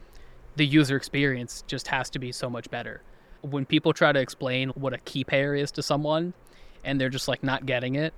the 0.54 0.66
user 0.66 0.96
experience 0.96 1.64
just 1.66 1.88
has 1.88 2.08
to 2.10 2.20
be 2.20 2.30
so 2.30 2.48
much 2.48 2.70
better 2.70 3.02
when 3.44 3.64
people 3.64 3.92
try 3.92 4.12
to 4.12 4.20
explain 4.20 4.70
what 4.70 4.92
a 4.92 4.98
key 4.98 5.24
pair 5.24 5.54
is 5.54 5.70
to 5.72 5.82
someone 5.82 6.34
and 6.84 7.00
they're 7.00 7.08
just 7.10 7.28
like 7.28 7.42
not 7.42 7.66
getting 7.66 7.94
it 7.94 8.14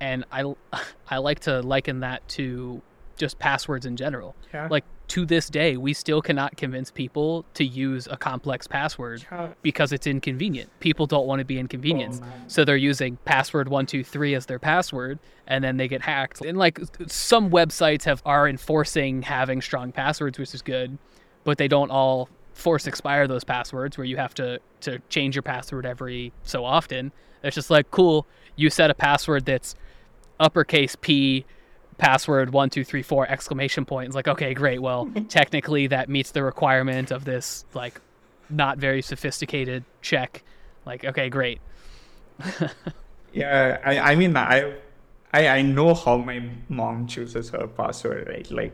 and 0.00 0.24
i 0.32 0.44
i 1.08 1.18
like 1.18 1.40
to 1.40 1.60
liken 1.62 2.00
that 2.00 2.26
to 2.28 2.82
just 3.16 3.38
passwords 3.38 3.86
in 3.86 3.96
general. 3.96 4.36
Yeah. 4.52 4.68
like 4.70 4.84
to 5.08 5.24
this 5.24 5.48
day 5.48 5.76
we 5.76 5.92
still 5.92 6.20
cannot 6.20 6.56
convince 6.56 6.90
people 6.90 7.44
to 7.54 7.64
use 7.64 8.08
a 8.10 8.16
complex 8.16 8.66
password 8.66 9.24
because 9.62 9.92
it's 9.92 10.06
inconvenient. 10.06 10.68
People 10.80 11.06
don't 11.06 11.26
want 11.26 11.38
to 11.38 11.44
be 11.44 11.58
inconvenienced. 11.58 12.22
Oh, 12.24 12.28
so 12.48 12.64
they're 12.64 12.76
using 12.76 13.16
password 13.24 13.68
123 13.68 14.34
as 14.34 14.46
their 14.46 14.58
password 14.58 15.18
and 15.46 15.62
then 15.62 15.76
they 15.76 15.86
get 15.88 16.02
hacked. 16.02 16.44
And 16.44 16.58
like 16.58 16.80
some 17.06 17.50
websites 17.50 18.04
have 18.04 18.20
are 18.24 18.48
enforcing 18.48 19.22
having 19.22 19.60
strong 19.60 19.92
passwords 19.92 20.38
which 20.38 20.54
is 20.54 20.62
good 20.62 20.98
but 21.44 21.58
they 21.58 21.68
don't 21.68 21.90
all 21.90 22.28
force 22.56 22.86
expire 22.86 23.28
those 23.28 23.44
passwords 23.44 23.98
where 23.98 24.06
you 24.06 24.16
have 24.16 24.32
to 24.34 24.58
to 24.80 24.98
change 25.10 25.36
your 25.36 25.42
password 25.42 25.84
every 25.84 26.32
so 26.42 26.64
often. 26.64 27.12
It's 27.42 27.54
just 27.54 27.70
like 27.70 27.90
cool 27.90 28.26
you 28.56 28.70
set 28.70 28.90
a 28.90 28.94
password 28.94 29.44
that's 29.44 29.74
uppercase 30.40 30.96
p 30.96 31.44
password 31.98 32.52
one 32.52 32.70
two 32.70 32.82
three 32.82 33.02
four 33.02 33.28
exclamation 33.28 33.84
point. 33.84 34.06
It's 34.06 34.16
like 34.16 34.26
okay 34.26 34.54
great. 34.54 34.80
Well 34.80 35.10
technically 35.28 35.86
that 35.88 36.08
meets 36.08 36.30
the 36.30 36.42
requirement 36.42 37.10
of 37.10 37.24
this 37.26 37.66
like 37.74 38.00
not 38.48 38.78
very 38.78 39.02
sophisticated 39.02 39.84
check. 40.00 40.42
Like 40.86 41.04
okay 41.04 41.28
great. 41.28 41.60
Yeah 43.32 43.78
I, 43.84 43.98
I 43.98 44.14
mean 44.14 44.34
I, 44.34 44.76
I 45.34 45.48
i 45.48 45.60
know 45.60 45.92
how 45.92 46.16
my 46.16 46.48
mom 46.70 47.06
chooses 47.06 47.50
her 47.50 47.66
password 47.66 48.28
right? 48.28 48.50
Like 48.50 48.72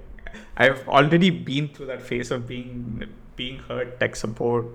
i've 0.57 0.87
already 0.89 1.30
been 1.30 1.66
through 1.66 1.87
that 1.87 2.01
phase 2.01 2.30
of 2.30 2.47
being 2.47 3.09
being 3.37 3.59
her 3.68 3.85
tech 3.85 4.16
support 4.16 4.66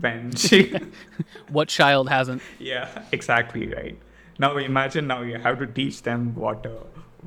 when 0.00 0.34
she 0.36 0.74
what 1.48 1.68
child 1.68 2.08
hasn't? 2.08 2.42
Yeah 2.58 2.88
exactly 3.12 3.72
right. 3.72 3.98
Now 4.38 4.56
imagine 4.56 5.06
now 5.06 5.22
you 5.22 5.38
have 5.38 5.58
to 5.58 5.66
teach 5.66 6.02
them 6.02 6.34
what 6.34 6.64
a 6.66 6.78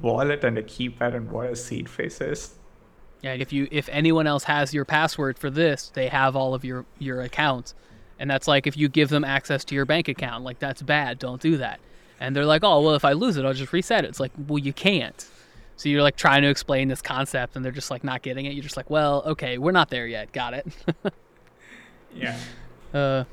wallet 0.01 0.43
and 0.43 0.57
a 0.57 0.63
keypair 0.63 1.15
and 1.15 1.31
what 1.31 1.49
a 1.49 1.55
seed 1.55 1.89
phrase 1.89 2.19
is. 2.21 2.55
Yeah 3.21 3.33
if 3.33 3.53
you 3.53 3.67
if 3.71 3.89
anyone 3.89 4.27
else 4.27 4.45
has 4.45 4.73
your 4.73 4.85
password 4.85 5.37
for 5.37 5.49
this 5.49 5.89
they 5.89 6.07
have 6.07 6.35
all 6.35 6.53
of 6.53 6.65
your 6.65 6.85
your 6.99 7.21
accounts. 7.21 7.73
And 8.17 8.31
that's 8.31 8.47
like 8.47 8.65
if 8.65 8.77
you 8.77 8.87
give 8.87 9.09
them 9.09 9.25
access 9.25 9.65
to 9.65 9.75
your 9.75 9.85
bank 9.85 10.07
account 10.07 10.43
like 10.43 10.59
that's 10.59 10.81
bad 10.81 11.19
don't 11.19 11.41
do 11.41 11.57
that. 11.57 11.79
And 12.19 12.35
they're 12.35 12.45
like 12.45 12.63
oh 12.63 12.81
well 12.81 12.95
if 12.95 13.05
i 13.05 13.11
lose 13.11 13.37
it 13.37 13.45
i'll 13.45 13.53
just 13.53 13.73
reset 13.73 14.05
it. 14.05 14.07
It's 14.07 14.19
like 14.19 14.31
well 14.47 14.59
you 14.59 14.73
can't 14.73 15.27
so 15.75 15.89
you're 15.89 16.01
like 16.01 16.15
trying 16.15 16.41
to 16.41 16.49
explain 16.49 16.87
this 16.87 17.01
concept 17.01 17.55
and 17.55 17.63
they're 17.63 17.71
just 17.71 17.91
like 17.91 18.03
not 18.03 18.21
getting 18.21 18.45
it 18.45 18.53
you're 18.53 18.63
just 18.63 18.77
like 18.77 18.89
well 18.89 19.23
okay 19.25 19.57
we're 19.57 19.71
not 19.71 19.89
there 19.89 20.07
yet 20.07 20.31
got 20.31 20.53
it 20.53 20.65
Yeah. 22.15 22.37
Uh, 22.93 23.25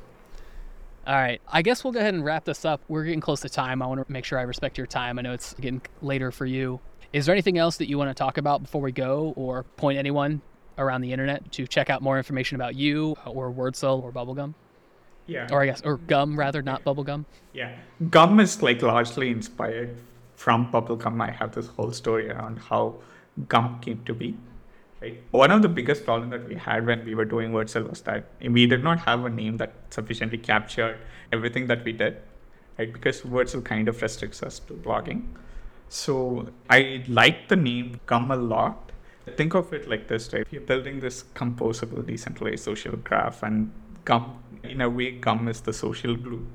all 1.07 1.14
right. 1.14 1.40
I 1.49 1.62
guess 1.62 1.84
we'll 1.84 1.93
go 1.93 2.01
ahead 2.01 2.14
and 2.14 2.24
wrap 2.24 2.45
this 2.45 2.64
up. 2.64 2.82
We're 2.88 3.05
getting 3.05 3.20
close 3.20 3.40
to 3.40 3.49
time. 3.49 3.82
I 3.82 3.86
want 3.86 4.05
to 4.05 4.12
make 4.12 4.24
sure 4.24 4.38
I 4.38 4.43
respect 4.43 4.76
your 4.76 4.86
time. 4.86 5.18
I 5.18 5.22
know 5.22 5.32
it's 5.32 5.55
getting 5.55 5.82
later 6.01 6.30
for 6.30 6.47
you. 6.47 6.80
Is 7.12 7.26
there 7.26 7.34
anything 7.34 7.59
else 7.59 7.76
that 7.76 7.88
you 7.88 7.99
want 7.99 8.11
to 8.11 8.14
talk 8.14 8.38
about 8.38 8.62
before 8.62 8.80
we 8.80 8.93
go 8.93 9.32
or 9.36 9.64
point 9.76 9.99
anyone 9.99 10.40
around 10.78 11.03
the 11.03 11.12
internet 11.12 11.53
to 11.53 11.66
check 11.66 11.90
out 11.90 12.03
more 12.03 12.16
information 12.16 12.57
about 12.57 12.74
you 12.74 13.16
or 13.26 13.53
Wordcel 13.53 14.03
or 14.03 14.12
Bubblegum? 14.12 14.55
Yeah. 15.26 15.47
Or 15.51 15.62
I 15.62 15.66
guess, 15.66 15.82
or 15.82 15.99
Gum 15.99 16.38
rather, 16.38 16.62
not 16.62 16.84
Bubblegum? 16.84 17.26
Yeah. 17.53 17.76
Gum 18.11 18.40
is 18.40 18.62
like 18.62 18.82
largely 18.82 19.30
inspired 19.30 19.97
from 20.43 20.70
Bubblegum. 20.72 21.22
I 21.22 21.30
have 21.30 21.55
this 21.55 21.68
whole 21.68 21.93
story 21.93 22.28
around 22.28 22.59
how 22.70 22.97
Gum 23.49 23.78
came 23.80 24.03
to 24.07 24.14
be. 24.14 24.36
Right? 25.01 25.22
One 25.30 25.53
of 25.53 25.62
the 25.62 25.68
biggest 25.68 26.05
problems 26.05 26.32
that 26.32 26.49
we 26.49 26.57
had 26.57 26.86
when 26.86 27.05
we 27.05 27.14
were 27.14 27.24
doing 27.24 27.53
Wordcel 27.53 27.88
was 27.88 28.01
that 28.03 28.24
we 28.40 28.66
did 28.66 28.82
not 28.82 29.01
have 29.01 29.24
a 29.24 29.30
name 29.30 29.57
that 29.59 29.74
sufficiently 29.90 30.38
captured 30.38 30.99
everything 31.32 31.66
that 31.68 31.84
we 31.84 31.93
did, 31.93 32.18
right? 32.78 32.93
Because 32.93 33.22
Wordcel 33.22 33.64
kind 33.64 33.88
of 33.88 34.03
restricts 34.03 34.43
us 34.43 34.59
to 34.61 34.74
blogging. 34.74 35.22
So 35.88 36.49
I 36.68 37.05
like 37.07 37.49
the 37.49 37.57
name 37.57 38.01
Gum 38.07 38.30
a 38.30 38.36
lot. 38.36 38.93
Think 39.36 39.55
of 39.55 39.72
it 39.72 39.88
like 39.88 40.09
this, 40.09 40.32
right? 40.32 40.47
You're 40.51 40.62
building 40.62 41.01
this 41.01 41.24
composable, 41.34 42.05
decentralized 42.05 42.64
social 42.64 42.97
graph, 42.97 43.43
and 43.45 43.72
Gum, 44.05 44.43
in 44.64 44.80
a 44.80 44.90
way, 44.90 45.12
Gum 45.12 45.47
is 45.47 45.61
the 45.61 45.72
social 45.72 46.16
glue. 46.16 46.47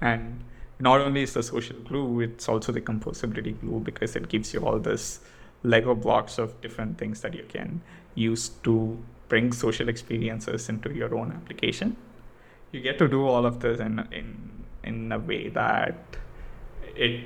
And 0.00 0.44
not 0.84 1.00
only 1.00 1.22
is 1.22 1.32
the 1.32 1.42
social 1.42 1.78
glue, 1.88 2.20
it's 2.20 2.46
also 2.46 2.70
the 2.70 2.80
composability 2.80 3.58
glue 3.60 3.80
because 3.80 4.14
it 4.16 4.28
gives 4.28 4.52
you 4.52 4.60
all 4.60 4.78
this 4.78 5.20
Lego 5.62 5.94
blocks 5.94 6.38
of 6.38 6.60
different 6.60 6.98
things 6.98 7.22
that 7.22 7.32
you 7.34 7.44
can 7.48 7.80
use 8.14 8.50
to 8.64 8.98
bring 9.28 9.50
social 9.50 9.88
experiences 9.88 10.68
into 10.68 10.94
your 10.94 11.14
own 11.16 11.32
application. 11.32 11.96
You 12.70 12.80
get 12.82 12.98
to 12.98 13.08
do 13.08 13.26
all 13.26 13.46
of 13.46 13.60
this 13.60 13.80
in 13.80 14.06
in 14.12 14.28
in 14.84 15.10
a 15.10 15.18
way 15.18 15.48
that 15.48 16.18
it 16.94 17.20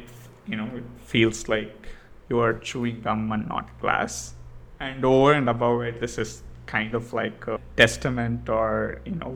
you 0.46 0.56
know 0.56 0.68
it 0.80 0.84
feels 1.14 1.48
like 1.48 1.88
you 2.28 2.38
are 2.38 2.54
chewing 2.70 3.00
gum 3.00 3.32
and 3.32 3.48
not 3.48 3.68
glass. 3.80 4.34
And 4.78 5.04
over 5.04 5.32
and 5.32 5.48
above 5.48 5.82
it, 5.82 6.00
this 6.00 6.18
is 6.18 6.42
kind 6.66 6.94
of 6.94 7.12
like 7.12 7.48
a 7.48 7.58
testament 7.76 8.48
or 8.48 9.00
you 9.04 9.16
know 9.16 9.32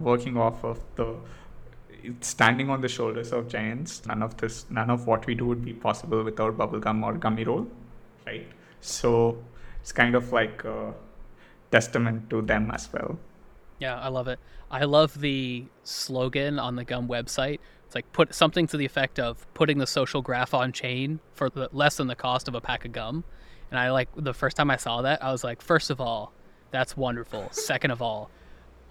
working 0.00 0.36
off 0.36 0.62
of 0.62 0.78
the 0.94 1.16
standing 2.20 2.70
on 2.70 2.80
the 2.80 2.88
shoulders 2.88 3.32
of 3.32 3.48
giants. 3.48 4.04
None 4.06 4.22
of 4.22 4.36
this, 4.36 4.66
none 4.70 4.90
of 4.90 5.06
what 5.06 5.26
we 5.26 5.34
do 5.34 5.46
would 5.46 5.64
be 5.64 5.72
possible 5.72 6.22
without 6.22 6.56
bubblegum 6.58 7.02
or 7.04 7.14
Gummyroll 7.14 7.68
right? 8.26 8.46
So 8.80 9.38
it's 9.80 9.92
kind 9.92 10.14
of 10.14 10.32
like 10.32 10.64
a 10.64 10.94
testament 11.70 12.30
to 12.30 12.42
them 12.42 12.70
as 12.70 12.92
well. 12.92 13.18
Yeah, 13.78 13.98
I 13.98 14.08
love 14.08 14.28
it. 14.28 14.38
I 14.70 14.84
love 14.84 15.20
the 15.20 15.66
slogan 15.82 16.58
on 16.58 16.76
the 16.76 16.84
Gum 16.84 17.08
website 17.08 17.58
It's 17.86 17.94
like 17.94 18.10
put 18.12 18.34
something 18.34 18.66
to 18.68 18.76
the 18.76 18.84
effect 18.84 19.18
of 19.18 19.46
putting 19.54 19.78
the 19.78 19.86
social 19.86 20.22
graph 20.22 20.54
on 20.54 20.72
chain 20.72 21.20
for 21.34 21.50
the, 21.50 21.68
less 21.72 21.96
than 21.96 22.06
the 22.06 22.16
cost 22.16 22.48
of 22.48 22.54
a 22.54 22.60
pack 22.60 22.84
of 22.84 22.92
gum. 22.92 23.24
And 23.70 23.78
I 23.78 23.90
like 23.90 24.08
the 24.16 24.34
first 24.34 24.56
time 24.56 24.70
I 24.70 24.76
saw 24.76 25.02
that, 25.02 25.22
I 25.22 25.32
was 25.32 25.42
like, 25.42 25.60
first 25.60 25.90
of 25.90 26.00
all, 26.00 26.32
that's 26.70 26.96
wonderful. 26.96 27.48
Second 27.50 27.90
of 27.90 28.00
all, 28.00 28.30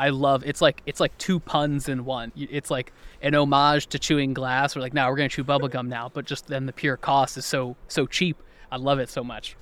I 0.04 0.10
love 0.10 0.44
it's 0.46 0.60
like 0.60 0.82
it's 0.86 1.00
like 1.00 1.18
two 1.18 1.40
puns 1.40 1.88
in 1.88 2.04
one. 2.04 2.34
It's 2.36 2.70
like 2.70 2.92
an 3.22 3.36
homage 3.36 3.88
to 3.88 3.98
chewing 3.98 4.34
glass. 4.34 4.76
We're 4.76 4.82
like, 4.82 4.94
now 4.94 5.10
we're 5.10 5.16
gonna 5.16 5.30
chew 5.30 5.46
bubblegum 5.46 5.88
now, 5.88 6.12
but 6.14 6.26
just 6.26 6.48
then 6.48 6.66
the 6.66 6.74
pure 6.74 6.98
cost 6.98 7.38
is 7.38 7.46
so 7.46 7.78
so 7.88 8.06
cheap. 8.06 8.44
I 8.70 8.76
love 8.76 9.00
it 9.00 9.08
so 9.08 9.24
much. 9.24 9.56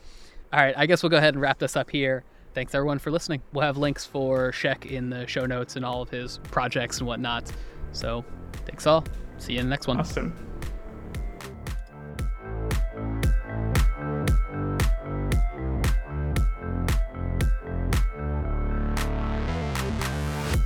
All 0.51 0.59
right, 0.59 0.73
I 0.75 0.87
guess 0.87 1.03
we'll 1.03 1.11
go 1.11 1.17
ahead 1.17 1.35
and 1.35 1.41
wrap 1.41 1.59
this 1.59 1.75
up 1.75 1.91
here. 1.91 2.23
Thanks 2.55 2.73
everyone 2.73 2.97
for 2.97 3.11
listening. 3.11 3.43
We'll 3.53 3.65
have 3.65 3.77
links 3.77 4.03
for 4.03 4.51
Shek 4.51 4.87
in 4.87 5.11
the 5.11 5.27
show 5.27 5.45
notes 5.45 5.75
and 5.75 5.85
all 5.85 6.01
of 6.01 6.09
his 6.09 6.39
projects 6.45 6.97
and 6.97 7.07
whatnot. 7.07 7.51
So 7.91 8.25
thanks 8.65 8.87
all. 8.87 9.03
See 9.37 9.53
you 9.53 9.59
in 9.59 9.67
the 9.67 9.69
next 9.69 9.85
one. 9.85 9.99
Awesome. 9.99 10.33